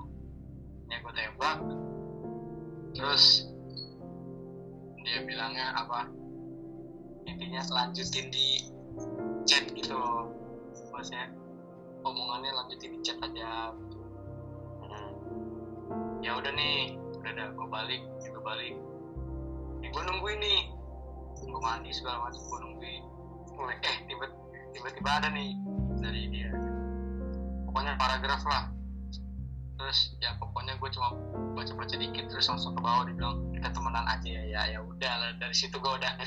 ya 0.86 0.96
gua 1.02 1.12
tembak 1.16 1.58
terus 2.94 3.50
dia 5.02 5.22
bilangnya 5.26 5.74
apa 5.74 6.06
intinya 7.26 7.60
lanjutin 7.68 8.30
di 8.30 8.70
chat 9.44 9.66
gitu 9.74 9.98
maksudnya 10.94 11.28
omongannya 12.06 12.50
lanjutin 12.54 12.96
di 12.96 13.00
chat 13.02 13.18
aja. 13.20 13.74
Gitu. 13.74 13.98
Hmm. 14.86 15.12
ya 16.22 16.38
udah 16.38 16.52
nih 16.54 16.96
udah 17.20 17.32
dah 17.34 17.48
gue 17.52 17.68
balik 17.68 18.02
gue 18.22 18.42
balik. 18.42 18.74
Ya, 19.82 19.88
gue 19.90 20.02
nungguin 20.06 20.38
nih. 20.40 20.60
Gue 21.36 21.60
mandi 21.60 21.90
segala 21.92 22.30
macam 22.30 22.40
gue 22.40 22.58
nungguin. 22.62 23.02
Eh 23.84 23.96
tiba 24.08 24.26
tiba-tiba 24.72 25.10
ada 25.20 25.28
nih 25.34 25.58
dari 26.00 26.22
dia. 26.30 26.50
Pokoknya 27.68 27.98
paragraf 27.98 28.42
lah 28.46 28.75
terus 29.76 30.16
ya 30.24 30.32
pokoknya 30.40 30.74
gue 30.80 30.88
cuma 30.92 31.12
baca 31.52 31.72
baca 31.76 31.94
dikit 32.00 32.24
terus 32.32 32.48
langsung 32.48 32.72
ke 32.72 32.80
bawah 32.80 33.04
dia 33.04 33.14
bilang 33.16 33.44
kita 33.52 33.68
temenan 33.72 34.04
aja 34.08 34.28
ya 34.28 34.42
ya 34.48 34.62
ya 34.72 34.80
udah 34.80 35.12
lah 35.20 35.30
dari 35.36 35.52
situ 35.56 35.76
gue 35.76 35.92
udah. 36.00 36.12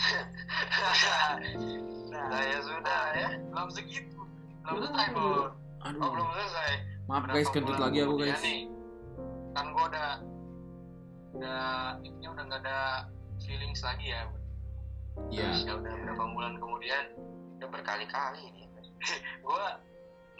Nah 2.09 2.41
ya 2.41 2.59
sudah 2.61 3.01
ya 3.13 3.29
belum 3.53 3.69
segitu 3.69 4.17
belum 4.65 4.77
selesai 4.85 5.07
bro 5.13 5.25
oh 5.25 5.47
Aduh, 5.79 6.11
belum 6.11 6.27
selesai. 6.35 6.71
Maaf 7.07 7.23
Berapa 7.23 7.37
guys, 7.39 7.49
kentut 7.55 7.77
lagi 7.79 7.97
aku 8.03 8.15
guys. 8.19 8.41
nih, 8.43 8.67
kan 9.55 9.65
gue 9.71 9.83
udah 9.87 10.09
udah 11.39 11.63
intinya 12.03 12.29
udah 12.35 12.43
nggak 12.51 12.61
ada 12.67 12.79
feelings 13.39 13.79
lagi 13.85 14.11
ya 14.11 14.27
Iya. 15.31 15.47
Terus 15.51 15.61
ya 15.67 15.73
udah 15.79 15.93
beberapa 15.99 16.23
bulan 16.31 16.53
kemudian 16.59 17.03
Udah 17.59 17.67
berkali-kali 17.75 18.39
ini. 18.39 18.63
gue 19.47 19.67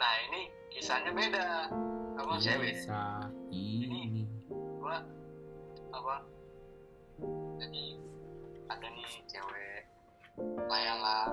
nah 0.00 0.12
ini 0.28 0.48
kisahnya 0.72 1.12
beda 1.12 1.68
apa 2.16 2.32
cewek 2.38 2.72
bisa 2.74 3.00
ini. 3.50 4.24
gue 4.50 4.96
apa 5.90 6.14
jadi 7.58 7.84
ada 8.66 8.86
nih 8.88 9.08
cewek 9.26 9.82
lumayan 10.38 10.98
lah 10.98 11.28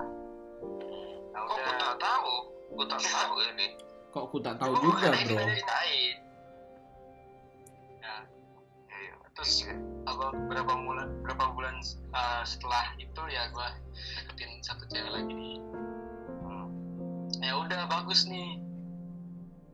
nah, 1.31 1.41
Kok 1.45 1.55
udah 1.55 1.75
tak 1.77 1.95
tahu? 1.97 2.33
Gue 2.73 2.85
tak 2.85 2.99
tahu 3.07 3.33
ini. 3.55 3.67
Kok 4.09 4.23
aku 4.25 4.37
tak 4.41 4.55
tahu 4.57 4.73
Gua 4.73 4.83
juga, 4.83 5.07
bro. 5.13 5.37
ceritain. 5.37 6.15
nah, 8.01 8.21
Iya, 8.89 9.13
terus 9.31 9.51
apa 10.03 10.25
berapa 10.49 10.73
bulan 10.75 11.07
berapa 11.21 11.45
bulan 11.53 11.75
uh, 12.11 12.41
setelah 12.43 12.89
itu 12.97 13.21
ya 13.29 13.47
gue 13.47 13.69
deketin 14.25 14.59
satu 14.59 14.83
cewek 14.87 15.11
lagi 15.13 15.31
nih 15.31 15.57
Hmm. 16.41 16.67
ya 17.39 17.53
udah 17.53 17.85
bagus 17.87 18.25
nih 18.25 18.59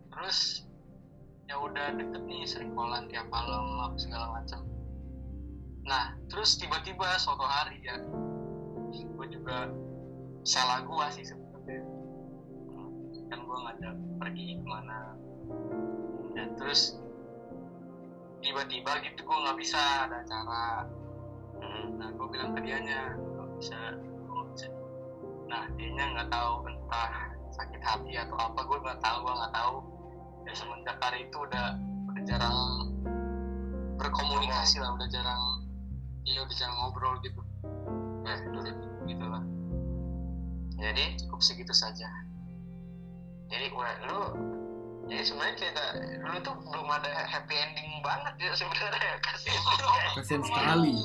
terus 0.10 0.68
ya 1.51 1.55
udah 1.59 1.99
deket 1.99 2.23
nih 2.23 2.47
sering 2.47 2.71
kolan 2.71 3.05
tiap 3.11 3.27
malam 3.27 3.79
apa 3.83 3.97
segala 3.99 4.39
macam. 4.39 4.63
Nah 5.83 6.15
terus 6.31 6.55
tiba-tiba 6.55 7.19
suatu 7.19 7.43
hari 7.43 7.83
ya 7.83 7.99
gue 8.93 9.27
juga 9.27 9.71
salah 10.47 10.83
gue 10.83 11.05
sih 11.19 11.25
sebenarnya. 11.27 11.83
Kan 13.31 13.39
gue 13.43 13.57
nggak 13.57 13.75
ada 13.81 13.89
pergi 14.19 14.45
ke 14.59 14.65
mana. 14.65 15.15
Dan 16.33 16.55
terus 16.55 16.95
tiba-tiba 18.39 18.99
gitu 19.03 19.19
gue 19.23 19.37
nggak 19.43 19.57
bisa 19.59 20.07
ada 20.07 20.23
acara. 20.23 20.87
Nah 21.99 22.09
gue 22.15 22.27
bilang 22.31 22.55
ke 22.55 22.63
dianya 22.63 23.15
nggak 23.19 23.49
bisa 23.59 23.79
nggak 23.99 24.45
bisa. 24.55 24.67
Nah 25.51 25.63
nggak 25.75 26.29
tahu 26.31 26.65
entah 26.71 27.35
sakit 27.53 27.81
hati 27.83 28.17
atau 28.17 28.37
apa 28.39 28.59
gue 28.65 28.77
nggak 28.81 28.99
tahu 29.03 29.17
gue 29.27 29.33
nggak 29.35 29.53
tahu 29.53 29.75
ya 30.43 30.53
semenjak 30.55 30.97
hari 30.99 31.27
itu 31.27 31.37
udah 31.39 31.79
udah 32.11 32.23
jarang 32.27 32.57
berkomunikasi 33.99 34.83
lah 34.83 34.91
udah 34.95 35.07
jarang 35.07 35.41
iya 36.23 36.39
udah 36.43 36.55
jarang 36.55 36.75
ngobrol 36.79 37.15
gitu. 37.23 37.41
Nah, 38.23 38.39
udah 38.39 38.73
gitu 39.03 39.25
lah. 39.27 39.43
Jadi, 40.79 41.19
cukup 41.19 41.39
segitu 41.43 41.75
saja. 41.75 42.07
Jadi 43.51 43.69
wah, 43.75 43.93
lu 44.09 44.19
jadi 45.03 45.19
sebenarnya 45.19 45.55
cerita 45.59 45.83
lu 46.23 46.39
tuh 46.39 46.55
belum 46.63 46.87
ada 46.87 47.27
happy 47.27 47.55
ending 47.59 47.99
banget 47.99 48.33
ya 48.39 48.51
sebenarnya. 48.55 49.13
Kasih 49.27 49.51
Kasian 50.15 50.41
sekali. 50.41 50.97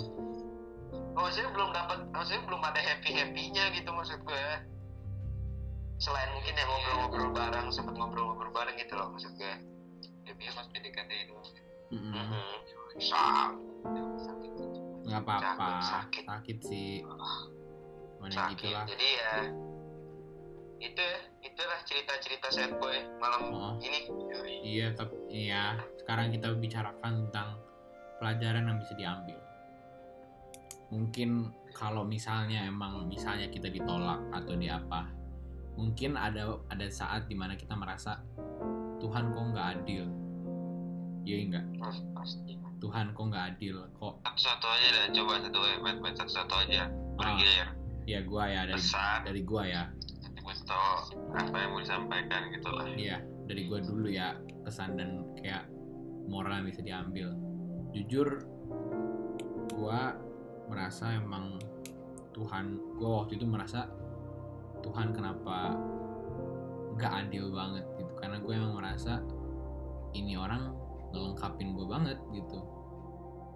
maksudnya 1.19 1.51
belum 1.51 1.71
dapat 1.75 1.99
maksudnya 2.15 2.43
belum 2.47 2.63
ada 2.63 2.79
happy 2.79 3.11
happynya 3.11 3.75
gitu 3.75 3.91
maksud 3.91 4.23
gue 4.23 4.47
selain 5.99 6.31
mungkin 6.31 6.55
ya 6.55 6.65
ngobrol-ngobrol 6.65 7.31
bareng 7.35 7.67
sempet 7.75 7.95
ngobrol-ngobrol 7.99 8.51
bareng 8.55 8.75
gitu 8.79 8.95
loh 8.95 9.11
maksud 9.11 9.35
gue 9.35 9.55
ya 10.25 10.33
biar 10.35 10.53
pas 10.55 10.67
PDKT 10.71 11.11
itu 11.27 11.35
sakit 12.99 14.53
Nggak 15.09 15.25
apa-apa. 15.25 15.69
Sakit. 15.81 16.23
Sakit 16.29 16.59
sih. 16.61 17.01
Mana 18.21 18.29
sakit 18.35 18.61
gitulah. 18.61 18.85
jadi 18.85 19.09
ya 19.09 19.33
itu 20.79 21.07
itulah 21.43 21.81
cerita-cerita 21.83 22.47
sad 22.55 22.79
boy 22.79 22.95
malam 23.19 23.51
Oh. 23.51 23.75
ini 23.83 24.07
Iya, 24.63 24.95
tapi 24.95 25.17
iya. 25.33 25.81
Sekarang 25.99 26.31
kita 26.31 26.55
bicarakan 26.55 27.27
tentang 27.27 27.59
pelajaran 28.21 28.69
yang 28.69 28.79
bisa 28.79 28.95
diambil. 28.95 29.39
Mungkin 30.93 31.51
kalau 31.75 32.07
misalnya 32.07 32.69
emang 32.69 33.09
misalnya 33.11 33.51
kita 33.51 33.73
ditolak 33.73 34.23
atau 34.31 34.55
di 34.55 34.71
apa, 34.71 35.09
mungkin 35.79 36.19
ada 36.19 36.59
ada 36.69 36.87
saat 36.91 37.31
di 37.31 37.39
mana 37.39 37.55
kita 37.55 37.79
merasa 37.79 38.19
Tuhan 38.99 39.31
kok 39.31 39.45
nggak 39.55 39.69
adil. 39.79 40.05
Iya 41.23 41.37
enggak? 41.47 41.65
Pas- 41.79 42.07
pasti 42.19 42.59
Tuhan 42.83 43.15
kok 43.15 43.25
nggak 43.31 43.45
adil. 43.55 43.87
Kok 43.95 44.27
satu-satu 44.27 44.67
aja 44.67 44.87
dah 44.91 45.05
coba 45.15 45.33
satu 45.39 45.59
eh 45.63 45.79
main 45.79 45.97
main 46.03 46.15
satu-satu 46.19 46.55
aja 46.67 46.91
bergilir 47.15 47.69
ya 48.09 48.25
gua 48.25 48.49
ya 48.49 48.65
dari 48.65 48.79
pesan 48.81 49.19
dari 49.27 49.41
gua 49.45 49.63
ya. 49.69 49.83
nanti 50.25 50.39
gue 50.41 50.55
tau 50.65 51.13
apa 51.37 51.57
yang 51.61 51.71
mau 51.77 51.81
disampaikan 51.83 52.43
gitu 52.55 52.69
lah 52.73 52.87
Iya, 52.89 53.21
dari 53.45 53.69
gue 53.69 53.79
dulu 53.85 54.09
ya 54.09 54.33
pesan 54.65 54.97
dan 54.97 55.29
kayak 55.37 55.69
moral 56.25 56.65
bisa 56.65 56.81
diambil. 56.81 57.37
Jujur, 57.93 58.45
gue 59.69 60.01
merasa 60.69 61.17
emang 61.17 61.61
Tuhan, 62.33 62.81
gue 62.97 63.09
waktu 63.09 63.37
itu 63.37 63.45
merasa 63.45 63.89
Tuhan 64.83 65.15
kenapa 65.15 65.75
gak 66.99 67.13
adil 67.27 67.55
banget 67.55 67.85
gitu. 67.97 68.13
Karena 68.19 68.37
gue 68.43 68.53
emang 68.53 68.75
merasa 68.75 69.23
ini 70.13 70.35
orang 70.35 70.75
ngelengkapin 71.15 71.73
gue 71.73 71.87
banget 71.87 72.19
gitu. 72.35 72.59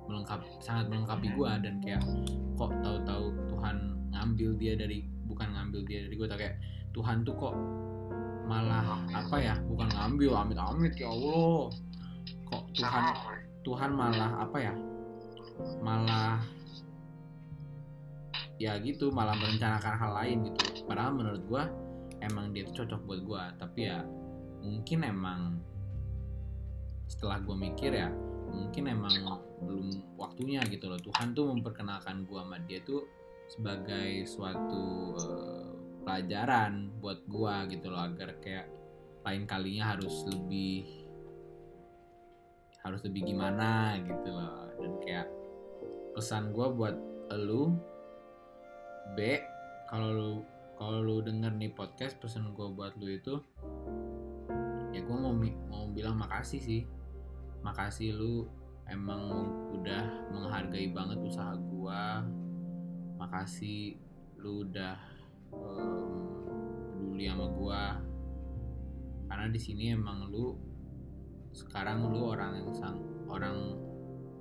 Melengkap, 0.06 0.40
sangat 0.62 0.90
melengkapi 0.90 1.30
gue 1.34 1.50
dan 1.62 1.74
kayak 1.82 2.02
kok 2.58 2.72
tahu-tahu 2.82 3.34
Tuhan 3.50 3.76
ngambil 4.12 4.50
dia 4.58 4.74
dari 4.74 5.06
bukan 5.26 5.48
ngambil 5.54 5.80
dia 5.86 6.06
dari 6.06 6.14
gue 6.18 6.28
kayak 6.28 6.56
Tuhan 6.92 7.24
tuh 7.26 7.34
kok 7.38 7.54
malah 8.46 8.98
apa 9.14 9.36
ya? 9.38 9.54
Bukan 9.66 9.88
ngambil 9.90 10.30
amit 10.38 10.58
amit 10.58 10.94
ya 10.98 11.08
Allah. 11.10 11.70
Kok 12.50 12.62
Tuhan 12.76 13.04
Tuhan 13.62 13.90
malah 13.94 14.30
apa 14.42 14.58
ya? 14.58 14.74
Malah 15.82 16.42
ya 18.62 18.78
gitu 18.78 19.10
malah 19.10 19.34
merencanakan 19.34 19.94
hal 19.98 20.12
lain 20.22 20.38
gitu 20.46 20.71
padahal 20.86 21.12
menurut 21.14 21.42
gua 21.46 21.64
emang 22.22 22.54
dia 22.54 22.66
tuh 22.68 22.82
cocok 22.82 23.00
buat 23.04 23.20
gua. 23.26 23.42
Tapi 23.58 23.80
ya 23.88 24.02
mungkin 24.62 24.98
emang 25.02 25.40
setelah 27.10 27.42
gua 27.42 27.56
mikir 27.58 27.92
ya 27.92 28.08
mungkin 28.52 28.84
emang 28.88 29.14
belum 29.64 29.88
waktunya 30.20 30.60
gitu 30.68 30.92
loh. 30.92 31.00
Tuhan 31.00 31.32
tuh 31.32 31.50
memperkenalkan 31.50 32.28
gua 32.28 32.44
sama 32.44 32.58
dia 32.64 32.84
tuh 32.84 33.08
sebagai 33.48 34.24
suatu 34.28 35.16
eh, 35.16 35.70
pelajaran 36.04 36.92
buat 37.00 37.24
gua 37.26 37.64
gitu 37.68 37.88
loh. 37.88 38.02
Agar 38.06 38.36
kayak 38.38 38.68
lain 39.22 39.46
kalinya 39.46 39.94
harus 39.96 40.26
lebih 40.28 40.84
harus 42.82 43.00
lebih 43.06 43.32
gimana 43.32 43.98
gitu 44.02 44.28
loh. 44.30 44.68
Dan 44.78 44.92
kayak 45.00 45.28
pesan 46.12 46.52
gua 46.52 46.68
buat 46.68 46.96
elu 47.32 47.72
B 49.16 49.40
kalau 49.88 50.08
lu 50.12 50.32
kalau 50.82 50.98
lu 50.98 51.22
denger 51.22 51.54
nih 51.62 51.70
podcast 51.70 52.18
pesan 52.18 52.50
gua 52.58 52.66
buat 52.74 52.98
lu 52.98 53.06
itu 53.06 53.38
ya 54.90 54.98
gua 55.06 55.30
mau 55.30 55.34
mau 55.70 55.86
bilang 55.94 56.18
makasih 56.18 56.58
sih. 56.58 56.82
Makasih 57.62 58.18
lu 58.18 58.50
emang 58.90 59.46
udah 59.70 60.34
menghargai 60.34 60.90
banget 60.90 61.22
usaha 61.22 61.54
gua. 61.54 62.26
Makasih 63.14 63.94
lu 64.42 64.66
udah 64.66 64.98
em, 65.54 66.02
peduli 66.98 67.30
sama 67.30 67.46
gua. 67.54 67.82
Karena 69.30 69.46
di 69.54 69.60
sini 69.62 69.94
emang 69.94 70.34
lu 70.34 70.58
sekarang 71.54 72.10
lu 72.10 72.34
orang 72.34 72.58
yang 72.58 72.74
sang 72.74 72.98
orang 73.30 73.78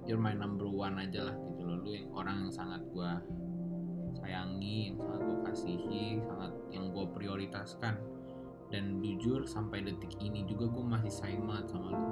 you're 0.09 0.17
my 0.17 0.33
number 0.33 0.65
one 0.65 0.97
aja 0.97 1.29
lah 1.29 1.37
gitu 1.53 1.69
loh. 1.69 1.77
Lu 1.85 1.93
yang 1.93 2.09
orang 2.09 2.49
yang 2.49 2.51
sangat 2.51 2.81
gua 2.89 3.21
sayangi 4.18 4.91
yang 4.91 4.97
sangat 4.99 5.20
gua 5.24 5.38
kasihi 5.47 6.05
sangat 6.24 6.51
yang 6.74 6.86
gua 6.91 7.05
prioritaskan. 7.12 7.95
Dan 8.72 9.03
jujur 9.03 9.43
sampai 9.43 9.84
detik 9.84 10.16
ini 10.24 10.47
juga 10.47 10.72
gue 10.72 10.80
masih 10.80 11.12
sayang 11.12 11.43
banget 11.43 11.76
sama 11.76 11.91
lu. 11.91 12.07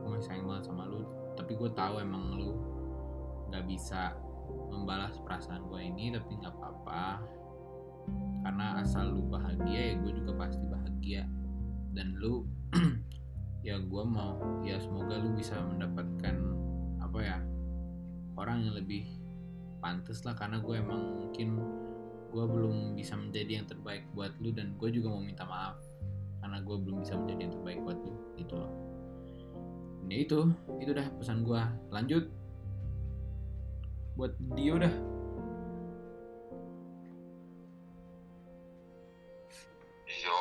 Gue 0.00 0.08
masih 0.16 0.26
sayang 0.32 0.48
banget 0.48 0.64
sama 0.72 0.88
lu 0.88 1.04
tapi 1.36 1.52
gue 1.52 1.70
tahu 1.76 2.00
emang 2.00 2.34
lu 2.34 2.56
nggak 3.52 3.68
bisa 3.68 4.16
membalas 4.72 5.20
perasaan 5.22 5.68
gue 5.68 5.80
ini 5.84 6.10
tapi 6.16 6.32
nggak 6.40 6.54
apa-apa. 6.56 7.22
Karena 8.42 8.80
asal 8.80 9.14
lu 9.14 9.22
bahagia 9.28 9.92
ya 9.92 9.94
gue 10.00 10.12
juga 10.16 10.32
pasti 10.48 10.64
bahagia. 10.66 11.28
Dan 11.92 12.16
lu 12.18 12.48
ya 13.66 13.78
gue 13.78 14.02
mau 14.02 14.64
ya 14.64 14.80
semoga 14.80 15.20
lu 15.20 15.36
bisa 15.36 15.60
mendapatkan 15.60 16.34
apa 16.98 17.18
ya 17.22 17.38
orang 18.36 18.66
yang 18.66 18.74
lebih 18.74 19.06
pantas 19.78 20.24
lah 20.24 20.34
karena 20.34 20.58
gue 20.60 20.74
emang 20.76 21.00
mungkin 21.26 21.60
gue 22.30 22.44
belum 22.44 22.98
bisa 22.98 23.16
menjadi 23.16 23.62
yang 23.62 23.66
terbaik 23.68 24.04
buat 24.12 24.34
lu 24.42 24.52
dan 24.52 24.76
gue 24.76 24.88
juga 24.92 25.08
mau 25.08 25.22
minta 25.22 25.48
maaf 25.48 25.80
karena 26.42 26.60
gue 26.60 26.76
belum 26.78 27.02
bisa 27.02 27.16
menjadi 27.16 27.40
yang 27.48 27.52
terbaik 27.58 27.78
buat 27.82 27.98
lu 28.04 28.12
gitu 28.36 28.54
loh. 28.54 28.72
Dan 30.06 30.14
ya 30.14 30.18
itu 30.22 30.40
itu 30.78 30.90
dah 30.94 31.06
pesan 31.18 31.42
gue. 31.42 31.62
Lanjut. 31.90 32.24
Buat 34.14 34.32
Dio 34.54 34.78
dah. 34.78 34.94
Yo. 40.06 40.38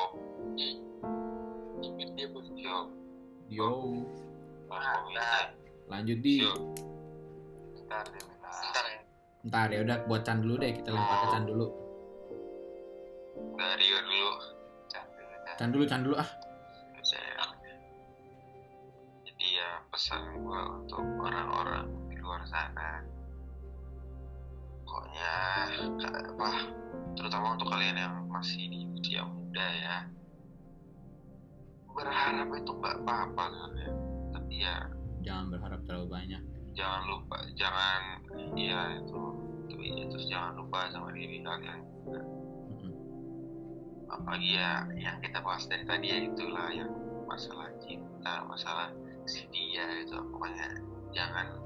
Ingat 1.81 2.09
dia 2.13 2.27
bos. 2.29 2.47
yo. 2.53 2.93
Dio 3.49 3.65
aku 3.65 3.89
minta 4.69 5.53
lanjut 5.89 6.19
di. 6.21 6.45
Yo. 6.45 6.53
Bentar 7.73 8.34
ntar 9.45 9.69
ya 9.69 9.85
udah 9.85 9.97
buat 10.09 10.25
Chan 10.25 10.41
dulu 10.41 10.57
deh 10.57 10.73
kita 10.73 10.89
lempar 10.89 11.17
ke 11.21 11.27
Chan 11.29 11.45
dulu. 11.45 11.67
Dari 13.55 13.85
dulu. 13.85 14.29
Cantik, 14.89 15.25
cantik. 15.29 15.53
Chan. 15.57 15.69
Dulu 15.69 15.83
Chan 15.85 16.01
dulu 16.01 16.15
ah. 16.17 16.29
Saya 17.05 17.45
jadi 19.21 19.45
ya 19.61 19.69
pesan 19.93 20.41
gue 20.41 20.61
untuk 20.81 21.05
orang-orang 21.21 21.85
di 22.09 22.17
luar 22.17 22.41
sana. 22.49 23.05
Pokoknya 24.81 25.33
apa 26.09 26.49
terutama 27.13 27.53
untuk 27.53 27.69
kalian 27.69 27.97
yang 28.01 28.15
masih 28.25 28.65
di 28.65 28.89
usia 28.97 29.21
muda 29.21 29.65
ya. 29.77 29.97
Berharap 31.93 32.49
itu 32.57 32.71
nggak 32.73 32.97
apa-apa 33.05 33.43
kan 33.53 33.71
ya 33.77 33.91
tapi 34.35 34.61
ya 34.61 34.75
jangan 35.23 35.45
berharap 35.47 35.81
terlalu 35.87 36.07
banyak. 36.11 36.43
jangan 36.75 37.07
lupa 37.07 37.39
jangan 37.55 38.19
ya 38.51 38.99
itu 38.99 39.34
itu 39.66 39.76
ya 39.82 40.05
terus 40.07 40.26
jangan 40.30 40.53
lupa 40.61 40.88
sama 40.93 41.09
diri 41.11 41.41
kalian. 41.41 41.82
Juga 42.05 42.22
apalagi 44.05 44.49
ya 44.55 44.86
yang 44.95 45.18
kita 45.20 45.41
bahas 45.41 45.66
dari 45.66 45.84
tadi 45.84 46.07
ya 46.13 46.18
itulah 46.30 46.70
yang 46.72 46.92
masalah 47.25 47.67
cinta 47.82 48.46
masalah 48.46 48.93
si 49.25 49.43
dia 49.50 49.83
itu 50.05 50.13
pokoknya 50.29 50.78
jangan 51.09 51.58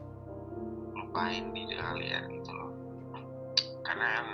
lupain 0.96 1.52
diri 1.52 1.76
kalian 1.76 2.24
gitu 2.40 2.52
loh. 2.56 2.72
Karena 3.84 4.08
kan 4.18 4.28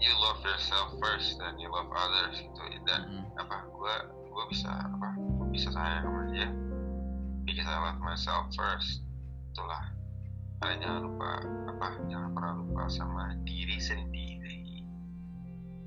you 0.00 0.12
love 0.18 0.40
yourself 0.42 0.96
first 0.98 1.36
dan 1.38 1.54
you 1.60 1.68
love 1.68 1.90
others 1.92 2.40
gitu. 2.40 2.60
Dan 2.88 3.00
Mm-mm. 3.22 3.40
apa 3.40 3.68
gue 3.68 3.94
gue 4.34 4.44
bisa 4.50 4.72
apa 4.72 5.14
gue 5.14 5.48
bisa 5.52 5.68
sayang 5.70 6.02
sama 6.08 6.22
dia 6.32 6.48
because 7.44 7.68
I 7.68 7.76
love 7.78 8.00
myself 8.00 8.50
first. 8.56 9.04
Itulah 9.54 9.93
kalian 10.64 10.80
jangan 10.80 11.00
lupa 11.04 11.30
apa 11.76 11.86
jangan 12.08 12.30
pernah 12.32 12.52
lupa 12.64 12.82
sama 12.88 13.36
diri 13.44 13.76
sendiri. 13.76 14.80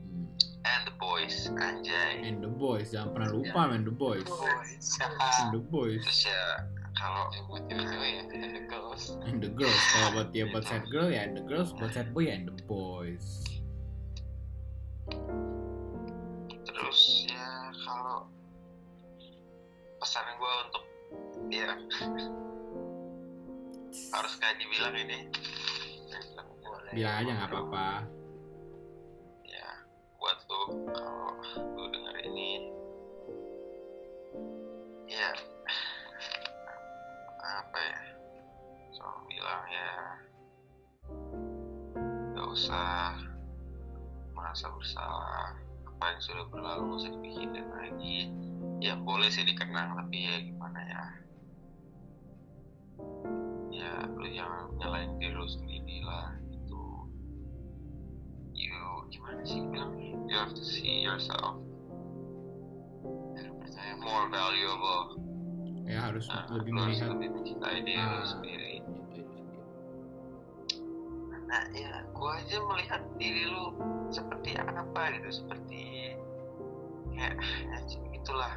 Mm. 0.06 0.30
and 0.70 0.82
the 0.86 0.94
boys 1.02 1.50
anjay. 1.58 2.22
And 2.22 2.46
the 2.46 2.52
boys 2.54 2.94
jangan 2.94 3.18
pernah 3.18 3.30
lupa 3.34 3.74
man 3.74 3.82
the 3.82 3.96
boys. 3.96 4.30
And 5.02 5.50
the 5.58 5.62
boys. 5.74 6.06
Terus 6.06 6.30
ya 6.30 6.46
kalau 6.94 7.26
buat 7.50 7.66
cewek 7.74 8.12
ya. 8.22 8.24
Girls. 8.70 9.18
and 9.26 9.42
the 9.42 9.50
girls 9.50 9.82
kalau 9.98 10.10
buat 10.22 10.30
dia 10.30 10.46
buat 10.54 10.62
sad 10.70 10.86
girl 10.94 11.10
ya 11.10 11.26
and 11.26 11.34
the 11.34 11.46
girls 11.50 11.74
buat 11.74 11.90
sad 11.98 12.14
boy 12.14 12.30
ya 12.30 12.38
and 12.38 12.46
the 12.46 12.58
boys. 12.70 13.42
Terus 16.70 17.26
ya 17.26 17.74
kalau 17.82 18.30
pesan 19.98 20.26
gue 20.38 20.54
untuk 20.70 20.84
ya 21.50 21.74
harus 24.12 24.34
kayak 24.40 24.58
dibilang 24.62 24.96
ini. 24.96 25.20
Boleh. 26.64 26.92
bilang 26.96 27.20
aja 27.24 27.32
nggak 27.36 27.50
apa-apa. 27.52 27.88
Ya 29.44 29.70
buat 30.20 30.38
lu 30.48 30.62
kalau 30.92 31.32
lu 31.76 31.84
denger 31.92 32.16
ini. 32.28 32.52
Ya 35.08 35.32
apa 37.48 37.80
ya? 37.80 38.00
Soal 38.96 39.18
bilang 39.28 39.64
ya 39.72 39.92
gak 42.36 42.48
usah 42.54 43.18
merasa 44.36 44.68
bersalah. 44.72 45.56
Apa 45.88 46.04
yang 46.14 46.22
sudah 46.22 46.46
berlalu 46.52 47.02
usah 47.02 47.12
dipikirin 47.18 47.68
lagi. 47.72 48.30
Ya 48.78 48.94
boleh 48.94 49.32
sih 49.34 49.42
dikenang 49.42 49.98
tapi 49.98 50.28
ya 50.28 50.38
gimana 50.44 50.80
ya 50.86 51.04
ya 53.88 54.04
lu 54.12 54.28
jangan 54.28 54.68
nyalain 54.76 55.12
diri 55.16 55.32
lu 55.32 55.48
sendiri 55.48 56.04
lah 56.04 56.36
itu 56.52 56.82
you 58.52 58.76
gimana 59.08 59.42
sih 59.48 59.64
bilang? 59.72 59.96
You 60.28 60.36
have 60.36 60.52
to 60.52 60.64
see 60.64 61.08
yourself. 61.08 61.64
More 63.98 64.28
valuable. 64.28 65.16
Ya 65.88 66.12
harus 66.12 66.28
Nah, 66.28 66.44
lebih 66.52 66.76
lu 66.76 66.80
harus 66.84 67.00
melihat. 67.00 67.10
lebih 67.16 67.30
mencintai 67.32 67.80
diri 67.88 68.04
lu 68.04 68.20
Ah. 68.20 68.28
sendiri. 68.28 68.74
Nah 71.48 71.64
ya 71.72 71.92
gue 72.04 72.32
aja 72.44 72.58
melihat 72.60 73.02
diri 73.16 73.44
lu 73.48 73.72
seperti 74.12 74.60
apa 74.60 75.02
gitu. 75.16 75.44
Seperti 75.44 76.12
kayak 77.16 77.36
ya, 77.72 77.80
itulah 78.12 78.54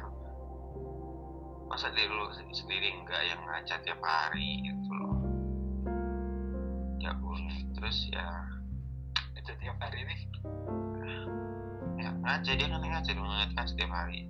masa 1.71 1.87
diri 1.95 2.11
lu 2.11 2.27
sendiri 2.51 2.91
enggak 2.99 3.21
yang 3.31 3.39
ngaca 3.47 3.75
tiap 3.79 4.01
hari 4.03 4.67
gitu 4.67 4.90
ya 7.01 7.17
bun 7.17 7.41
terus 7.73 7.97
ya 8.13 8.45
itu 9.33 9.51
tiap 9.57 9.77
hari 9.81 10.05
nih. 10.05 10.21
Ya 11.97 12.13
ngaca 12.13 12.51
dia 12.53 12.67
kan 12.69 12.81
ngaca 12.85 13.09
dong 13.09 13.25
ngaca 13.25 13.61
setiap 13.65 13.89
hari. 13.89 14.29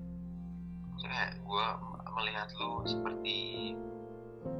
Kayak 1.03 1.35
gue 1.43 1.67
melihat 2.15 2.47
lu 2.55 2.87
seperti 2.87 3.37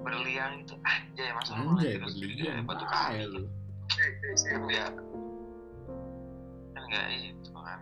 berlian 0.03 0.67
itu 0.67 0.75
aja 0.83 1.23
ya 1.23 1.33
masa 1.33 1.55
Anjay, 1.55 1.95
terus 1.97 2.19
berlian. 2.19 2.67
batu 2.67 2.83
kali 2.83 3.23
lu. 3.31 3.47
ya 4.67 4.88
kan 6.75 6.83
nggak 6.91 7.07
itu 7.15 7.51
kan. 7.55 7.79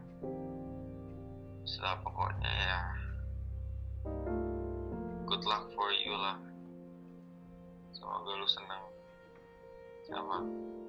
Setelah 1.65 1.97
pokoknya 2.05 2.53
ya 2.53 2.81
good 5.25 5.41
luck 5.49 5.65
for 5.73 5.89
you 6.05 6.13
lah. 6.13 6.37
Semoga 7.97 8.31
lu 8.37 8.45
senang 8.45 8.98
sama 10.09 10.37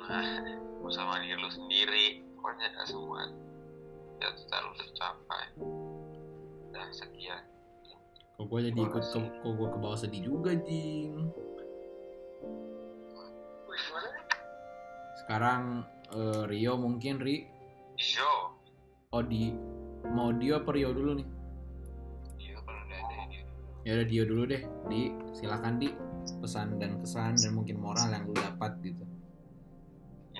sama 0.97 1.23
diri 1.23 1.39
lu 1.39 1.51
sendiri 1.53 2.05
pokoknya 2.35 2.69
semua 2.83 3.31
ya 4.19 4.29
selalu 4.35 4.71
tercapai 4.81 5.47
udah 6.71 6.89
sekian 6.91 7.45
Kok 8.41 8.49
gue 8.49 8.73
jadi 8.73 8.81
ikut 8.81 9.05
ke, 9.05 9.21
kok 9.21 9.53
gue 9.53 9.69
ke 9.69 9.79
bawah 9.85 10.01
sedih 10.01 10.25
juga, 10.25 10.57
Jing. 10.57 11.29
Sekarang 15.21 15.85
eh, 16.17 16.49
Rio 16.49 16.81
mungkin, 16.81 17.21
Ri. 17.21 17.45
show 18.01 18.57
Oh, 19.13 19.21
di 19.21 19.53
mau 20.17 20.33
Dio 20.33 20.57
apa 20.57 20.73
Rio 20.73 20.97
dulu 20.97 21.21
nih? 21.21 21.29
ada 22.57 22.97
Ya 23.85 23.91
udah 24.01 24.07
Dio 24.09 24.25
dulu 24.25 24.43
deh. 24.49 24.65
Di, 24.89 25.13
silakan 25.37 25.77
Di. 25.77 25.93
Pesan 26.41 26.81
dan 26.81 26.97
kesan 27.05 27.37
dan 27.37 27.53
mungkin 27.53 27.77
moral 27.77 28.09
yang 28.09 28.25
lu 28.25 28.33
dapat 28.41 28.73
gitu. 28.81 29.05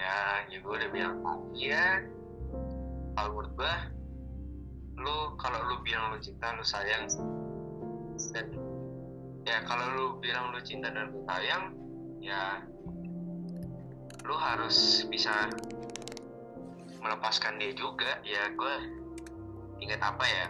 Ya 0.01 0.49
juga 0.49 0.81
udah 0.81 0.89
bilang 0.89 1.15
tadi 1.21 1.69
ya 1.69 2.01
kalau 3.13 3.37
menurut 3.37 3.53
gua 3.53 3.75
lu 5.01 5.17
kalau 5.37 5.61
lu 5.69 5.77
bilang 5.85 6.13
lu 6.13 6.19
cinta 6.21 6.57
lu 6.57 6.65
sayang. 6.65 7.05
Dan 8.33 8.47
ya 9.45 9.61
kalau 9.69 9.87
lu 9.97 10.07
bilang 10.21 10.53
lu 10.57 10.61
cinta 10.65 10.89
dan 10.89 11.13
lu 11.13 11.21
sayang 11.29 11.77
ya 12.21 12.65
lu 14.25 14.37
harus 14.37 15.05
bisa 15.09 15.53
melepaskan 17.01 17.61
dia 17.61 17.73
juga. 17.77 18.21
Ya 18.25 18.53
gua 18.57 18.81
ingat 19.81 20.01
apa 20.01 20.25
ya 20.25 20.47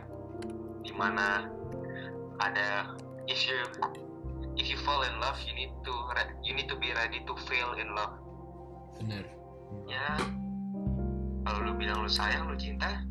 di 0.82 0.94
mana 0.94 1.50
ada 2.42 2.94
if 3.26 3.38
you 3.46 3.58
if 4.58 4.66
you 4.66 4.78
fall 4.82 5.02
in 5.06 5.14
love 5.22 5.38
you 5.46 5.54
need 5.54 5.70
to 5.86 5.94
you 6.42 6.54
need 6.54 6.66
to 6.66 6.74
be 6.78 6.90
ready 6.94 7.22
to 7.26 7.34
fail 7.46 7.74
in 7.78 7.90
love. 7.94 8.14
Bener. 8.98 9.39
Ya 9.90 10.18
kalau 11.46 11.58
lu 11.66 11.72
bilang 11.76 12.02
lu 12.04 12.10
sayang 12.10 12.46
lu 12.46 12.56
cinta 12.56 13.04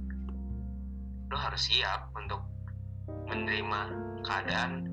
lu 1.29 1.37
harus 1.37 1.61
siap 1.69 2.09
untuk 2.17 2.41
menerima 3.29 3.81
keadaan 4.25 4.89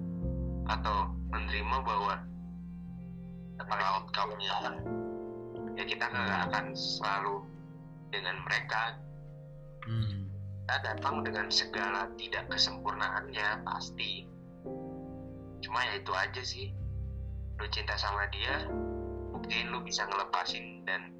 atau 0.68 1.08
menerima 1.32 1.76
bahwa 1.86 2.20
outcome-nya. 4.16 4.56
Ya 5.76 5.84
kita 5.84 6.08
nggak 6.08 6.40
akan 6.52 6.66
selalu 6.76 7.44
dengan 8.12 8.36
mereka. 8.44 8.96
Hmm. 9.86 10.26
kita 10.66 10.82
datang 10.82 11.22
dengan 11.22 11.46
segala 11.46 12.10
tidak 12.18 12.50
kesempurnaannya 12.50 13.62
pasti. 13.62 14.26
Cuma 15.62 15.78
ya 15.86 16.02
itu 16.02 16.10
aja 16.10 16.42
sih. 16.42 16.74
Lu 17.62 17.66
cinta 17.70 17.94
sama 17.94 18.26
dia 18.34 18.66
buktiin 19.30 19.70
lu 19.70 19.78
bisa 19.86 20.02
ngelepasin 20.10 20.82
dan 20.82 21.14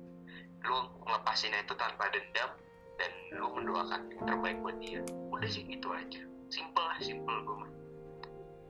lu 0.64 0.78
ngelepasinnya 1.04 1.60
itu 1.66 1.74
tanpa 1.76 2.08
dendam 2.08 2.50
dan 2.96 3.10
lu 3.36 3.46
mendoakan 3.52 4.00
yang 4.08 4.22
terbaik 4.24 4.56
buat 4.64 4.76
dia. 4.80 5.00
Udah 5.28 5.48
sih 5.50 5.66
gitu 5.68 5.88
aja. 5.92 6.22
Simple 6.48 6.84
lah 6.84 6.98
simple 7.02 7.36
gue 7.44 7.56
mah. 7.58 7.70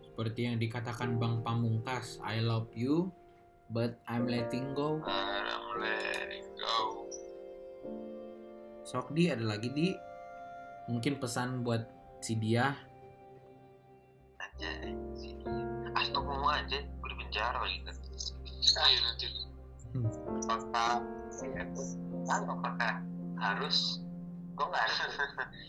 Seperti 0.02 0.40
yang 0.48 0.56
dikatakan 0.56 1.20
Bang 1.20 1.44
Pamungkas, 1.44 2.16
I 2.24 2.40
love 2.40 2.72
you, 2.72 3.12
but 3.68 4.00
I'm 4.08 4.24
letting 4.24 4.72
go. 4.72 5.04
I'm 5.04 5.76
letting 5.76 6.48
go. 6.56 7.04
Sok 8.88 9.12
Di, 9.12 9.28
ada 9.28 9.44
lagi 9.44 9.68
Di. 9.70 9.92
Mungkin 10.88 11.20
pesan 11.20 11.66
buat 11.66 11.84
si 12.24 12.38
dia. 12.38 12.72
aja 14.56 14.70
sih 15.20 15.36
asal 15.92 16.24
mau 16.24 16.48
aja 16.48 16.80
gue 16.80 17.08
di 17.12 17.16
penjara 17.20 17.60
lagi. 17.60 17.78
Kan 17.84 17.96
iya 18.88 19.00
nanti 19.04 19.26
apakah 20.44 21.04
kan 22.26 22.42
apakah 22.48 22.94
harus? 23.36 24.00
Gue 24.56 24.66
nggak 24.66 24.84
harus 24.88 25.14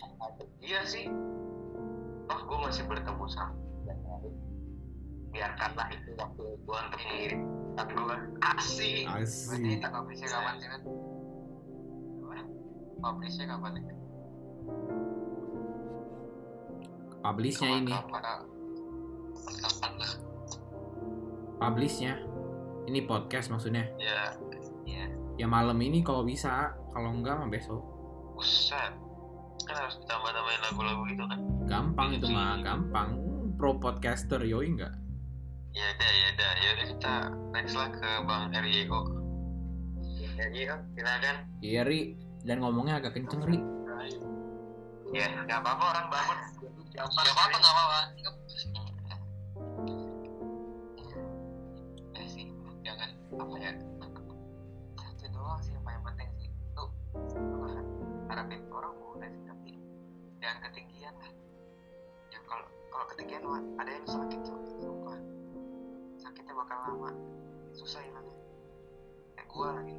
iya 0.68 0.82
sih. 0.84 1.06
Oh 2.28 2.40
gue 2.44 2.58
masih 2.64 2.84
bertemu 2.88 3.26
sama 3.28 3.56
biarkanlah 5.28 5.88
itu 5.94 6.18
waktu 6.18 6.44
gue 6.66 6.78
untuk 6.82 7.02
mengirim 7.06 7.42
tapi 7.78 7.92
gue 7.94 8.18
asik. 8.42 9.06
Asik. 9.06 9.78
tak 9.86 9.92
publishnya 9.94 10.28
kapan 10.34 10.54
sih 10.58 10.68
kan 10.68 10.82
publishnya 12.98 13.46
kapan 13.46 13.72
nih 13.78 13.84
Publishnya 17.18 17.70
ini, 17.84 17.92
Kapan- 17.92 18.24
kapan 19.62 19.94
lah 20.00 20.12
publishnya. 21.58 22.14
Ini 22.88 23.04
podcast 23.04 23.52
maksudnya. 23.52 23.84
ya 24.00 24.32
ya 24.88 25.06
Ya 25.38 25.46
malam 25.46 25.78
ini 25.78 26.02
kalau 26.02 26.22
bisa, 26.22 26.74
kalau 26.92 27.14
enggak 27.14 27.38
mah 27.38 27.48
besok. 27.48 27.82
buset 28.34 28.94
kan 29.66 29.74
harus 29.76 29.98
ditambah 30.00 30.30
tambahin 30.30 30.62
lagu-lagu 30.62 31.02
gitu 31.10 31.24
kan 31.26 31.40
Gampang 31.66 32.10
itu 32.14 32.28
mah, 32.30 32.62
gampang. 32.62 33.18
Pro 33.58 33.74
podcaster 33.76 34.38
yoi 34.40 34.70
enggak? 34.70 34.94
ya 35.74 35.86
udah 35.92 36.10
ya 36.12 36.28
udah 36.34 36.52
ya 36.56 36.70
udah 36.74 36.86
kita 36.90 37.14
next 37.52 37.74
lah 37.74 37.90
ke 37.92 38.10
bang 38.26 38.44
Eriego 38.52 39.02
ya 40.34 40.46
iya 40.50 40.74
silakan 40.92 41.36
Iya 41.60 41.82
Ri, 41.84 42.02
dan 42.42 42.58
ngomongnya 42.60 42.98
agak 42.98 43.14
kenceng 43.14 43.42
Ri. 43.44 43.58
ya 45.12 45.26
nggak 45.40 45.54
apa-apa 45.56 45.84
orang 45.88 46.08
bangun 46.10 46.38
Gak 46.90 47.06
apa-apa, 47.06 47.44
gak 47.54 47.62
apa-apa. 47.68 48.00
ya 52.12 52.26
sih 52.26 52.46
jangan 52.82 53.10
apa 53.36 53.56
ya 53.60 53.72
harapin 58.38 58.62
orang 58.70 58.94
boleh 59.02 59.30
sih 59.34 59.44
tapi 59.50 59.72
jangan 60.38 60.70
ketinggian 60.70 61.14
lah. 61.18 61.34
Ya 62.30 62.38
kalau 62.46 62.70
kalau 62.94 63.06
ketinggian 63.10 63.42
ada 63.82 63.90
yang 63.90 64.06
sakit 64.06 64.40
tuh 64.46 64.62
sumpah. 64.78 65.18
Sakitnya 66.22 66.54
bakal 66.54 66.78
lama. 66.86 67.12
Susah 67.74 67.98
hilangnya. 68.06 68.38
Kayak 69.34 69.48
gua 69.50 69.68
lagi. 69.82 69.98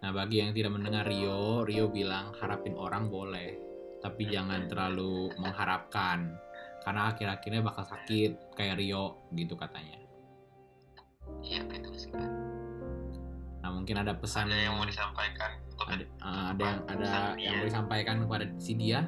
Nah 0.00 0.10
bagi 0.16 0.40
yang 0.40 0.56
tidak 0.56 0.72
mendengar 0.72 1.04
Rio, 1.04 1.68
Rio 1.68 1.92
bilang 1.92 2.32
harapin 2.40 2.80
orang 2.80 3.12
boleh, 3.12 3.60
tapi 4.00 4.32
jangan 4.32 4.72
terlalu 4.72 5.28
mengharapkan, 5.36 6.32
karena 6.80 7.12
akhir-akhirnya 7.12 7.60
bakal 7.60 7.84
sakit 7.84 8.56
kayak 8.56 8.80
Rio 8.80 9.28
gitu 9.36 9.52
katanya. 9.52 10.00
iya 11.44 11.60
betul 11.66 11.92
sih 11.98 12.08
kan 12.14 12.24
Nah 12.24 12.37
mungkin 13.88 14.04
ada 14.04 14.20
pesan 14.20 14.52
ada 14.52 14.68
yang 14.68 14.76
mau 14.76 14.84
disampaikan 14.84 15.48
ada, 15.88 16.04
eh, 16.04 16.44
ada 16.52 16.60
yang 16.60 16.78
ada 16.84 17.00
Pesan 17.00 17.24
yang 17.40 17.54
mau 17.56 17.64
disampaikan 17.64 18.14
kepada 18.20 18.44
si 18.60 18.76
dia. 18.76 19.00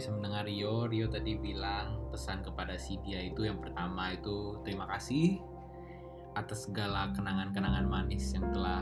Bisa 0.00 0.16
mendengar 0.16 0.48
Rio, 0.48 0.88
Rio 0.88 1.12
tadi 1.12 1.36
bilang 1.36 2.08
pesan 2.08 2.40
kepada 2.40 2.80
si 2.80 2.96
dia 3.04 3.20
itu 3.20 3.44
yang 3.44 3.60
pertama 3.60 4.16
itu 4.16 4.56
terima 4.64 4.88
kasih 4.88 5.36
atas 6.32 6.64
segala 6.64 7.12
kenangan-kenangan 7.12 7.84
manis 7.84 8.32
yang 8.32 8.48
telah 8.48 8.80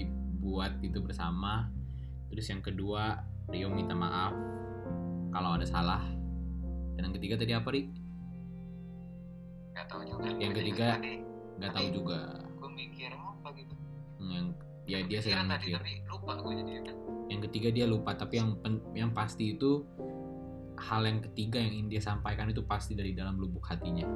dibuat 0.00 0.80
itu 0.80 1.04
bersama. 1.04 1.68
Terus 2.32 2.48
yang 2.48 2.64
kedua 2.64 3.20
Rio 3.52 3.68
minta 3.68 3.92
maaf 3.92 4.32
kalau 5.36 5.60
ada 5.60 5.68
salah. 5.68 6.00
Dan 6.96 7.12
yang 7.12 7.14
ketiga 7.20 7.36
tadi 7.36 7.52
apa 7.52 7.68
Ri? 7.68 7.92
nggak 9.76 9.84
tahu 9.84 10.00
juga. 10.08 10.28
Yang 10.40 10.52
ketiga, 10.64 10.88
tadi 10.96 11.14
nggak 11.60 11.72
tahu 11.76 11.88
juga. 11.92 12.20
gue 12.40 12.70
mikir 12.72 13.12
apa 13.12 13.48
gitu. 13.52 13.74
Hmm, 14.16 14.32
yang 14.32 14.46
ya 14.88 14.98
dia 15.12 15.20
sedang 15.20 15.52
tadi 15.52 15.76
mikir. 15.76 15.76
tapi 15.76 15.92
lupa 16.08 16.32
gue 16.40 16.52
jadi 16.56 16.72
kan 16.88 16.96
yang 17.28 17.40
ketiga 17.44 17.68
dia 17.68 17.84
lupa 17.84 18.16
tapi 18.16 18.40
yang 18.40 18.56
pen- 18.64 18.84
yang 18.96 19.12
pasti 19.12 19.52
itu 19.52 19.84
hal 20.78 21.02
yang 21.02 21.18
ketiga 21.20 21.58
yang 21.58 21.74
ingin 21.74 21.88
dia 21.90 22.02
sampaikan 22.02 22.46
itu 22.48 22.62
pasti 22.62 22.94
dari 22.94 23.12
dalam 23.12 23.36
lubuk 23.36 23.66
hatinya 23.66 24.06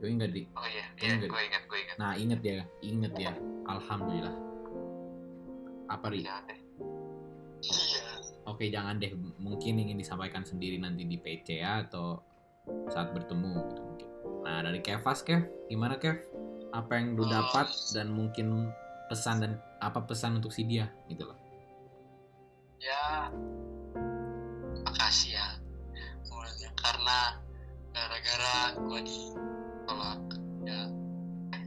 Yo 0.00 0.12
ingat 0.12 0.36
Ri? 0.36 0.44
oh 0.52 0.66
iya 0.68 0.84
iya 1.00 1.16
gue 1.16 1.28
ingat 1.48 1.62
gue 1.64 1.78
ingat 1.80 1.96
Nah 1.96 2.12
inget 2.12 2.40
ya, 2.44 2.60
inget 2.84 3.14
ya. 3.16 3.32
Alhamdulillah. 3.64 4.34
Apa 5.88 6.12
Ri? 6.12 6.20
Iya. 6.20 8.04
Oke 8.44 8.68
jangan 8.68 9.00
deh, 9.00 9.16
mungkin 9.40 9.80
ingin 9.80 9.96
disampaikan 9.96 10.44
sendiri 10.44 10.76
nanti 10.76 11.08
di 11.08 11.16
PC 11.16 11.64
ya 11.64 11.80
atau 11.88 12.20
saat 12.92 13.16
bertemu 13.16 13.56
gitu 13.72 13.80
mungkin. 13.80 14.08
Nah 14.44 14.60
dari 14.60 14.84
Kevas 14.84 15.24
Kev, 15.24 15.48
gimana 15.72 15.96
Kev? 15.96 16.20
Apa 16.76 17.00
yang 17.00 17.16
lu 17.16 17.24
Oh. 17.24 17.30
dapat 17.32 17.72
dan 17.96 18.12
mungkin 18.12 18.68
pesan 19.08 19.40
dan 19.40 19.52
apa 19.80 20.04
pesan 20.04 20.36
untuk 20.36 20.52
si 20.52 20.68
dia 20.68 20.92
gitu 21.08 21.24
loh. 21.24 21.38
ya 22.76 23.32
karena 27.14 27.38
gara-gara 27.94 28.56
gue 28.74 29.00
ditolak 29.06 30.22
ya. 30.66 30.82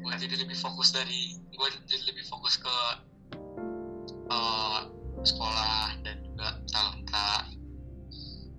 Gue 0.04 0.14
jadi 0.20 0.36
lebih 0.44 0.58
fokus 0.60 0.92
dari 0.92 1.40
gue 1.40 1.68
jadi 1.88 2.04
lebih 2.12 2.26
fokus 2.28 2.60
ke 2.60 2.78
eh, 4.28 4.80
sekolah 5.24 5.96
dan 6.04 6.16
juga 6.28 6.48
talenta. 6.68 7.48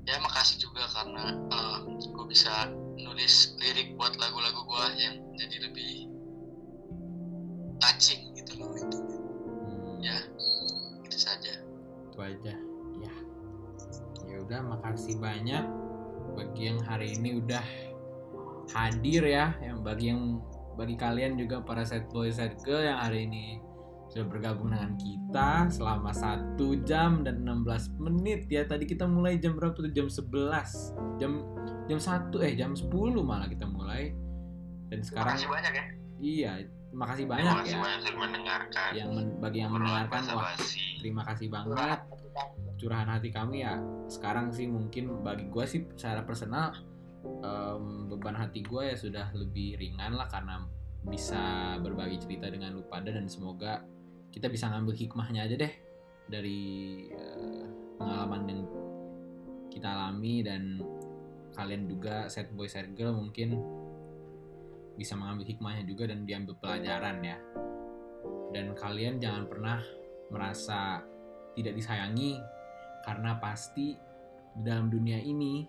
Ya 0.09 0.16
makasih 0.24 0.56
juga 0.65 0.89
karena 0.97 1.36
gue 1.93 2.27
bisa 2.32 2.73
nulis 2.97 3.52
lirik 3.60 3.93
buat 4.01 4.16
lagu-lagu 4.16 4.65
gue 4.65 4.86
yang 4.97 5.20
jadi 5.36 5.69
lebih 5.69 6.09
touching 7.78 8.32
gitu 8.32 8.56
loh 8.56 8.73
itu 8.73 8.98
Hmm, 9.69 10.01
ya 10.01 10.16
itu 11.05 11.19
saja. 11.20 11.52
Itu 12.09 12.19
aja. 12.24 12.55
Ya. 13.05 13.15
Ya 14.24 14.36
udah, 14.40 14.60
makasih 14.65 15.20
banyak 15.20 15.88
bagi 16.39 16.70
yang 16.70 16.78
hari 16.86 17.19
ini 17.19 17.43
udah 17.43 17.65
hadir 18.70 19.27
ya, 19.27 19.59
yang 19.59 19.82
bagi 19.82 20.15
yang 20.15 20.39
bagi 20.78 20.94
kalian 20.94 21.35
juga 21.35 21.59
para 21.59 21.82
set 21.82 22.06
boy 22.15 22.31
set 22.31 22.55
girl 22.62 22.78
yang 22.78 23.02
hari 23.02 23.27
ini 23.27 23.59
sudah 24.09 24.24
bergabung 24.31 24.70
dengan 24.73 24.94
kita 24.97 25.69
selama 25.69 26.15
satu 26.15 26.78
jam 26.86 27.27
dan 27.27 27.43
16 27.43 27.98
menit 27.98 28.47
ya. 28.47 28.62
Tadi 28.65 28.86
kita 28.86 29.05
mulai 29.05 29.36
jam 29.36 29.59
berapa 29.59 29.74
tuh? 29.74 29.90
Jam 29.90 30.06
11 30.06 31.19
jam 31.19 31.43
jam 31.90 31.98
1 31.98 32.47
eh 32.47 32.52
jam 32.55 32.73
10 32.73 32.86
malah 33.20 33.51
kita 33.51 33.66
mulai. 33.66 34.15
Dan 34.89 35.05
sekarang 35.05 35.36
makasih 35.36 35.51
banyak 35.51 35.73
ya. 35.74 35.85
iya 36.19 36.52
makasih 36.89 37.28
terima 37.28 37.35
banyak 37.36 37.55
kasih 37.60 37.77
ya. 37.77 37.81
banyak 37.85 38.01
sudah 38.01 38.16
mendengarkan. 38.16 38.90
Yang 38.97 39.09
men- 39.12 39.36
bagi 39.43 39.59
yang 39.60 39.73
mendengarkan 39.74 40.20
wah 40.32 40.55
terima 41.02 41.23
kasih 41.28 41.47
banget 41.52 41.98
curahan 42.78 43.10
hati 43.10 43.35
kami 43.35 43.66
ya 43.66 43.78
sekarang 44.06 44.55
sih 44.55 44.70
mungkin 44.70 45.23
bagi 45.27 45.51
gue 45.51 45.65
sih 45.66 45.82
secara 45.98 46.23
personal 46.23 46.74
em, 47.43 48.06
beban 48.06 48.39
hati 48.39 48.62
gue 48.62 48.94
ya 48.94 48.97
sudah 48.97 49.27
lebih 49.35 49.77
ringan 49.78 50.15
lah 50.15 50.31
karena 50.31 50.62
bisa 51.06 51.74
berbagi 51.82 52.19
cerita 52.23 52.51
dengan 52.51 52.74
lu 52.74 52.86
pada 52.86 53.10
dan 53.10 53.27
semoga 53.27 53.82
kita 54.31 54.51
bisa 54.51 54.70
ngambil 54.70 54.94
hikmahnya 54.94 55.47
aja 55.47 55.56
deh 55.56 55.73
dari 56.28 56.60
eh, 57.09 57.65
pengalaman 57.97 58.43
yang 58.47 58.62
kita 59.73 59.89
alami 59.89 60.44
dan 60.44 60.82
kalian 61.56 61.89
juga 61.89 62.28
set 62.28 62.52
boy 62.52 62.69
set 62.69 62.93
girl 62.94 63.16
mungkin 63.16 63.59
bisa 64.98 65.15
mengambil 65.15 65.47
hikmahnya 65.47 65.85
juga 65.86 66.10
dan 66.10 66.27
diambil 66.27 66.59
pelajaran 66.59 67.23
ya. 67.23 67.39
Dan 68.51 68.74
kalian 68.74 69.23
jangan 69.23 69.47
pernah 69.47 69.78
merasa 70.35 71.01
tidak 71.56 71.74
disayangi 71.78 72.40
karena 73.04 73.38
pasti 73.40 73.96
di 74.58 74.62
dalam 74.66 74.90
dunia 74.90 75.16
ini 75.22 75.64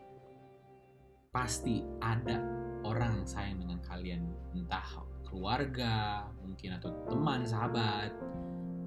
pasti 1.30 1.86
ada 2.02 2.42
orang 2.84 3.24
sayang 3.24 3.62
dengan 3.62 3.80
kalian. 3.86 4.26
Entah 4.58 5.06
keluarga 5.30 6.26
mungkin 6.42 6.76
atau 6.82 6.90
teman 7.06 7.46
sahabat. 7.46 8.12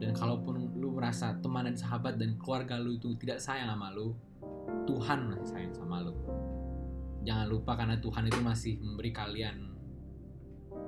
Dan 0.02 0.10
kalaupun 0.18 0.74
lu 0.82 0.90
merasa 0.98 1.38
teman 1.38 1.70
dan 1.70 1.78
sahabat 1.78 2.18
dan 2.18 2.34
keluarga 2.34 2.74
lu 2.74 2.98
itu 2.98 3.14
tidak 3.22 3.38
sayang 3.38 3.70
sama 3.70 3.94
lu 3.94 4.18
Tuhan 4.90 5.30
masih 5.30 5.46
sayang 5.46 5.74
sama 5.74 6.02
lu. 6.02 6.14
Jangan 7.22 7.46
lupa 7.46 7.78
karena 7.78 8.02
Tuhan 8.02 8.26
itu 8.26 8.40
masih 8.42 8.74
memberi 8.82 9.14
kalian 9.14 9.70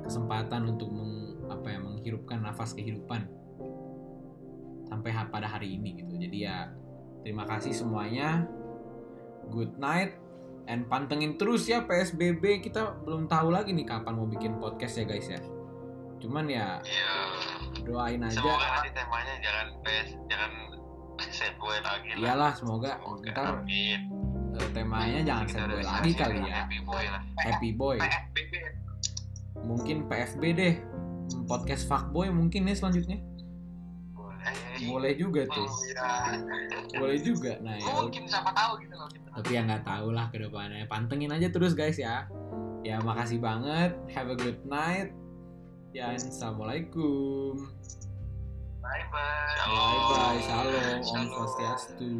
kesempatan 0.02 0.74
untuk 0.74 0.90
meng, 0.90 1.38
apa 1.46 1.70
ya 1.70 1.78
menghirupkan 1.78 2.42
nafas 2.42 2.74
kehidupan 2.74 3.24
sampai 4.94 5.10
pada 5.28 5.46
hari 5.48 5.74
ini 5.74 5.98
gitu 5.98 6.14
jadi 6.14 6.38
ya 6.38 6.58
terima 7.20 7.42
kasih 7.44 7.74
semuanya 7.74 8.46
good 9.48 9.74
night 9.76 10.14
and 10.64 10.86
pantengin 10.86 11.34
terus 11.34 11.66
ya 11.66 11.82
PSBB 11.82 12.62
kita 12.62 12.94
belum 13.02 13.26
tahu 13.26 13.50
lagi 13.50 13.70
nih 13.70 13.84
kapan 13.84 14.14
mau 14.14 14.24
bikin 14.24 14.56
podcast 14.56 14.96
ya 14.96 15.04
guys 15.04 15.26
ya 15.26 15.40
cuman 16.16 16.46
ya 16.46 16.80
Iya. 16.80 17.14
doain 17.82 18.16
aja 18.18 18.32
Semoga 18.34 18.64
nanti 18.70 18.90
temanya 18.92 19.34
jangan 19.38 19.66
PS, 19.82 20.08
jangan 20.24 20.52
lagi 21.84 22.08
lah. 22.08 22.16
iyalah 22.16 22.52
semoga 22.54 22.90
Semoga. 22.96 23.28
ntar 23.28 23.46
Amin. 23.60 24.00
eh, 24.54 24.68
temanya 24.72 25.20
jangan 25.20 25.44
bisa 25.44 25.60
lagi 25.68 26.12
kali 26.14 26.38
ya 26.40 26.64
Happy 26.64 26.78
boy 26.80 27.04
lah. 27.04 27.22
happy 27.36 27.70
boy 27.72 27.96
PSBB. 27.98 28.52
mungkin 29.60 29.96
PFB 30.06 30.42
deh 30.54 30.74
podcast 31.44 31.84
fuckboy 31.84 32.28
mungkin 32.30 32.64
ya 32.64 32.74
selanjutnya 32.74 33.20
Boleh. 34.44 34.88
boleh 34.92 35.12
juga 35.16 35.42
tuh. 35.48 35.68
Iya. 35.88 36.10
boleh 37.00 37.18
juga 37.24 37.52
nah 37.64 37.74
ya 37.80 37.92
mungkin 37.96 38.22
siapa 38.28 38.50
tahu 38.52 38.72
gitu 38.84 38.94
loh 38.94 39.08
kita. 39.08 39.28
Tapi 39.40 39.50
ya 39.56 39.60
nggak 39.64 39.84
tahu 39.88 40.08
lah 40.12 40.26
ke 40.28 40.36
depannya. 40.40 40.84
Pantengin 40.86 41.32
aja 41.32 41.48
terus 41.48 41.72
guys 41.72 41.96
ya. 41.96 42.28
Ya 42.84 43.00
makasih 43.00 43.40
banget. 43.40 43.96
Have 44.12 44.28
a 44.28 44.36
good 44.36 44.60
night. 44.68 45.10
Ya 45.96 46.12
assalamualaikum. 46.12 47.70
Bye 48.84 49.04
bye. 49.08 49.64
bye 49.64 50.00
bye 50.12 50.40
shalom 50.44 50.76
om 50.76 51.00
Shalom. 51.00 51.28
swastiastu 51.32 52.12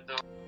itu? 0.00 0.39